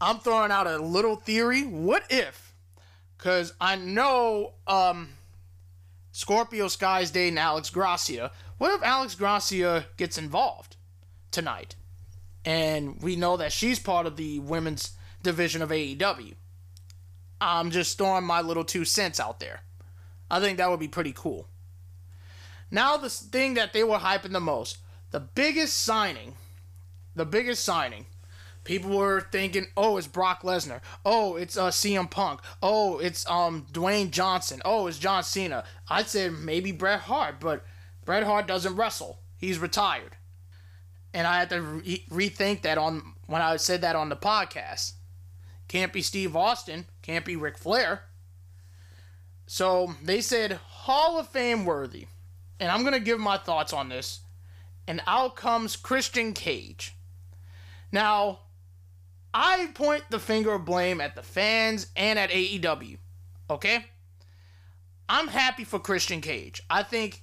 I'm 0.00 0.20
throwing 0.20 0.50
out 0.50 0.66
a 0.66 0.78
little 0.78 1.16
theory. 1.16 1.62
What 1.64 2.04
if? 2.08 2.54
Because 3.16 3.52
I 3.60 3.76
know 3.76 4.54
um, 4.66 5.08
Scorpio 6.12 6.68
Sky's 6.68 7.10
dating 7.10 7.38
Alex 7.38 7.68
Gracia. 7.68 8.30
What 8.58 8.74
if 8.74 8.82
Alex 8.82 9.14
Gracia 9.16 9.86
gets 9.96 10.16
involved 10.16 10.76
tonight? 11.30 11.74
And 12.44 13.02
we 13.02 13.16
know 13.16 13.36
that 13.36 13.52
she's 13.52 13.78
part 13.78 14.06
of 14.06 14.16
the 14.16 14.38
women's 14.38 14.92
division 15.22 15.60
of 15.60 15.70
AEW. 15.70 16.34
I'm 17.40 17.70
just 17.70 17.98
throwing 17.98 18.24
my 18.24 18.40
little 18.40 18.64
two 18.64 18.84
cents 18.84 19.20
out 19.20 19.40
there. 19.40 19.60
I 20.30 20.40
think 20.40 20.58
that 20.58 20.70
would 20.70 20.80
be 20.80 20.88
pretty 20.88 21.12
cool. 21.14 21.48
Now, 22.70 22.96
the 22.96 23.08
thing 23.08 23.54
that 23.54 23.72
they 23.72 23.84
were 23.84 23.98
hyping 23.98 24.32
the 24.32 24.40
most 24.40 24.78
the 25.10 25.20
biggest 25.20 25.78
signing, 25.78 26.34
the 27.14 27.24
biggest 27.24 27.64
signing, 27.64 28.06
people 28.64 28.96
were 28.96 29.26
thinking, 29.32 29.66
oh, 29.76 29.96
it's 29.96 30.06
Brock 30.06 30.42
Lesnar. 30.42 30.80
Oh, 31.04 31.36
it's 31.36 31.56
uh, 31.56 31.68
CM 31.70 32.10
Punk. 32.10 32.40
Oh, 32.62 32.98
it's 32.98 33.28
um 33.28 33.66
Dwayne 33.72 34.10
Johnson. 34.10 34.60
Oh, 34.64 34.86
it's 34.86 34.98
John 34.98 35.22
Cena. 35.22 35.64
I'd 35.88 36.08
say 36.08 36.28
maybe 36.28 36.72
Bret 36.72 37.00
Hart, 37.00 37.36
but 37.40 37.64
Bret 38.04 38.24
Hart 38.24 38.46
doesn't 38.46 38.76
wrestle. 38.76 39.20
He's 39.36 39.58
retired. 39.58 40.16
And 41.14 41.26
I 41.26 41.38
had 41.38 41.50
to 41.50 41.62
re- 41.62 42.04
rethink 42.10 42.62
that 42.62 42.76
on 42.76 43.14
when 43.26 43.40
I 43.40 43.56
said 43.56 43.80
that 43.80 43.96
on 43.96 44.10
the 44.10 44.16
podcast. 44.16 44.92
Can't 45.68 45.92
be 45.92 46.02
Steve 46.02 46.36
Austin. 46.36 46.86
Can't 47.02 47.24
be 47.24 47.36
Ric 47.36 47.56
Flair. 47.56 48.02
So 49.46 49.94
they 50.02 50.20
said 50.20 50.52
Hall 50.52 51.18
of 51.18 51.28
Fame 51.28 51.64
worthy. 51.64 52.06
And 52.60 52.70
I'm 52.70 52.82
going 52.82 52.94
to 52.94 53.00
give 53.00 53.20
my 53.20 53.38
thoughts 53.38 53.72
on 53.72 53.88
this 53.88 54.20
and 54.88 55.02
out 55.06 55.36
comes 55.36 55.76
Christian 55.76 56.32
Cage. 56.32 56.96
Now, 57.92 58.40
I 59.32 59.70
point 59.74 60.04
the 60.10 60.18
finger 60.18 60.54
of 60.54 60.64
blame 60.64 61.00
at 61.00 61.14
the 61.14 61.22
fans 61.22 61.88
and 61.94 62.18
at 62.18 62.30
AEW. 62.30 62.98
Okay? 63.50 63.84
I'm 65.08 65.28
happy 65.28 65.64
for 65.64 65.78
Christian 65.78 66.20
Cage. 66.20 66.62
I 66.68 66.82
think 66.82 67.22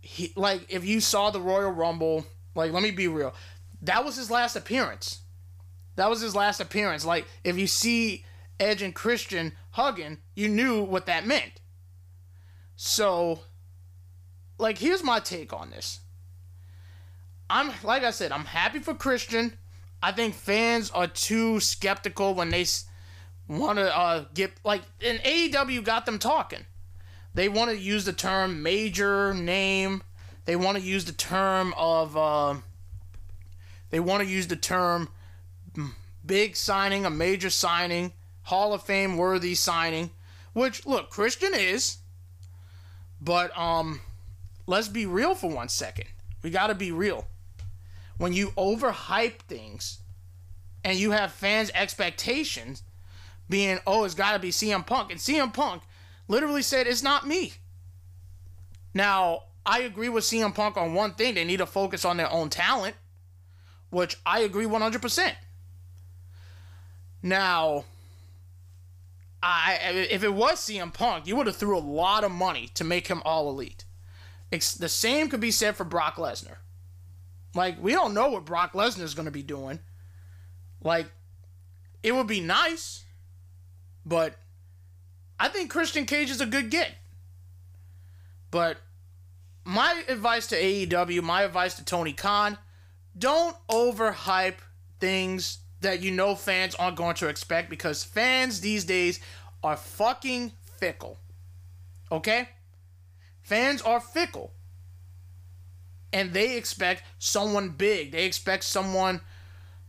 he 0.00 0.32
like 0.36 0.66
if 0.70 0.84
you 0.84 1.00
saw 1.00 1.30
the 1.30 1.40
Royal 1.40 1.70
Rumble, 1.70 2.24
like 2.54 2.72
let 2.72 2.82
me 2.82 2.90
be 2.90 3.08
real. 3.08 3.34
That 3.82 4.04
was 4.04 4.16
his 4.16 4.30
last 4.30 4.56
appearance. 4.56 5.20
That 5.96 6.08
was 6.08 6.20
his 6.20 6.34
last 6.34 6.60
appearance. 6.60 7.04
Like 7.04 7.26
if 7.44 7.58
you 7.58 7.66
see 7.66 8.24
Edge 8.58 8.82
and 8.82 8.94
Christian 8.94 9.52
hugging, 9.72 10.18
you 10.34 10.48
knew 10.48 10.82
what 10.82 11.06
that 11.06 11.26
meant. 11.26 11.60
So 12.76 13.40
like 14.60 14.78
here's 14.78 15.02
my 15.02 15.20
take 15.20 15.52
on 15.52 15.70
this. 15.70 16.00
I'm 17.48 17.72
like 17.82 18.04
I 18.04 18.10
said, 18.10 18.32
I'm 18.32 18.44
happy 18.44 18.78
for 18.78 18.94
Christian. 18.94 19.56
I 20.02 20.12
think 20.12 20.34
fans 20.34 20.90
are 20.90 21.06
too 21.06 21.60
skeptical 21.60 22.34
when 22.34 22.50
they 22.50 22.64
want 23.48 23.78
to 23.78 23.96
uh, 23.96 24.24
get 24.34 24.52
like 24.64 24.82
and 25.04 25.18
AEW 25.20 25.84
got 25.84 26.06
them 26.06 26.18
talking. 26.18 26.64
They 27.34 27.48
want 27.48 27.70
to 27.70 27.76
use 27.76 28.04
the 28.04 28.12
term 28.12 28.62
major 28.62 29.34
name. 29.34 30.02
They 30.44 30.56
want 30.56 30.78
to 30.78 30.82
use 30.82 31.04
the 31.04 31.12
term 31.12 31.74
of. 31.76 32.16
Uh, 32.16 32.56
they 33.90 34.00
want 34.00 34.22
to 34.22 34.28
use 34.28 34.46
the 34.46 34.56
term 34.56 35.08
big 36.24 36.56
signing, 36.56 37.04
a 37.04 37.10
major 37.10 37.50
signing, 37.50 38.12
Hall 38.42 38.72
of 38.72 38.82
Fame 38.82 39.16
worthy 39.16 39.54
signing. 39.54 40.10
Which 40.52 40.86
look, 40.86 41.10
Christian 41.10 41.52
is. 41.54 41.98
But 43.20 43.56
um, 43.56 44.00
let's 44.70 44.88
be 44.88 45.04
real 45.04 45.34
for 45.34 45.50
one 45.50 45.68
second. 45.68 46.06
We 46.42 46.50
got 46.50 46.68
to 46.68 46.74
be 46.74 46.92
real 46.92 47.26
when 48.16 48.32
you 48.32 48.48
overhype 48.50 49.40
things 49.40 49.98
and 50.84 50.98
you 50.98 51.10
have 51.10 51.32
fans' 51.32 51.70
expectations 51.74 52.82
being, 53.48 53.80
oh, 53.86 54.04
it's 54.04 54.14
got 54.14 54.32
to 54.34 54.38
be 54.38 54.50
CM 54.50 54.86
Punk. 54.86 55.10
And 55.10 55.20
CM 55.20 55.52
Punk 55.52 55.82
literally 56.28 56.62
said, 56.62 56.86
it's 56.86 57.02
not 57.02 57.26
me. 57.26 57.54
Now, 58.94 59.44
I 59.66 59.80
agree 59.80 60.08
with 60.08 60.24
CM 60.24 60.54
Punk 60.54 60.76
on 60.76 60.94
one 60.94 61.14
thing. 61.14 61.34
They 61.34 61.44
need 61.44 61.58
to 61.58 61.66
focus 61.66 62.04
on 62.04 62.16
their 62.16 62.30
own 62.30 62.48
talent, 62.48 62.94
which 63.90 64.16
I 64.24 64.40
agree 64.40 64.66
100%. 64.66 65.32
Now, 67.22 67.84
I 69.42 70.06
if 70.10 70.22
it 70.22 70.32
was 70.34 70.60
CM 70.60 70.92
Punk, 70.92 71.26
you 71.26 71.36
would 71.36 71.46
have 71.46 71.56
threw 71.56 71.76
a 71.76 71.80
lot 71.80 72.24
of 72.24 72.30
money 72.30 72.68
to 72.74 72.84
make 72.84 73.08
him 73.08 73.22
all 73.24 73.48
elite. 73.50 73.84
The 74.50 74.88
same 74.88 75.28
could 75.28 75.40
be 75.40 75.50
said 75.50 75.76
for 75.76 75.84
Brock 75.84 76.16
Lesnar. 76.16 76.56
Like, 77.54 77.82
we 77.82 77.92
don't 77.92 78.14
know 78.14 78.30
what 78.30 78.44
Brock 78.44 78.72
Lesnar 78.72 79.02
is 79.02 79.14
going 79.14 79.26
to 79.26 79.32
be 79.32 79.42
doing. 79.42 79.80
Like, 80.82 81.06
it 82.02 82.12
would 82.12 82.26
be 82.26 82.40
nice, 82.40 83.04
but 84.04 84.36
I 85.38 85.48
think 85.48 85.70
Christian 85.70 86.06
Cage 86.06 86.30
is 86.30 86.40
a 86.40 86.46
good 86.46 86.70
get. 86.70 86.92
But 88.50 88.78
my 89.64 90.02
advice 90.08 90.46
to 90.48 90.60
AEW, 90.60 91.22
my 91.22 91.42
advice 91.42 91.74
to 91.74 91.84
Tony 91.84 92.12
Khan, 92.12 92.58
don't 93.16 93.56
overhype 93.68 94.58
things 94.98 95.58
that 95.80 96.02
you 96.02 96.10
know 96.10 96.34
fans 96.34 96.74
aren't 96.74 96.96
going 96.96 97.14
to 97.16 97.28
expect 97.28 97.70
because 97.70 98.04
fans 98.04 98.60
these 98.60 98.84
days 98.84 99.20
are 99.62 99.76
fucking 99.76 100.52
fickle. 100.78 101.18
Okay? 102.10 102.48
Fans 103.50 103.82
are 103.82 103.98
fickle 103.98 104.52
and 106.12 106.32
they 106.32 106.56
expect 106.56 107.02
someone 107.18 107.70
big. 107.70 108.12
They 108.12 108.24
expect 108.24 108.62
someone 108.62 109.22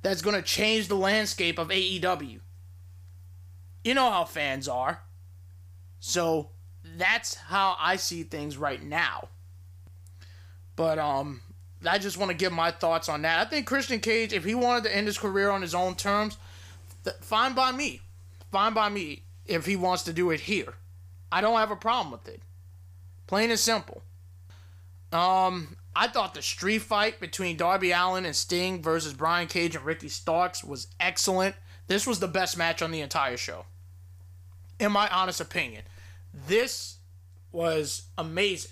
that's 0.01 0.23
going 0.23 0.35
to 0.35 0.41
change 0.41 0.87
the 0.87 0.95
landscape 0.95 1.59
of 1.59 1.67
AEW. 1.67 2.39
You 3.83 3.93
know 3.93 4.09
how 4.09 4.25
fans 4.25 4.67
are. 4.67 5.03
So 5.99 6.49
that's 6.97 7.35
how 7.35 7.75
I 7.79 7.97
see 7.97 8.23
things 8.23 8.57
right 8.57 8.81
now. 8.81 9.27
But 10.75 10.97
um 10.97 11.41
I 11.85 11.99
just 11.99 12.17
want 12.17 12.31
to 12.31 12.37
give 12.37 12.51
my 12.51 12.71
thoughts 12.71 13.09
on 13.09 13.21
that. 13.21 13.45
I 13.45 13.47
think 13.47 13.67
Christian 13.67 13.99
Cage 13.99 14.33
if 14.33 14.43
he 14.43 14.55
wanted 14.55 14.85
to 14.85 14.95
end 14.95 15.05
his 15.05 15.19
career 15.19 15.51
on 15.51 15.61
his 15.61 15.75
own 15.75 15.93
terms, 15.93 16.35
th- 17.03 17.15
fine 17.21 17.53
by 17.53 17.71
me. 17.71 18.01
Fine 18.51 18.73
by 18.73 18.89
me 18.89 19.21
if 19.45 19.67
he 19.67 19.75
wants 19.75 20.01
to 20.05 20.13
do 20.13 20.31
it 20.31 20.39
here. 20.39 20.73
I 21.31 21.41
don't 21.41 21.59
have 21.59 21.69
a 21.69 21.75
problem 21.75 22.11
with 22.11 22.27
it. 22.27 22.41
Plain 23.31 23.49
and 23.49 23.57
simple. 23.57 24.01
Um, 25.13 25.77
I 25.95 26.09
thought 26.09 26.33
the 26.33 26.41
street 26.41 26.81
fight 26.81 27.21
between 27.21 27.55
Darby 27.55 27.93
Allin 27.93 28.25
and 28.25 28.35
Sting 28.35 28.81
versus 28.83 29.13
Brian 29.13 29.47
Cage 29.47 29.73
and 29.73 29.85
Ricky 29.85 30.09
Starks 30.09 30.65
was 30.65 30.87
excellent. 30.99 31.55
This 31.87 32.05
was 32.05 32.19
the 32.19 32.27
best 32.27 32.57
match 32.57 32.81
on 32.81 32.91
the 32.91 32.99
entire 32.99 33.37
show. 33.37 33.67
In 34.81 34.91
my 34.91 35.07
honest 35.07 35.39
opinion, 35.39 35.83
this 36.45 36.97
was 37.53 38.03
amazing. 38.17 38.71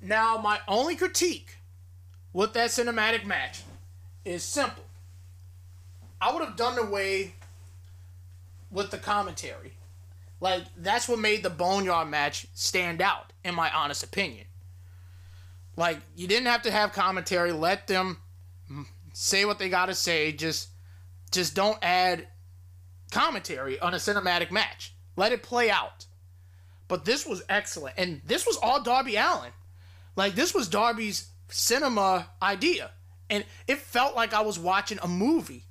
Now, 0.00 0.38
my 0.38 0.58
only 0.66 0.96
critique 0.96 1.58
with 2.32 2.54
that 2.54 2.70
cinematic 2.70 3.24
match 3.24 3.60
is 4.24 4.42
simple. 4.42 4.82
I 6.20 6.32
would 6.32 6.42
have 6.44 6.56
done 6.56 6.76
away 6.76 7.34
with 8.72 8.90
the 8.90 8.98
commentary. 8.98 9.74
Like, 10.40 10.64
that's 10.76 11.08
what 11.08 11.18
made 11.18 11.42
the 11.42 11.50
Boneyard 11.50 12.08
match 12.08 12.46
stand 12.54 13.02
out, 13.02 13.27
in 13.44 13.54
my 13.54 13.70
honest 13.74 14.02
opinion. 14.02 14.46
Like 15.76 16.00
you 16.16 16.26
didn't 16.26 16.46
have 16.46 16.62
to 16.62 16.70
have 16.70 16.92
commentary. 16.92 17.52
Let 17.52 17.86
them 17.86 18.18
say 19.12 19.44
what 19.44 19.58
they 19.58 19.68
got 19.68 19.86
to 19.86 19.94
say. 19.94 20.32
Just 20.32 20.68
just 21.30 21.54
don't 21.54 21.78
add 21.82 22.26
commentary 23.10 23.78
on 23.78 23.94
a 23.94 23.98
cinematic 23.98 24.50
match. 24.50 24.94
Let 25.16 25.32
it 25.32 25.42
play 25.42 25.70
out. 25.70 26.06
But 26.88 27.04
this 27.04 27.26
was 27.26 27.42
excellent. 27.48 27.94
And 27.98 28.22
this 28.24 28.46
was 28.46 28.56
all 28.62 28.82
Darby 28.82 29.16
Allin. 29.16 29.52
Like 30.16 30.34
this 30.34 30.54
was 30.54 30.68
Darby's 30.68 31.28
cinema 31.48 32.28
idea. 32.42 32.90
And 33.30 33.44
it 33.66 33.78
felt 33.78 34.16
like 34.16 34.32
I 34.32 34.40
was 34.40 34.58
watching 34.58 34.98
a 35.02 35.08
movie. 35.08 35.64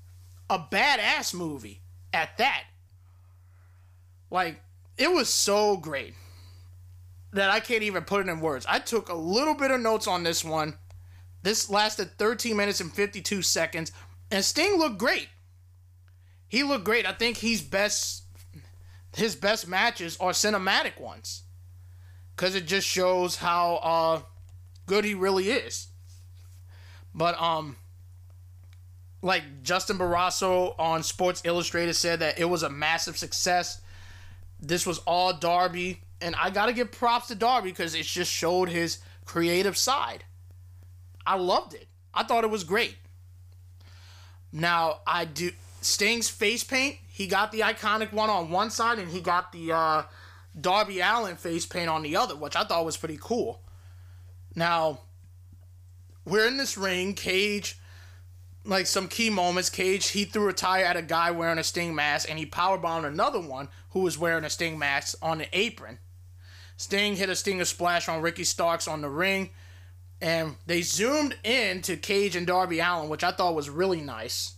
A 0.50 0.60
badass 0.60 1.34
movie 1.34 1.82
at 2.14 2.38
that. 2.38 2.64
Like 4.30 4.62
it 4.98 5.12
was 5.12 5.28
so 5.30 5.78
great. 5.78 6.14
That 7.34 7.50
I 7.50 7.60
can't 7.60 7.84
even 7.84 8.04
put 8.04 8.26
it 8.26 8.30
in 8.30 8.40
words. 8.40 8.66
I 8.68 8.80
took 8.80 9.10
a 9.10 9.16
little 9.16 9.54
bit 9.54 9.72
of 9.72 9.82
notes 9.82 10.08
on 10.08 10.24
this 10.24 10.44
one. 10.44 10.76
This 11.44 11.70
lasted 11.70 12.18
13 12.18 12.56
minutes 12.58 12.82
and 12.82 12.92
52 12.92 13.42
seconds, 13.42 13.92
and 14.32 14.44
Sting 14.44 14.78
looked 14.78 14.98
great. 14.98 15.30
He 16.48 16.64
looked 16.64 16.86
great. 16.86 17.06
I 17.06 17.14
think 17.14 17.38
he's 17.38 17.62
best. 17.62 18.24
His 19.16 19.36
best 19.36 19.68
matches 19.68 20.18
are 20.20 20.32
cinematic 20.32 21.00
ones, 21.00 21.44
because 22.36 22.56
it 22.56 22.68
just 22.68 22.88
shows 22.88 23.38
how 23.38 23.76
uh, 23.76 24.22
good 24.86 25.06
he 25.06 25.14
really 25.14 25.50
is. 25.50 25.88
But 27.14 27.40
um, 27.42 27.78
like 29.22 29.64
Justin 29.64 29.98
Barrasso 29.98 30.76
on 30.78 31.04
Sports 31.04 31.42
Illustrated 31.46 31.96
said 31.96 32.20
that 32.20 32.40
it 32.40 32.46
was 32.46 32.64
a 32.64 32.70
massive 32.70 33.18
success. 33.18 33.82
This 34.60 34.86
was 34.86 35.00
all 35.00 35.34
Darby, 35.34 36.02
and 36.22 36.36
I 36.36 36.50
gotta 36.50 36.74
give 36.74 36.92
props 36.92 37.28
to 37.28 37.36
Darby 37.36 37.70
because 37.70 37.96
it 37.96 38.04
just 38.04 38.32
showed 38.32 38.70
his 38.70 39.00
creative 39.26 39.78
side. 39.78 40.24
I 41.26 41.36
loved 41.36 41.74
it. 41.74 41.88
I 42.14 42.24
thought 42.24 42.44
it 42.44 42.50
was 42.50 42.64
great. 42.64 42.96
Now 44.52 45.02
I 45.06 45.26
do 45.26 45.52
Sting's 45.82 46.30
face 46.30 46.64
paint. 46.64 46.98
He 47.08 47.28
got 47.28 47.52
the 47.52 47.62
iconic 47.62 48.12
one 48.14 48.30
on 48.30 48.50
one 48.50 48.70
side, 48.70 49.00
and 49.00 49.10
he 49.10 49.22
got 49.22 49.52
the 49.52 49.72
uh, 49.72 50.04
Darby 50.60 51.00
Allin 51.00 51.36
face 51.36 51.66
paint 51.66 51.90
on 51.90 52.02
the 52.02 52.16
other, 52.16 52.36
which 52.36 52.56
I 52.56 52.64
thought 52.64 52.86
was 52.86 52.98
pretty 52.98 53.20
cool. 53.22 53.62
Now 54.56 55.02
we're 56.26 56.48
in 56.48 56.58
this 56.58 56.78
ring. 56.78 57.14
Cage 57.14 57.78
like 58.66 58.86
some 58.86 59.08
key 59.08 59.30
moments. 59.30 59.70
Cage 59.70 60.10
he 60.10 60.26
threw 60.26 60.50
a 60.50 60.54
tire 60.54 60.86
at 60.86 60.98
a 60.98 61.02
guy 61.02 61.32
wearing 61.32 61.60
a 61.60 61.64
Sting 61.64 61.96
mask, 61.96 62.30
and 62.30 62.40
he 62.40 62.46
powerbombed 62.46 63.06
another 63.06 63.40
one 63.40 63.70
who 63.92 64.02
was 64.02 64.18
wearing 64.18 64.44
a 64.44 64.50
Sting 64.50 64.78
mask 64.78 65.18
on 65.22 65.40
the 65.40 65.48
apron. 65.58 66.00
Sting 66.78 67.16
hit 67.16 67.30
a 67.30 67.36
Stinger 67.36 67.66
splash 67.66 68.08
on 68.08 68.22
Ricky 68.22 68.44
Starks 68.44 68.88
on 68.88 69.02
the 69.02 69.10
ring, 69.10 69.50
and 70.22 70.56
they 70.68 70.82
zoomed 70.82 71.36
in 71.44 71.82
to 71.82 71.98
Cage 71.98 72.36
and 72.36 72.48
Darby 72.48 72.80
Allin, 72.80 73.10
which 73.10 73.24
I 73.24 73.32
thought 73.32 73.56
was 73.56 73.70
really 73.70 74.02
nice. 74.02 74.54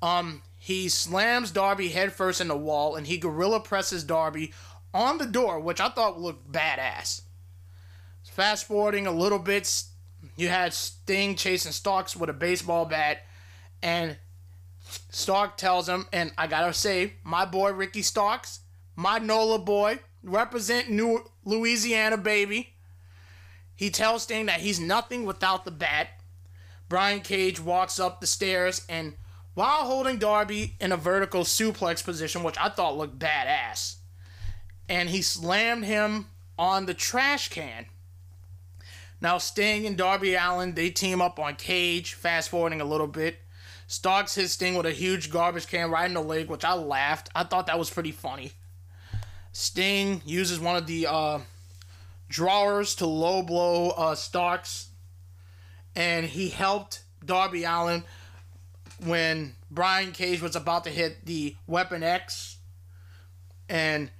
Um, 0.00 0.42
he 0.56 0.88
slams 0.88 1.50
Darby 1.50 1.90
headfirst 1.90 2.40
in 2.40 2.48
the 2.48 2.56
wall, 2.56 2.96
and 2.96 3.06
he 3.06 3.18
gorilla 3.18 3.60
presses 3.60 4.02
Darby 4.02 4.52
on 4.92 5.18
the 5.18 5.26
door, 5.26 5.60
which 5.60 5.80
I 5.80 5.90
thought 5.90 6.20
looked 6.20 6.50
badass. 6.50 7.22
Fast 8.22 8.66
forwarding 8.66 9.06
a 9.06 9.12
little 9.12 9.38
bit, 9.38 9.70
you 10.36 10.48
had 10.48 10.72
Sting 10.72 11.36
chasing 11.36 11.72
Starks 11.72 12.16
with 12.16 12.30
a 12.30 12.34
baseball 12.34 12.86
bat, 12.86 13.18
and 13.82 14.16
Stark 15.10 15.58
tells 15.58 15.88
him, 15.88 16.06
and 16.12 16.32
I 16.38 16.46
gotta 16.46 16.72
say, 16.72 17.14
my 17.22 17.44
boy 17.44 17.72
Ricky 17.72 18.02
Starks, 18.02 18.60
my 18.96 19.18
NOLA 19.18 19.58
boy, 19.58 19.98
represent 20.24 20.90
New 20.90 21.24
Louisiana, 21.44 22.16
baby. 22.16 22.74
He 23.74 23.90
tells 23.90 24.24
Sting 24.24 24.46
that 24.46 24.60
he's 24.60 24.80
nothing 24.80 25.24
without 25.24 25.64
the 25.64 25.70
bat. 25.70 26.08
Brian 26.88 27.20
Cage 27.20 27.60
walks 27.60 27.98
up 27.98 28.20
the 28.20 28.26
stairs 28.26 28.84
and 28.88 29.14
while 29.54 29.84
holding 29.84 30.18
Darby 30.18 30.74
in 30.80 30.92
a 30.92 30.96
vertical 30.96 31.42
suplex 31.42 32.04
position, 32.04 32.42
which 32.42 32.58
I 32.58 32.68
thought 32.68 32.96
looked 32.96 33.18
badass, 33.18 33.96
and 34.88 35.08
he 35.08 35.22
slammed 35.22 35.84
him 35.84 36.26
on 36.58 36.86
the 36.86 36.94
trash 36.94 37.48
can. 37.48 37.86
Now 39.20 39.38
Sting 39.38 39.86
and 39.86 39.96
Darby 39.96 40.34
Allin 40.34 40.74
they 40.74 40.90
team 40.90 41.22
up 41.22 41.38
on 41.38 41.54
Cage. 41.54 42.14
Fast 42.14 42.50
forwarding 42.50 42.80
a 42.80 42.84
little 42.84 43.06
bit, 43.06 43.38
Starks 43.86 44.34
hits 44.34 44.54
Sting 44.54 44.74
with 44.74 44.86
a 44.86 44.92
huge 44.92 45.30
garbage 45.30 45.66
can 45.66 45.90
right 45.90 46.06
in 46.06 46.14
the 46.14 46.20
leg, 46.20 46.48
which 46.48 46.64
I 46.64 46.74
laughed. 46.74 47.30
I 47.34 47.44
thought 47.44 47.66
that 47.66 47.78
was 47.78 47.90
pretty 47.90 48.12
funny. 48.12 48.52
Sting 49.54 50.20
uses 50.26 50.58
one 50.58 50.74
of 50.74 50.88
the 50.88 51.06
uh, 51.06 51.38
drawers 52.28 52.96
to 52.96 53.06
low 53.06 53.40
blow 53.40 53.90
uh, 53.90 54.16
Starks, 54.16 54.88
and 55.94 56.26
he 56.26 56.48
helped 56.48 57.04
Darby 57.24 57.64
Allin 57.64 58.02
when 59.04 59.54
Brian 59.70 60.10
Cage 60.10 60.42
was 60.42 60.56
about 60.56 60.82
to 60.84 60.90
hit 60.90 61.24
the 61.24 61.54
Weapon 61.68 62.02
X, 62.02 62.58
and 63.68 64.10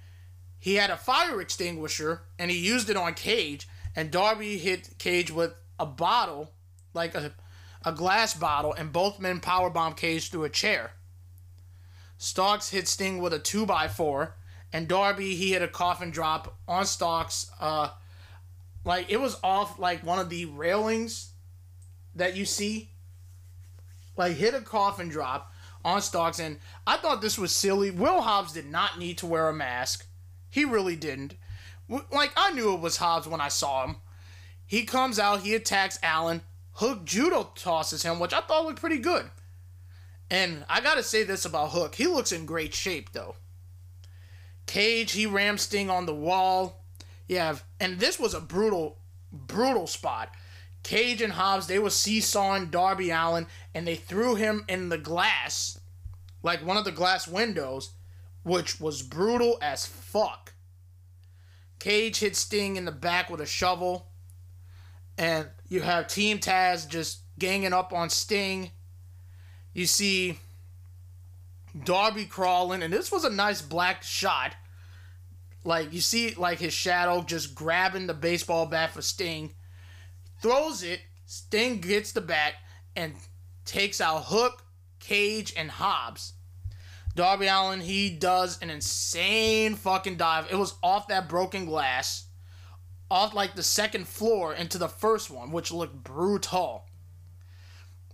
he 0.57 0.75
had 0.75 0.89
a 0.89 0.97
fire 0.97 1.41
extinguisher 1.41 2.21
and 2.39 2.49
he 2.49 2.57
used 2.57 2.89
it 2.89 2.97
on 2.97 3.13
Cage. 3.13 3.67
And 3.95 4.09
Darby 4.09 4.57
hit 4.57 4.97
Cage 4.97 5.31
with 5.31 5.53
a 5.77 5.85
bottle, 5.85 6.53
like 6.93 7.13
a, 7.13 7.33
a 7.85 7.91
glass 7.91 8.33
bottle, 8.33 8.73
and 8.73 8.91
both 8.91 9.19
men 9.19 9.41
powerbomb 9.41 9.95
Cage 9.95 10.31
through 10.31 10.45
a 10.45 10.49
chair. 10.49 10.93
Starks 12.17 12.69
hit 12.69 12.87
Sting 12.87 13.19
with 13.19 13.31
a 13.31 13.39
2x4, 13.39 14.31
and 14.75 14.89
Darby, 14.89 15.35
he 15.35 15.53
hit 15.53 15.61
a 15.61 15.69
coffin 15.69 16.11
drop 16.11 16.59
on 16.67 16.85
Starks. 16.85 17.49
Uh, 17.61 17.91
like, 18.83 19.09
it 19.09 19.21
was 19.21 19.39
off, 19.41 19.79
like, 19.79 20.05
one 20.05 20.19
of 20.19 20.29
the 20.29 20.43
railings 20.47 21.31
that 22.13 22.35
you 22.35 22.43
see. 22.43 22.91
Like, 24.17 24.35
hit 24.35 24.53
a 24.53 24.59
coffin 24.59 25.07
drop 25.07 25.53
on 25.85 26.01
Starks, 26.01 26.39
and 26.39 26.59
I 26.85 26.97
thought 26.97 27.21
this 27.21 27.39
was 27.39 27.53
silly. 27.53 27.89
Will 27.89 28.19
Hobbs 28.19 28.51
did 28.51 28.69
not 28.69 28.99
need 28.99 29.17
to 29.19 29.25
wear 29.25 29.47
a 29.47 29.53
mask. 29.53 30.07
He 30.49 30.65
really 30.65 30.97
didn't. 30.97 31.35
Like, 31.87 32.33
I 32.35 32.51
knew 32.51 32.73
it 32.73 32.81
was 32.81 32.97
Hobbs 32.97 33.29
when 33.29 33.39
I 33.39 33.47
saw 33.47 33.85
him. 33.87 33.95
He 34.65 34.83
comes 34.83 35.19
out, 35.19 35.39
he 35.39 35.55
attacks 35.55 35.99
Allin. 36.03 36.41
Hook 36.73 37.05
judo 37.05 37.51
tosses 37.55 38.03
him, 38.03 38.19
which 38.19 38.33
I 38.33 38.41
thought 38.41 38.65
looked 38.65 38.81
pretty 38.81 38.99
good. 38.99 39.29
And 40.29 40.65
I 40.67 40.81
gotta 40.81 41.01
say 41.01 41.23
this 41.23 41.45
about 41.45 41.71
Hook. 41.71 41.95
He 41.95 42.07
looks 42.07 42.33
in 42.33 42.45
great 42.45 42.73
shape, 42.73 43.13
though. 43.13 43.35
Cage, 44.65 45.11
he 45.11 45.25
rams 45.25 45.63
Sting 45.63 45.89
on 45.89 46.05
the 46.05 46.15
wall. 46.15 46.83
Yeah, 47.27 47.57
and 47.79 47.99
this 47.99 48.19
was 48.19 48.33
a 48.33 48.41
brutal, 48.41 48.99
brutal 49.31 49.87
spot. 49.87 50.33
Cage 50.83 51.21
and 51.21 51.33
Hobbs, 51.33 51.67
they 51.67 51.79
were 51.79 51.89
seesawing 51.89 52.67
Darby 52.67 53.09
Allin, 53.09 53.47
and 53.73 53.87
they 53.87 53.95
threw 53.95 54.35
him 54.35 54.65
in 54.67 54.89
the 54.89 54.97
glass, 54.97 55.79
like 56.43 56.65
one 56.65 56.77
of 56.77 56.85
the 56.85 56.91
glass 56.91 57.27
windows, 57.27 57.93
which 58.43 58.79
was 58.79 59.01
brutal 59.01 59.57
as 59.61 59.85
fuck. 59.85 60.53
Cage 61.79 62.19
hit 62.19 62.35
Sting 62.35 62.75
in 62.75 62.85
the 62.85 62.91
back 62.91 63.29
with 63.29 63.41
a 63.41 63.45
shovel. 63.45 64.07
And 65.17 65.47
you 65.67 65.81
have 65.81 66.07
Team 66.07 66.39
Taz 66.39 66.87
just 66.87 67.21
ganging 67.39 67.73
up 67.73 67.93
on 67.93 68.09
Sting. 68.09 68.71
You 69.73 69.85
see 69.85 70.39
Darby 71.83 72.25
crawling, 72.25 72.83
and 72.83 72.93
this 72.93 73.11
was 73.11 73.25
a 73.25 73.29
nice 73.29 73.61
black 73.61 74.03
shot. 74.03 74.55
Like 75.63 75.91
you 75.91 76.01
see, 76.01 76.33
like 76.35 76.59
his 76.59 76.73
shadow 76.73 77.21
just 77.23 77.55
grabbing 77.55 78.07
the 78.07 78.13
baseball 78.13 78.65
bat 78.65 78.91
for 78.91 79.01
Sting, 79.01 79.55
throws 80.41 80.83
it. 80.83 81.01
Sting 81.25 81.81
gets 81.81 82.11
the 82.11 82.21
bat 82.21 82.53
and 82.95 83.13
takes 83.65 83.99
out 83.99 84.25
Hook, 84.25 84.63
Cage, 84.99 85.53
and 85.57 85.71
Hobbs. 85.71 86.33
Darby 87.15 87.47
Allin 87.47 87.81
he 87.81 88.09
does 88.09 88.61
an 88.61 88.69
insane 88.69 89.75
fucking 89.75 90.17
dive. 90.17 90.47
It 90.51 90.55
was 90.55 90.75
off 90.83 91.07
that 91.07 91.27
broken 91.27 91.65
glass, 91.65 92.27
off 93.09 93.33
like 93.33 93.55
the 93.55 93.63
second 93.63 94.07
floor 94.07 94.53
into 94.53 94.77
the 94.77 94.89
first 94.89 95.29
one, 95.29 95.51
which 95.51 95.71
looked 95.71 96.03
brutal. 96.03 96.85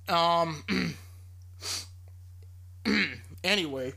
Um. 0.08 0.64
anyway, 3.44 3.94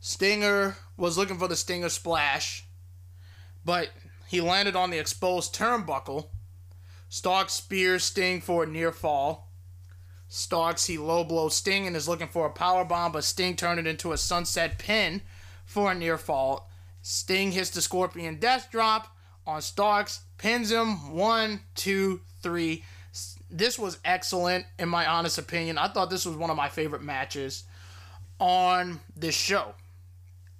Stinger 0.00 0.76
was 0.96 1.16
looking 1.16 1.38
for 1.38 1.48
the 1.48 1.56
Stinger 1.56 1.88
splash, 1.88 2.66
but 3.64 3.88
he 4.28 4.40
landed 4.40 4.76
on 4.76 4.90
the 4.90 4.98
exposed 4.98 5.54
turnbuckle. 5.54 6.28
Stark 7.08 7.48
spears 7.48 8.04
Sting 8.04 8.40
for 8.40 8.64
a 8.64 8.66
near 8.66 8.92
fall. 8.92 9.50
Starks, 10.28 10.86
he 10.86 10.98
low 10.98 11.24
blows 11.24 11.54
Sting 11.54 11.86
and 11.86 11.96
is 11.96 12.08
looking 12.08 12.28
for 12.28 12.46
a 12.46 12.50
power 12.50 12.84
bomb, 12.84 13.12
but 13.12 13.24
Sting 13.24 13.56
turned 13.56 13.78
it 13.78 13.86
into 13.86 14.12
a 14.12 14.18
sunset 14.18 14.78
pin 14.78 15.22
for 15.64 15.92
a 15.92 15.94
near 15.94 16.18
fall. 16.18 16.70
Sting 17.02 17.52
hits 17.52 17.70
the 17.70 17.80
Scorpion 17.80 18.38
Death 18.38 18.68
Drop 18.70 19.16
on 19.46 19.62
Starks, 19.62 20.22
pins 20.38 20.70
him. 20.70 21.14
One, 21.14 21.60
two, 21.74 22.20
three. 22.42 22.84
This 23.50 23.78
was 23.78 23.98
excellent, 24.04 24.66
in 24.78 24.88
my 24.88 25.06
honest 25.06 25.38
opinion. 25.38 25.78
I 25.78 25.88
thought 25.88 26.10
this 26.10 26.26
was 26.26 26.36
one 26.36 26.50
of 26.50 26.56
my 26.56 26.68
favorite 26.68 27.02
matches 27.02 27.64
on 28.44 29.00
this 29.16 29.34
show. 29.34 29.74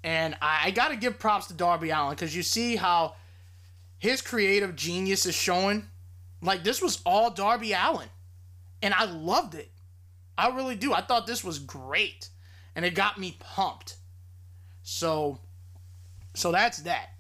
And 0.03 0.35
I, 0.41 0.63
I 0.65 0.71
got 0.71 0.89
to 0.89 0.97
give 0.97 1.19
props 1.19 1.49
to 1.49 1.55
Darby 1.55 1.91
Allin 1.91 2.15
because 2.15 2.35
you 2.35 2.43
see 2.43 2.77
how 2.77 3.15
his 3.99 4.23
creative 4.23 4.75
genius 4.75 5.27
is 5.27 5.35
showing. 5.35 5.87
Like, 6.41 6.65
this 6.65 6.81
was 6.81 7.03
all 7.05 7.31
Darby 7.31 7.75
Allen. 7.75 8.09
and 8.81 8.95
I 8.95 9.05
loved 9.05 9.55
it. 9.55 9.71
I 10.39 10.49
really 10.49 10.77
do. 10.77 10.95
I 10.95 11.03
thought 11.03 11.27
this 11.27 11.45
was 11.45 11.59
great, 11.59 12.31
and 12.75 12.87
it 12.87 12.95
got 12.95 13.19
me 13.19 13.37
pumped. 13.39 13.97
So, 14.83 15.41
so 16.35 16.53
that's 16.53 16.79
that. 16.79 17.11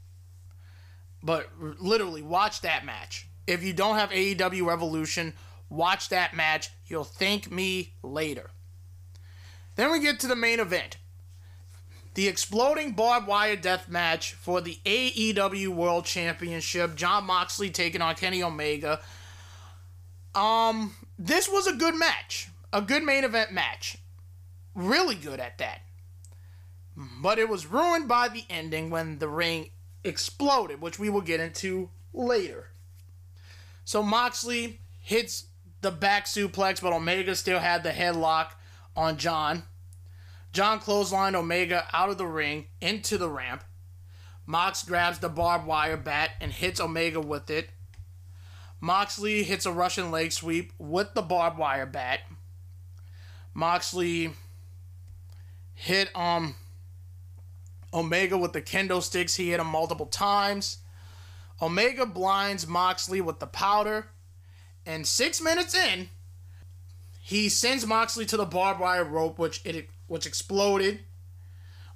But 1.23 1.51
literally, 1.61 2.23
watch 2.23 2.63
that 2.63 2.87
match. 2.87 3.29
If 3.47 3.63
you 3.63 3.75
don't 3.75 3.97
have 3.97 4.11
AEW 4.11 4.67
Revolution, 4.67 5.35
watch 5.69 6.09
that 6.09 6.35
match. 6.35 6.71
You'll 6.87 7.05
thank 7.05 7.51
me 7.51 7.95
later. 8.03 8.51
Then 9.77 9.91
we 9.91 10.01
get 10.01 10.21
to 10.21 10.27
the 10.27 10.37
main 10.37 10.61
event. 10.61 10.99
the 12.15 12.29
exploding 12.29 12.93
barbed 12.93 13.27
wire 13.27 13.57
death 13.57 13.89
match 13.89 14.35
for 14.35 14.61
the 14.61 14.79
AEW 14.85 15.69
World 15.69 16.05
Championship. 16.05 16.95
Jon 16.95 17.25
Moxley 17.25 17.71
taking 17.71 18.01
on 18.01 18.15
Kenny 18.15 18.41
Omega. 18.43 19.01
Um, 20.35 20.95
this 21.19 21.49
was 21.49 21.67
a 21.67 21.73
good 21.75 21.97
match, 21.97 22.49
a 22.73 22.81
good 22.83 23.03
main 23.03 23.25
event 23.25 23.53
match, 23.53 23.99
really 24.75 25.17
good 25.17 25.41
at 25.41 25.59
that. 25.59 25.81
But 26.97 27.39
it 27.41 27.49
was 27.49 27.67
ruined 27.67 28.07
by 28.07 28.29
the 28.29 28.45
ending 28.49 28.91
when 28.91 29.19
the 29.19 29.29
ring 29.29 29.71
exploded, 30.05 30.81
which 30.81 30.99
we 30.99 31.11
will 31.11 31.21
get 31.21 31.41
into 31.41 31.91
later. 32.13 32.69
So 33.85 34.03
Moxley 34.03 34.81
hits 35.01 35.47
the 35.81 35.91
back 35.91 36.27
suplex, 36.27 36.81
but 36.81 36.93
Omega 36.93 37.35
still 37.35 37.59
had 37.59 37.83
the 37.83 37.91
headlock 37.91 38.53
on 38.97 39.17
Jon. 39.17 39.65
Jon 40.53 40.81
clotheslined 40.81 41.35
Omega 41.35 41.87
out 41.93 42.11
of 42.11 42.19
the 42.19 42.27
ring 42.27 42.67
into 42.81 43.19
the 43.19 43.29
ramp. 43.29 43.65
Mox 44.47 44.83
grabs 44.85 45.19
the 45.19 45.29
barbed 45.29 45.67
wire 45.67 45.97
bat 45.97 46.31
and 46.41 46.53
hits 46.53 46.81
Omega 46.81 47.21
with 47.21 47.51
it. 47.51 47.71
Moxley 48.81 49.43
hits 49.43 49.65
a 49.65 49.73
Russian 49.73 50.11
leg 50.11 50.31
sweep 50.31 50.73
with 50.79 51.15
the 51.15 51.23
barbed 51.23 51.59
wire 51.59 51.87
bat. 51.87 52.21
Moxley 53.55 54.31
hit 55.75 56.15
um 56.15 56.55
Omega 57.95 58.37
with 58.37 58.53
the 58.53 58.61
kendo 58.61 59.03
sticks. 59.03 59.37
He 59.37 59.51
hit 59.51 59.61
him 59.61 59.69
multiple 59.69 60.07
times. 60.07 60.79
Omega 61.63 62.05
blinds 62.05 62.67
Moxley 62.67 63.21
with 63.21 63.39
the 63.39 63.47
powder. 63.47 64.09
And 64.85 65.07
six 65.07 65.41
minutes 65.41 65.75
in, 65.75 66.11
he 67.27 67.49
sends 67.49 67.87
Moxley 67.87 68.27
to 68.27 68.37
the 68.37 68.45
barbed 68.45 68.81
wire 68.81 69.03
rope, 69.03 69.39
which 69.39 69.65
it 69.65 69.89
which 70.09 70.27
exploded. 70.27 71.01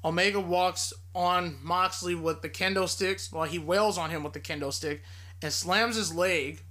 Omega 0.02 0.40
walks 0.40 0.94
on 1.14 1.58
Moxley 1.62 2.14
with 2.14 2.40
the 2.40 2.48
kendo 2.48 2.88
sticks 2.88 3.30
while 3.30 3.46
he 3.46 3.58
wails 3.58 3.98
on 3.98 4.08
him 4.08 4.24
with 4.24 4.32
the 4.32 4.40
kendo 4.40 4.72
stick 4.72 5.02
and 5.42 5.52
slams 5.52 5.96
his 5.96 6.14
leg, 6.14 6.62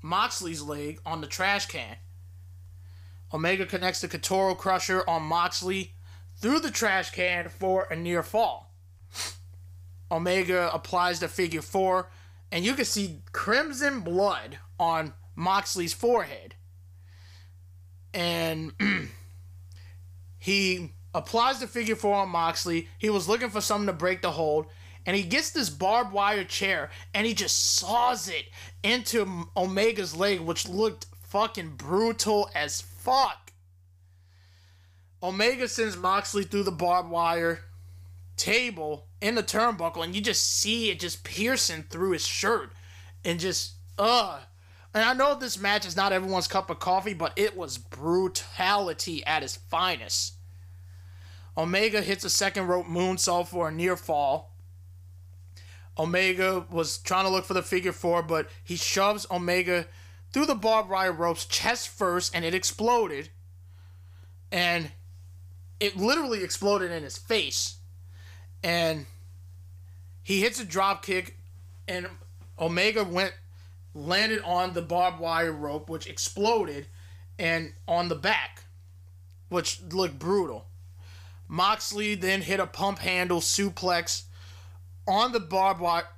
Moxley's 0.00 0.62
leg, 0.62 0.98
on 1.04 1.20
the 1.20 1.26
trash 1.26 1.66
can. 1.66 1.96
Omega 3.30 3.66
connects 3.66 4.00
the 4.00 4.08
Kotaro 4.08 4.56
Krusher 4.56 5.06
on 5.06 5.24
Moxley 5.24 5.92
through 6.38 6.60
the 6.60 6.70
trash 6.70 7.10
can 7.10 7.50
for 7.50 7.88
a 7.90 7.96
near 7.96 8.22
fall. 8.22 8.72
Omega 10.10 10.70
applies 10.72 11.20
the 11.20 11.28
figure 11.28 11.60
four, 11.60 12.08
and 12.50 12.64
you 12.64 12.72
can 12.72 12.86
see 12.86 13.20
crimson 13.32 14.00
blood 14.00 14.60
on 14.80 15.12
Moxley's 15.36 15.92
forehead. 15.92 16.54
And 18.18 18.72
he 20.38 20.90
applies 21.14 21.60
the 21.60 21.68
figure 21.68 21.94
four 21.94 22.16
on 22.16 22.30
Moxley. 22.30 22.88
He 22.98 23.10
was 23.10 23.28
looking 23.28 23.48
for 23.48 23.60
something 23.60 23.86
to 23.86 23.92
break 23.92 24.22
the 24.22 24.32
hold. 24.32 24.66
And 25.06 25.16
he 25.16 25.22
gets 25.22 25.50
this 25.50 25.70
barbed 25.70 26.12
wire 26.12 26.42
chair 26.42 26.90
and 27.14 27.24
he 27.24 27.32
just 27.32 27.76
saws 27.76 28.28
it 28.28 28.46
into 28.82 29.46
Omega's 29.54 30.16
leg, 30.16 30.40
which 30.40 30.68
looked 30.68 31.06
fucking 31.22 31.76
brutal 31.76 32.50
as 32.56 32.80
fuck. 32.80 33.52
Omega 35.22 35.68
sends 35.68 35.96
Moxley 35.96 36.42
through 36.42 36.64
the 36.64 36.72
barbed 36.72 37.10
wire 37.10 37.60
table 38.36 39.06
in 39.20 39.36
the 39.36 39.42
turnbuckle, 39.42 40.04
and 40.04 40.14
you 40.14 40.20
just 40.20 40.44
see 40.44 40.90
it 40.90 41.00
just 41.00 41.24
piercing 41.24 41.84
through 41.84 42.12
his 42.12 42.26
shirt 42.26 42.72
and 43.24 43.38
just, 43.38 43.74
ugh. 43.96 44.40
And 44.94 45.04
I 45.04 45.12
know 45.12 45.34
this 45.34 45.58
match 45.58 45.86
is 45.86 45.96
not 45.96 46.12
everyone's 46.12 46.48
cup 46.48 46.70
of 46.70 46.78
coffee, 46.78 47.14
but 47.14 47.32
it 47.36 47.56
was 47.56 47.78
brutality 47.78 49.24
at 49.26 49.42
its 49.42 49.56
finest. 49.56 50.34
Omega 51.56 52.00
hits 52.00 52.24
a 52.24 52.30
second 52.30 52.68
rope 52.68 52.86
moonsault 52.86 53.48
for 53.48 53.68
a 53.68 53.72
near 53.72 53.96
fall. 53.96 54.54
Omega 55.98 56.64
was 56.70 56.98
trying 56.98 57.24
to 57.24 57.30
look 57.30 57.44
for 57.44 57.54
the 57.54 57.62
figure 57.62 57.92
four, 57.92 58.22
but 58.22 58.48
he 58.62 58.76
shoves 58.76 59.26
Omega 59.30 59.86
through 60.32 60.46
the 60.46 60.54
barbed 60.54 60.88
wire 60.88 61.12
ropes 61.12 61.44
chest 61.44 61.88
first, 61.88 62.34
and 62.34 62.44
it 62.44 62.54
exploded. 62.54 63.30
And 64.52 64.92
it 65.80 65.96
literally 65.96 66.44
exploded 66.44 66.92
in 66.92 67.02
his 67.02 67.18
face. 67.18 67.76
And 68.62 69.06
he 70.22 70.40
hits 70.40 70.60
a 70.60 70.64
drop 70.64 71.04
kick, 71.04 71.36
and 71.88 72.06
Omega 72.58 73.02
went 73.02 73.34
landed 73.98 74.42
on 74.42 74.72
the 74.72 74.82
barbed 74.82 75.20
wire 75.20 75.52
rope, 75.52 75.90
which 75.90 76.06
exploded, 76.06 76.86
and 77.38 77.72
on 77.86 78.08
the 78.08 78.14
back, 78.14 78.64
which 79.48 79.80
looked 79.92 80.18
brutal. 80.18 80.66
Moxley 81.48 82.14
then 82.14 82.42
hit 82.42 82.60
a 82.60 82.66
pump 82.66 82.98
handle 82.98 83.40
suplex 83.40 84.24
on 85.06 85.32
the 85.32 85.40
barbed 85.40 85.80
wire 85.80 86.08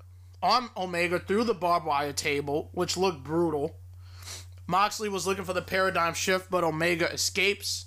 on 0.43 0.71
Omega 0.77 1.19
through 1.19 1.45
the 1.45 1.55
barbed 1.55 1.87
wire 1.87 2.13
table, 2.13 2.71
which 2.73 2.97
looked 2.97 3.23
brutal. 3.23 3.77
Moxley 4.67 5.09
was 5.09 5.27
looking 5.27 5.45
for 5.45 5.53
the 5.53 5.63
paradigm 5.63 6.15
shift, 6.15 6.51
but 6.51 6.65
Omega 6.65 7.13
escapes. 7.13 7.87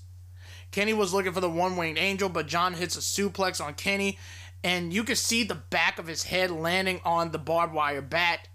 Kenny 0.72 0.94
was 0.94 1.14
looking 1.14 1.32
for 1.32 1.40
the 1.40 1.50
one 1.50 1.78
winged 1.78 1.98
angel, 1.98 2.30
but 2.30 2.48
Jon 2.48 2.74
hits 2.74 2.96
a 2.96 3.00
suplex 3.00 3.64
on 3.64 3.74
Kenny, 3.74 4.18
and 4.64 4.94
you 4.94 5.04
can 5.04 5.16
see 5.16 5.44
the 5.44 5.56
back 5.56 6.00
of 6.00 6.08
his 6.08 6.24
head 6.24 6.52
landing 6.52 7.00
on 7.04 7.32
the 7.32 7.40
barbed 7.40 7.74
wire 7.74 8.02
bat. 8.02 8.48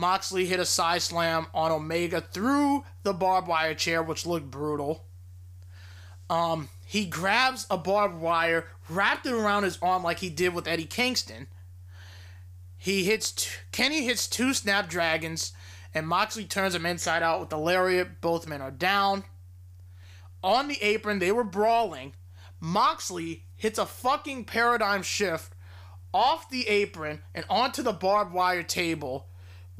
Moxley 0.00 0.46
hit 0.46 0.58
a 0.58 0.64
side 0.64 1.02
slam 1.02 1.46
on 1.52 1.70
Omega 1.70 2.22
through 2.22 2.84
the 3.02 3.12
barbed 3.12 3.46
wire 3.46 3.74
chair, 3.74 4.02
which 4.02 4.24
looked 4.24 4.50
brutal. 4.50 5.04
Um, 6.30 6.70
he 6.86 7.04
grabs 7.04 7.66
a 7.70 7.76
barbed 7.76 8.18
wire, 8.18 8.66
wrapped 8.88 9.26
it 9.26 9.34
around 9.34 9.64
his 9.64 9.78
arm 9.82 10.02
like 10.02 10.20
he 10.20 10.30
did 10.30 10.54
with 10.54 10.66
Eddie 10.66 10.86
Kingston. 10.86 11.48
He 12.78 13.04
hits 13.04 13.30
t- 13.32 13.50
Kenny 13.72 14.06
hits 14.06 14.26
two 14.26 14.54
snapdragons, 14.54 15.52
and 15.92 16.08
Moxley 16.08 16.46
turns 16.46 16.74
him 16.74 16.86
inside 16.86 17.22
out 17.22 17.40
with 17.40 17.50
the 17.50 17.58
lariat. 17.58 18.22
Both 18.22 18.48
men 18.48 18.62
are 18.62 18.70
down. 18.70 19.24
On 20.42 20.66
the 20.66 20.82
apron, 20.82 21.18
they 21.18 21.30
were 21.30 21.44
brawling. 21.44 22.14
Moxley 22.58 23.44
hits 23.54 23.78
a 23.78 23.84
fucking 23.84 24.46
paradigm 24.46 25.02
shift 25.02 25.52
off 26.14 26.48
the 26.48 26.66
apron 26.68 27.20
and 27.34 27.44
onto 27.50 27.82
the 27.82 27.92
barbed 27.92 28.32
wire 28.32 28.62
table, 28.62 29.26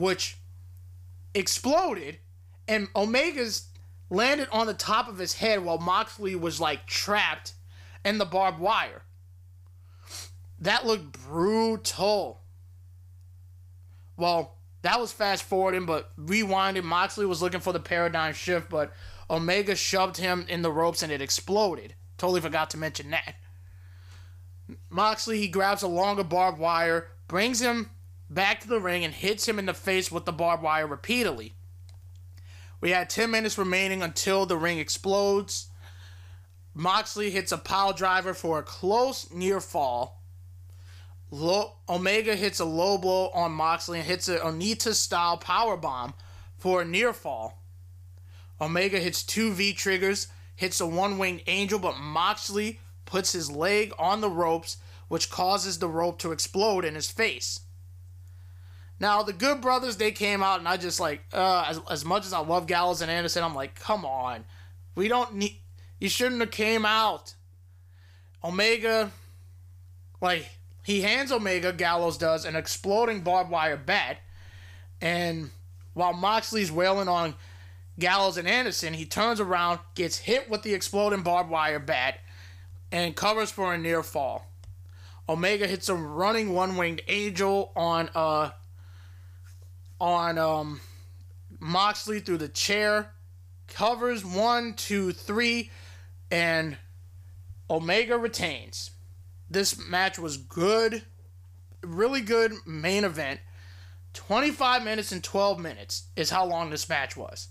which 0.01 0.39
exploded, 1.35 2.19
and 2.67 2.89
Omega's 2.95 3.69
landed 4.09 4.49
on 4.51 4.67
the 4.67 4.75
top 4.75 5.09
of 5.09 5.19
his 5.19 5.35
head 5.35 5.65
while 5.65 5.79
Moxley 5.79 6.35
was 6.35 6.61
like 6.61 6.87
trapped 6.87 7.53
in 8.05 8.19
the 8.19 8.25
barbed 8.25 8.59
wire. 8.59 9.03
That 10.59 10.87
looked 10.87 11.13
brutal. 11.13 12.43
Well, 14.17 14.59
that 14.83 15.01
was 15.01 15.13
fast 15.13 15.43
forwarding, 15.45 15.87
but 15.87 16.11
rewinding, 16.19 16.85
Moxley 16.85 17.27
was 17.27 17.41
looking 17.41 17.61
for 17.61 17.73
the 17.73 17.81
paradigm 17.81 18.35
shift, 18.35 18.69
but 18.69 18.93
Omega 19.31 19.77
shoved 19.77 20.17
him 20.17 20.45
in 20.49 20.63
the 20.63 20.73
ropes 20.73 21.03
and 21.03 21.13
it 21.13 21.23
exploded. 21.23 21.95
Totally 22.19 22.41
forgot 22.41 22.71
to 22.71 22.79
mention 22.79 23.11
that. 23.11 23.37
Moxley, 24.89 25.39
he 25.39 25.49
grabs 25.49 25.83
a 25.83 25.89
longer 25.89 26.25
barbed 26.25 26.59
wire, 26.59 27.09
brings 27.29 27.61
him 27.61 27.91
back 28.31 28.61
to 28.61 28.69
the 28.69 28.81
ring, 28.81 29.05
and 29.05 29.13
hits 29.13 29.47
him 29.47 29.59
in 29.59 29.67
the 29.67 29.75
face 29.75 30.11
with 30.11 30.25
the 30.25 30.33
barbed 30.33 30.63
wire 30.63 30.87
repeatedly. 30.87 31.55
We 32.81 32.91
had 32.91 33.11
10 33.11 33.31
minutes 33.31 33.59
remaining 33.59 34.03
until 34.03 34.47
the 34.47 34.57
ring 34.57 34.79
explodes. 34.79 35.69
Moxley 36.73 37.31
hits 37.31 37.53
a 37.53 37.59
pile 37.59 37.93
driver 37.93 38.33
for 38.33 38.59
a 38.59 38.63
close 38.63 39.31
near 39.31 39.61
fall. 39.61 40.23
Low, 41.31 41.77
Omega 41.89 42.35
hits 42.35 42.59
a 42.59 42.65
low 42.65 42.97
blow 42.99 43.29
on 43.29 43.53
Moxley 43.53 43.99
and 43.99 44.09
hits 44.09 44.29
an 44.29 44.39
Onita 44.39 44.95
style 44.95 45.37
power 45.37 45.77
bomb 45.77 46.15
for 46.57 46.83
a 46.83 46.85
near 46.85 47.13
fall. 47.13 47.63
Omega 48.61 48.99
hits 48.99 49.23
two 49.23 49.53
V 49.53 49.73
triggers, 49.73 50.29
hits 50.57 50.81
a 50.81 50.87
one 50.87 51.19
winged 51.19 51.43
angel, 51.47 51.79
but 51.79 51.99
Moxley 51.99 52.81
puts 53.05 53.33
his 53.33 53.51
leg 53.51 53.93
on 53.99 54.21
the 54.21 54.31
ropes, 54.31 54.77
which 55.09 55.31
causes 55.31 55.79
the 55.79 55.89
rope 55.89 56.19
to 56.19 56.33
explode 56.33 56.85
in 56.85 56.95
his 56.95 57.11
face. 57.11 57.61
Now 59.01 59.23
the 59.23 59.33
Good 59.33 59.63
Brothers 59.63 59.97
they 59.97 60.13
came 60.13 60.43
out 60.43 60.59
and 60.59 60.69
I 60.69 60.77
just 60.77 61.01
like 61.01 61.23
uh, 61.33 61.65
as 61.67 61.81
as 61.91 62.05
much 62.05 62.27
as 62.27 62.33
I 62.35 62.41
love 62.41 62.67
Gallows 62.67 63.01
and 63.01 63.11
Anderson 63.11 63.43
I'm 63.43 63.55
like 63.55 63.75
come 63.75 64.05
on, 64.05 64.45
we 64.95 65.09
don't 65.09 65.35
need 65.35 65.57
you 65.99 66.09
shouldn't 66.09 66.41
have 66.41 66.51
came 66.51 66.85
out. 66.85 67.35
Omega, 68.45 69.11
like 70.21 70.47
he 70.83 71.01
hands 71.01 71.33
Omega 71.33 71.73
Gallows 71.73 72.19
does 72.19 72.45
an 72.45 72.57
exploding 72.57 73.23
barbed 73.23 73.51
wire 73.51 73.77
bat, 73.77 74.19
and 75.01 75.51
while 75.95 76.13
Moxley's 76.13 76.73
wailing 76.73 77.09
on 77.09 77.35
Gallows 77.99 78.39
and 78.39 78.49
Anderson, 78.49 78.95
he 78.95 79.05
turns 79.05 79.41
around, 79.41 79.81
gets 79.95 80.19
hit 80.19 80.49
with 80.49 80.63
the 80.63 80.73
exploding 80.73 81.23
barbed 81.23 81.51
wire 81.51 81.79
bat, 81.79 82.21
and 82.91 83.15
covers 83.15 83.51
for 83.51 83.75
a 83.75 83.79
near 83.79 84.03
fall. 84.03 84.47
Omega 85.29 85.67
hits 85.67 85.89
a 85.89 85.95
running 85.95 86.55
one 86.55 86.77
winged 86.77 87.03
angel 87.09 87.73
on 87.77 88.11
uh 88.15 88.51
on 90.01 90.39
um, 90.39 90.81
Moxley 91.59 92.21
through 92.21 92.39
the 92.39 92.49
chair. 92.49 93.13
Covers 93.69 94.25
one, 94.25 94.75
two, 94.75 95.13
three, 95.13 95.71
and 96.31 96.77
Omega 97.69 98.19
retains. 98.19 98.91
this 99.49 99.79
match 99.89 100.19
was 100.19 100.37
good, 100.37 101.05
really 101.83 102.21
good 102.21 102.53
main 102.67 103.05
event. 103.05 103.41
25 104.15 104.83
minutes 104.83 105.13
and 105.13 105.23
12 105.23 105.61
minutes 105.61 106.09
is 106.17 106.31
how 106.31 106.45
long 106.45 106.71
this 106.71 106.89
match 106.89 107.17
was. 107.17 107.49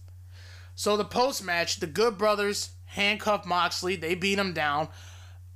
So 0.75 0.97
the 0.97 1.05
post 1.05 1.43
match, 1.43 1.79
the 1.79 1.87
Good 1.87 2.17
Brothers 2.17 2.71
handcuff 2.85 3.45
Moxley. 3.45 3.95
They 3.95 4.15
beat 4.15 4.39
him 4.39 4.53
down. 4.53 4.89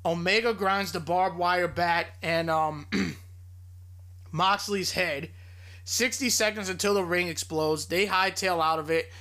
Omega 0.05 0.53
grinds 0.53 0.91
the 0.91 0.99
barbed 0.99 1.37
wire 1.37 1.67
bat 1.67 2.07
and 2.21 2.49
um, 2.49 2.87
Moxley's 4.31 4.91
head. 4.91 5.31
60 5.85 6.29
seconds 6.29 6.69
until 6.69 6.93
the 6.93 7.03
ring 7.03 7.27
explodes. 7.27 7.87
They 7.87 8.05
hightail 8.05 8.63
out 8.63 8.79
of 8.79 8.89
it, 8.89 9.11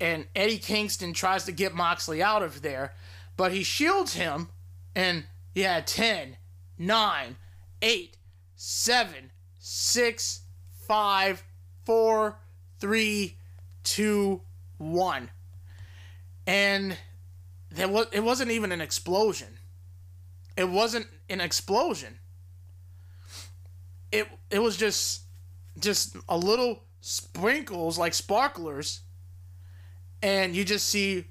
and 0.00 0.26
Eddie 0.34 0.58
Kingston 0.58 1.12
tries 1.12 1.44
to 1.44 1.52
get 1.52 1.74
Moxley 1.74 2.22
out 2.22 2.42
of 2.42 2.62
there, 2.62 2.94
but 3.36 3.52
he 3.52 3.62
shields 3.62 4.14
him, 4.14 4.48
and 4.94 5.24
yeah, 5.54 5.80
10, 5.80 6.36
9, 6.78 7.36
8, 7.82 8.16
7, 8.56 9.30
6, 9.58 10.40
5, 10.86 11.44
4, 11.84 12.38
3, 12.78 13.36
2, 13.84 14.40
1. 14.78 15.30
And 16.46 16.96
there 17.70 17.88
was 17.88 18.06
it 18.12 18.24
wasn't 18.24 18.50
even 18.50 18.72
an 18.72 18.80
explosion. 18.80 19.58
It 20.56 20.68
wasn't 20.68 21.06
an 21.28 21.40
explosion. 21.40 22.18
It 24.10 24.26
it 24.50 24.58
was 24.60 24.76
just 24.76 25.22
just 25.80 26.16
a 26.28 26.36
little 26.36 26.82
sprinkles 27.00 27.98
like 27.98 28.14
sparklers 28.14 29.00
and 30.22 30.54
you 30.54 30.64
just 30.64 30.88
see 30.88 31.24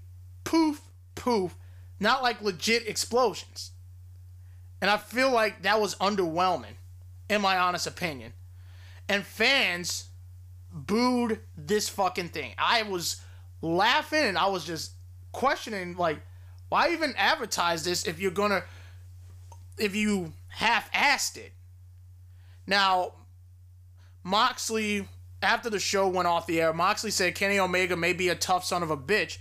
poof 0.44 0.82
poof 1.16 1.56
not 2.00 2.24
like 2.24 2.42
legit 2.42 2.88
explosions. 2.88 3.72
And 4.82 4.90
I 4.90 4.98
feel 4.98 5.32
like 5.32 5.64
that 5.64 5.82
was 5.82 5.96
underwhelming 5.96 6.78
in 7.30 7.42
my 7.42 7.58
honest 7.58 7.86
opinion. 7.86 8.34
And 9.08 9.24
fans 9.24 10.06
booed 10.72 11.40
this 11.58 11.90
fucking 11.90 12.30
thing. 12.30 12.54
I 12.58 12.84
was 12.84 13.22
laughing 13.62 14.24
and 14.24 14.38
I 14.38 14.48
was 14.48 14.66
just 14.66 14.94
questioning 15.32 15.96
like 15.98 16.22
why 16.70 16.92
even 16.92 17.14
advertise 17.18 17.84
this 17.84 18.08
if 18.08 18.20
you're 18.20 18.32
gonna 18.32 18.64
if 19.78 19.96
you 19.96 20.34
half-assed 20.48 21.38
it 21.38 21.52
now 22.66 23.12
moxley 24.24 25.08
after 25.42 25.70
the 25.70 25.80
show 25.80 26.08
went 26.08 26.28
off 26.28 26.48
the 26.48 26.62
air 26.62 26.74
moxley 26.74 27.12
said 27.12 27.36
kenny 27.36 27.60
omega 27.60 27.96
may 27.96 28.14
be 28.14 28.30
a 28.30 28.36
tough 28.36 28.66
son 28.66 28.84
of 28.84 28.92
a 28.92 28.98
bitch 28.98 29.38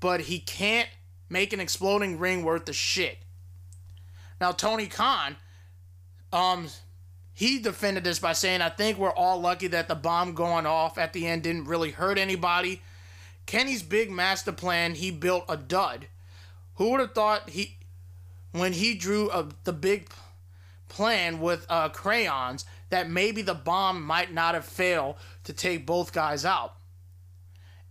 but 0.00 0.22
he 0.22 0.38
can't 0.38 0.88
make 1.28 1.52
an 1.52 1.60
exploding 1.60 2.18
ring 2.18 2.44
worth 2.44 2.64
the 2.64 2.72
shit 2.72 3.18
now 4.40 4.52
tony 4.52 4.86
khan 4.86 5.36
um 6.32 6.66
he 7.32 7.58
defended 7.58 8.04
this 8.04 8.18
by 8.18 8.32
saying 8.32 8.60
i 8.60 8.68
think 8.68 8.98
we're 8.98 9.10
all 9.10 9.40
lucky 9.40 9.66
that 9.66 9.88
the 9.88 9.94
bomb 9.94 10.34
going 10.34 10.66
off 10.66 10.98
at 10.98 11.12
the 11.12 11.26
end 11.26 11.42
didn't 11.42 11.64
really 11.64 11.90
hurt 11.90 12.18
anybody 12.18 12.80
Kenny's 13.46 13.82
big 13.82 14.10
master 14.10 14.52
plan, 14.52 14.94
he 14.94 15.10
built 15.10 15.44
a 15.48 15.56
dud. 15.56 16.08
Who 16.76 16.90
would 16.90 17.00
have 17.00 17.12
thought 17.12 17.50
he, 17.50 17.78
when 18.52 18.72
he 18.72 18.94
drew 18.94 19.30
a, 19.30 19.48
the 19.64 19.72
big 19.72 20.10
plan 20.88 21.40
with 21.40 21.66
uh, 21.68 21.90
crayons, 21.90 22.64
that 22.94 23.10
maybe 23.10 23.42
the 23.42 23.54
bomb 23.54 24.04
might 24.04 24.32
not 24.32 24.54
have 24.54 24.64
failed 24.64 25.16
to 25.42 25.52
take 25.52 25.84
both 25.84 26.12
guys 26.12 26.44
out? 26.44 26.76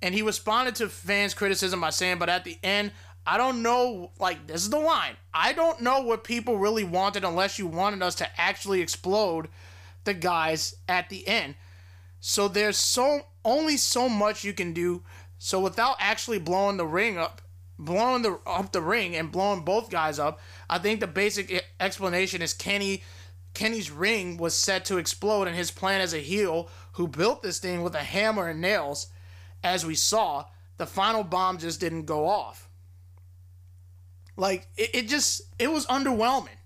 And 0.01 0.15
he 0.15 0.21
responded 0.21 0.75
to 0.75 0.87
fans' 0.87 1.33
criticism 1.33 1.81
by 1.81 1.89
saying, 1.89 2.19
but 2.19 2.29
at 2.29 2.45
the 2.45 2.57
end, 2.63 2.93
I 3.27 3.37
don't 3.37 3.61
know, 3.61 4.11
like, 4.17 4.47
this 4.47 4.63
is 4.63 4.69
the 4.69 4.79
line. 4.79 5.15
I 5.33 5.51
don't 5.51 5.81
know 5.81 6.01
what 6.01 6.23
people 6.23 6.57
really 6.57 6.85
wanted 6.85 7.25
unless 7.25 7.59
you 7.59 7.67
wanted 7.67 8.01
us 8.01 8.15
to 8.15 8.41
actually 8.41 8.81
explode 8.81 9.49
the 10.05 10.13
guys 10.13 10.75
at 10.87 11.09
the 11.09 11.27
end. 11.27 11.55
So 12.21 12.47
there's 12.47 12.77
so 12.77 13.27
only 13.43 13.75
so 13.75 14.07
much 14.07 14.45
you 14.45 14.53
can 14.53 14.71
do 14.71 15.03
so 15.37 15.59
without 15.59 15.97
actually 15.99 16.39
blowing 16.39 16.77
the 16.77 16.85
ring 16.85 17.17
up, 17.17 17.41
blowing 17.77 18.21
the 18.21 18.39
up 18.45 18.71
the 18.71 18.81
ring 18.81 19.13
and 19.13 19.29
blowing 19.29 19.65
both 19.65 19.89
guys 19.89 20.17
up, 20.17 20.39
I 20.69 20.79
think 20.79 21.01
the 21.01 21.07
basic 21.07 21.65
explanation 21.81 22.41
is 22.41 22.53
Kenny 22.53 23.03
Kenny's 23.53 23.91
ring 23.91 24.37
was 24.37 24.55
set 24.55 24.85
to 24.85 24.97
explode 24.97 25.47
and 25.47 25.55
his 25.55 25.71
plan 25.71 26.01
as 26.01 26.13
a 26.13 26.19
heel 26.19 26.69
who 26.93 27.07
built 27.07 27.43
this 27.43 27.59
thing 27.59 27.81
with 27.83 27.95
a 27.95 28.03
hammer 28.03 28.47
and 28.47 28.61
nails, 28.61 29.07
as 29.63 29.85
we 29.85 29.95
saw, 29.95 30.45
the 30.77 30.85
final 30.85 31.23
bomb 31.23 31.57
just 31.57 31.79
didn't 31.79 32.05
go 32.05 32.27
off. 32.27 32.67
Like 34.35 34.67
it, 34.75 34.89
it 34.93 35.07
just 35.07 35.41
it 35.59 35.71
was 35.71 35.85
underwhelming. 35.85 36.57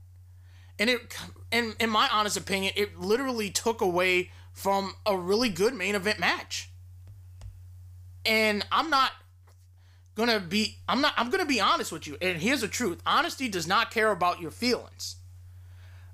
And 0.80 0.90
it 0.90 1.18
in 1.52 1.76
in 1.80 1.90
my 1.90 2.08
honest 2.12 2.38
opinion, 2.38 2.74
it 2.76 2.98
literally 2.98 3.50
took 3.50 3.82
away 3.82 4.32
from 4.54 4.96
a 5.06 5.18
really 5.18 5.50
good 5.50 5.76
main 5.76 5.96
event 5.96 6.20
match. 6.20 6.72
And 8.26 8.66
I'm 8.72 8.90
not 8.90 9.12
gonna 10.16 10.40
be 10.40 10.78
I'm 10.88 11.02
not 11.02 11.14
I'm 11.18 11.30
gonna 11.30 11.46
be 11.46 11.60
honest 11.60 11.92
with 11.92 12.08
you. 12.08 12.18
And 12.22 12.42
here's 12.42 12.62
the 12.62 12.68
truth. 12.68 13.02
Honesty 13.06 13.50
does 13.50 13.68
not 13.68 13.92
care 13.92 14.12
about 14.12 14.42
your 14.42 14.52
feelings. 14.52 15.17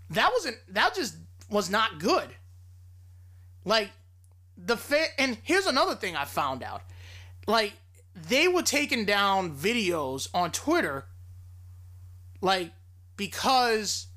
That 0.10 0.32
wasn't 0.32 0.58
that 0.70 0.96
just 0.96 1.16
was 1.50 1.70
not 1.70 2.00
good. 2.00 2.30
Like 3.66 3.92
the 4.58 4.78
fit 4.78 5.10
and 5.18 5.38
here's 5.44 5.66
another 5.66 5.96
thing 5.96 6.16
I 6.16 6.26
found 6.26 6.64
out. 6.64 6.82
Like 7.48 7.74
they 8.16 8.48
were 8.48 8.62
taking 8.62 9.06
down 9.06 9.56
videos 9.56 10.28
on 10.34 10.52
Twitter 10.52 11.06
like 12.42 12.72
because 13.18 14.08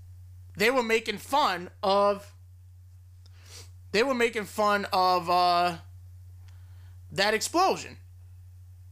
they 0.57 0.71
were 0.71 0.83
making 0.83 1.19
fun 1.19 1.71
of 1.83 2.33
they 3.93 4.03
were 4.03 4.15
making 4.15 4.45
fun 4.45 4.87
of 4.93 5.31
uh 5.31 5.77
that 7.13 7.35
explosion. 7.35 7.97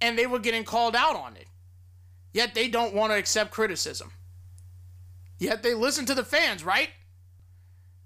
And 0.00 0.18
they 0.18 0.26
were 0.26 0.38
getting 0.38 0.64
called 0.64 0.94
out 0.94 1.16
on 1.16 1.36
it. 1.36 1.46
Yet 2.32 2.54
they 2.54 2.68
don't 2.68 2.94
want 2.94 3.12
to 3.12 3.18
accept 3.18 3.50
criticism. 3.52 4.12
Yet 5.44 5.62
they 5.62 5.74
listen 5.74 6.06
to 6.06 6.14
the 6.14 6.24
fans, 6.24 6.64
right? 6.64 6.88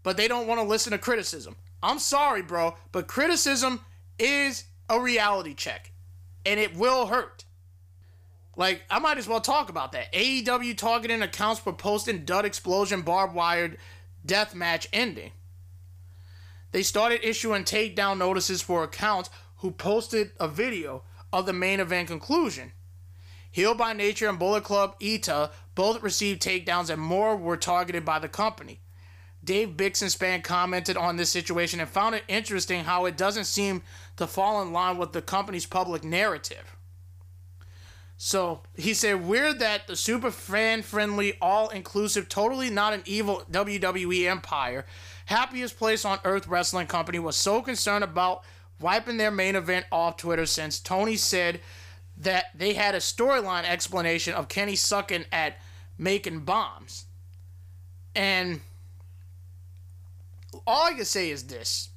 But 0.02 0.16
they 0.16 0.26
don't 0.26 0.48
want 0.48 0.60
to 0.60 0.66
listen 0.66 0.90
to 0.90 0.98
criticism. 0.98 1.54
I'm 1.80 2.00
sorry, 2.00 2.42
bro, 2.42 2.74
but 2.90 3.06
criticism 3.06 3.80
is 4.18 4.64
a 4.88 4.98
reality 4.98 5.54
check. 5.54 5.92
And 6.44 6.58
it 6.58 6.76
will 6.76 7.06
hurt. 7.06 7.44
Like, 8.56 8.82
I 8.90 8.98
might 8.98 9.18
as 9.18 9.28
well 9.28 9.40
talk 9.40 9.70
about 9.70 9.92
that. 9.92 10.12
AEW 10.12 10.76
targeting 10.76 11.22
accounts 11.22 11.60
for 11.60 11.72
posting 11.72 12.24
dud 12.24 12.44
explosion 12.44 13.02
barbed 13.02 13.36
wired 13.36 13.78
death 14.26 14.52
match 14.52 14.88
ending. 14.92 15.30
They 16.72 16.82
started 16.82 17.20
issuing 17.22 17.62
takedown 17.62 18.18
notices 18.18 18.62
for 18.62 18.82
accounts 18.82 19.30
who 19.58 19.70
posted 19.70 20.32
a 20.40 20.48
video 20.48 21.04
of 21.32 21.46
the 21.46 21.52
main 21.52 21.78
event 21.78 22.08
conclusion. 22.08 22.72
Heel 23.50 23.74
by 23.74 23.92
Nature 23.92 24.28
and 24.28 24.38
Bullet 24.38 24.64
Club 24.64 24.96
Ita 25.00 25.50
both 25.78 26.02
received 26.02 26.42
takedowns 26.42 26.90
and 26.90 27.00
more 27.00 27.36
were 27.36 27.56
targeted 27.56 28.04
by 28.04 28.18
the 28.18 28.28
company. 28.28 28.80
Dave 29.44 29.76
Bixenspan 29.76 30.42
commented 30.42 30.96
on 30.96 31.16
this 31.16 31.30
situation 31.30 31.78
and 31.78 31.88
found 31.88 32.16
it 32.16 32.24
interesting 32.26 32.82
how 32.82 33.04
it 33.04 33.16
doesn't 33.16 33.44
seem 33.44 33.82
to 34.16 34.26
fall 34.26 34.60
in 34.60 34.72
line 34.72 34.98
with 34.98 35.12
the 35.12 35.22
company's 35.22 35.66
public 35.66 36.02
narrative. 36.02 36.74
So 38.16 38.62
he 38.74 38.92
said, 38.92 39.24
Weird 39.24 39.60
that 39.60 39.86
the 39.86 39.94
super 39.94 40.32
fan 40.32 40.82
friendly, 40.82 41.34
all 41.40 41.68
inclusive, 41.68 42.28
totally 42.28 42.70
not 42.70 42.92
an 42.92 43.04
evil 43.06 43.44
WWE 43.48 44.28
empire, 44.28 44.84
happiest 45.26 45.78
place 45.78 46.04
on 46.04 46.18
earth 46.24 46.48
wrestling 46.48 46.88
company 46.88 47.20
was 47.20 47.36
so 47.36 47.62
concerned 47.62 48.02
about 48.02 48.42
wiping 48.80 49.16
their 49.16 49.30
main 49.30 49.54
event 49.54 49.86
off 49.92 50.16
Twitter 50.16 50.44
since 50.44 50.80
Tony 50.80 51.14
said 51.14 51.60
that 52.16 52.46
they 52.52 52.74
had 52.74 52.96
a 52.96 52.98
storyline 52.98 53.62
explanation 53.62 54.34
of 54.34 54.48
Kenny 54.48 54.74
sucking 54.74 55.24
at 55.30 55.56
making 55.98 56.40
bombs. 56.40 57.06
And 58.14 58.60
all 60.66 60.86
I 60.86 60.94
can 60.94 61.04
say 61.04 61.30
is 61.30 61.44
this. 61.44 61.90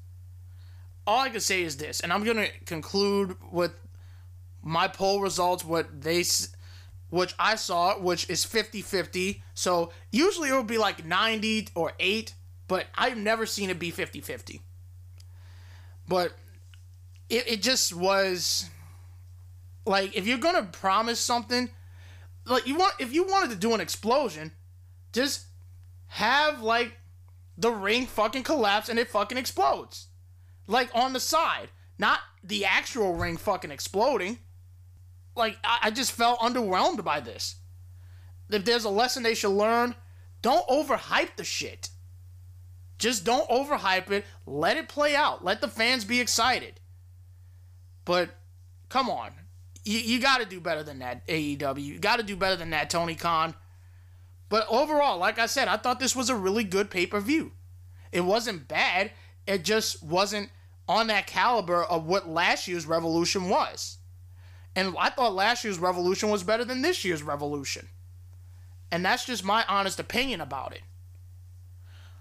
All 1.08 1.20
I 1.20 1.30
can 1.30 1.39
say 1.39 1.64
is 1.64 1.78
this, 1.78 1.99
and 1.99 2.14
I'm 2.14 2.24
going 2.24 2.38
to 2.38 2.49
conclude 2.66 3.36
with 3.52 3.72
my 4.62 4.88
poll 4.88 5.22
results, 5.22 5.66
what 5.66 6.02
they, 6.02 6.24
which 7.10 7.34
I 7.39 7.56
saw, 7.56 7.97
which 7.99 8.30
is 8.30 8.45
50 8.45 8.82
50. 8.82 9.43
So 9.56 9.91
usually 10.12 10.49
it 10.49 10.54
would 10.54 10.68
be 10.68 10.78
like 10.78 11.06
90 11.06 11.70
or 11.74 11.93
8, 11.99 12.36
but 12.68 12.88
I've 12.95 13.18
never 13.18 13.45
seen 13.47 13.72
it 13.72 13.80
be 13.80 13.89
50 13.89 14.22
50. 14.22 14.62
But 16.08 16.34
it, 17.30 17.47
it 17.47 17.62
just 17.64 17.95
was 17.95 18.70
like 19.86 20.16
if 20.16 20.28
you're 20.28 20.38
gonna 20.38 20.64
promise 20.72 21.20
something 21.20 21.70
like 22.46 22.68
you 22.68 22.76
want 22.76 22.94
if 23.00 23.14
you 23.14 23.24
wanted 23.24 23.50
to 23.50 23.56
do 23.56 23.74
an 23.74 23.82
explosion 23.82 24.52
just 25.14 25.46
have 26.08 26.62
like 26.62 26.98
the 27.58 27.72
ring 27.72 28.06
fucking 28.06 28.44
collapse 28.44 28.89
and 28.89 28.98
it 29.00 29.10
fucking 29.10 29.38
explodes 29.38 30.08
like 30.68 30.89
on 30.94 31.14
the 31.14 31.20
side 31.20 31.70
not 31.98 32.20
the 32.44 32.66
actual 32.66 33.14
ring 33.14 33.38
fucking 33.38 33.72
exploding 33.72 34.39
like 35.36 35.58
I, 35.64 35.80
I 35.84 35.92
just 35.92 36.12
felt 36.12 36.39
underwhelmed 36.39 37.04
by 37.04 37.20
this 37.20 37.58
if 38.50 38.66
there's 38.66 38.84
a 38.84 38.89
lesson 38.89 39.24
they 39.24 39.36
should 39.36 39.52
learn 39.52 39.96
don't 40.42 40.68
overhype 40.68 41.36
the 41.36 41.44
shit. 41.44 41.89
Just 42.98 43.24
don't 43.24 43.50
overhype 43.50 44.12
it. 44.12 44.26
Let 44.46 44.78
it 44.78 44.88
play 44.88 45.16
out. 45.16 45.44
Let 45.44 45.62
the 45.62 45.68
fans 45.68 46.06
be 46.06 46.20
excited. 46.20 46.80
But 48.06 48.30
come 48.89 49.10
on. 49.10 49.32
You, 49.84 50.00
you 50.00 50.20
got 50.22 50.40
to 50.40 50.46
do 50.46 50.60
better 50.60 50.84
than 50.84 51.00
that, 51.00 51.26
AEW. 51.28 51.84
You 51.84 52.00
got 52.00 52.18
to 52.18 52.24
do 52.24 52.36
better 52.36 52.56
than 52.56 52.70
that, 52.72 52.90
Tony 52.90 53.16
Khan. 53.16 53.56
But 54.50 54.68
overall, 54.70 55.18
like 55.18 55.40
I 55.40 55.46
said, 55.46 55.68
I 55.68 55.78
thought 55.78 56.00
this 56.00 56.16
was 56.16 56.30
a 56.30 56.36
really 56.36 56.64
good 56.64 56.90
pay 56.90 57.06
per 57.06 57.20
view. 57.20 57.54
It 58.12 58.22
wasn't 58.22 58.68
bad. 58.68 59.12
It 59.48 59.64
just 59.64 60.04
wasn't 60.04 60.50
on 60.88 61.08
that 61.08 61.26
caliber 61.26 61.84
of 61.84 62.06
what 62.06 62.28
last 62.28 62.68
year's 62.68 62.86
Revolution 62.86 63.50
was. 63.50 63.98
And 64.76 64.94
I 65.00 65.10
thought 65.10 65.34
last 65.34 65.64
year's 65.64 65.80
Revolution 65.80 66.30
was 66.30 66.44
better 66.44 66.66
than 66.66 66.82
this 66.82 67.04
year's 67.04 67.24
Revolution. 67.24 67.88
And 68.92 69.06
that's 69.06 69.26
just 69.26 69.44
my 69.44 69.64
honest 69.68 70.00
opinion 70.00 70.42
about 70.42 70.74
it. 70.74 70.82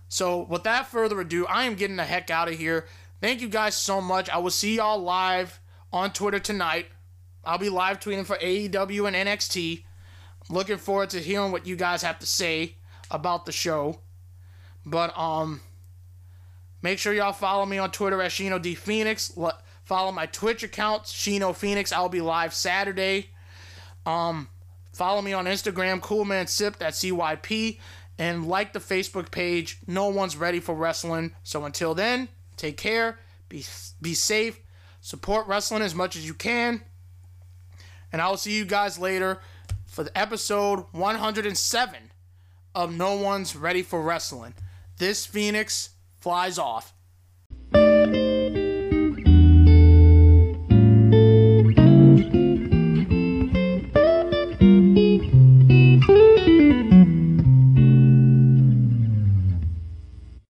So, 0.09 0.47
without 0.49 0.89
further 0.89 1.21
ado, 1.21 1.47
I 1.47 1.65
am 1.65 1.75
getting 1.75 1.97
the 1.97 2.05
heck 2.05 2.31
out 2.31 2.49
of 2.49 2.59
here. 2.59 2.87
Thank 3.21 3.41
you 3.41 3.49
guys 3.49 3.77
so 3.77 4.01
much. 4.01 4.29
I 4.31 4.39
will 4.39 4.51
see 4.51 4.77
y'all 4.77 5.01
live 5.01 5.61
on 5.93 6.13
Twitter 6.13 6.39
tonight. 6.39 6.87
I'll 7.45 7.59
be 7.59 7.69
live 7.69 8.01
tweeting 8.01 8.27
for 8.27 8.37
AEW 8.37 9.07
and 9.09 9.17
NXT. 9.17 9.85
looking 10.49 10.79
forward 10.79 11.11
to 11.11 11.21
hearing 11.21 11.53
what 11.53 11.67
you 11.67 11.77
guys 11.77 12.03
have 12.03 12.19
to 12.19 12.27
say 12.27 12.77
about 13.11 13.47
the 13.47 13.53
show. 13.53 14.01
But 14.85 15.17
um 15.19 15.61
make 16.83 16.99
sure 16.99 17.13
y'all 17.13 17.33
follow 17.33 17.67
me 17.67 17.79
on 17.79 17.91
Twitter 17.91 18.21
at 18.23 18.31
Shino 18.31 18.61
D 18.61 18.75
Phoenix. 18.75 19.33
Follow 19.85 20.13
my 20.13 20.27
Twitch 20.27 20.63
account, 20.63 21.05
Shino 21.05 21.55
Phoenix. 21.55 21.93
I'll 21.93 22.09
be 22.09 22.21
live 22.21 22.55
Saturday. 22.55 23.31
Um 24.07 24.49
follow 24.93 25.23
me 25.23 25.33
on 25.33 25.47
Instagram, 25.47 26.01
CoolManCyp, 26.01 26.77
that's 26.77 27.01
CYP. 27.03 27.79
And 28.19 28.47
like 28.47 28.75
the 28.75 28.81
Facebook 28.81 29.31
page. 29.31 29.79
No 29.87 30.09
one's 30.09 30.37
ready 30.37 30.61
for 30.61 30.75
wrestling. 30.75 31.33
So 31.43 31.65
until 31.65 31.95
then, 31.95 32.29
take 32.57 32.77
care, 32.77 33.19
be 33.49 33.65
be 34.03 34.13
safe, 34.15 34.61
support 35.01 35.47
wrestling 35.47 35.83
as 35.83 35.95
much 35.95 36.17
as 36.17 36.27
you 36.27 36.35
can. 36.35 36.83
And 38.13 38.21
I 38.21 38.29
will 38.29 38.37
see 38.37 38.57
you 38.57 38.65
guys 38.65 38.99
later 38.99 39.41
for 39.87 40.05
the 40.05 40.17
episode 40.19 40.85
107 40.93 42.11
of 42.75 42.97
No 42.97 43.15
One's 43.15 43.57
Ready 43.57 43.83
for 43.83 44.03
Wrestling. 44.03 44.55
This 44.99 45.27
Phoenix 45.27 45.91
flies 46.21 46.59
off. 46.59 46.93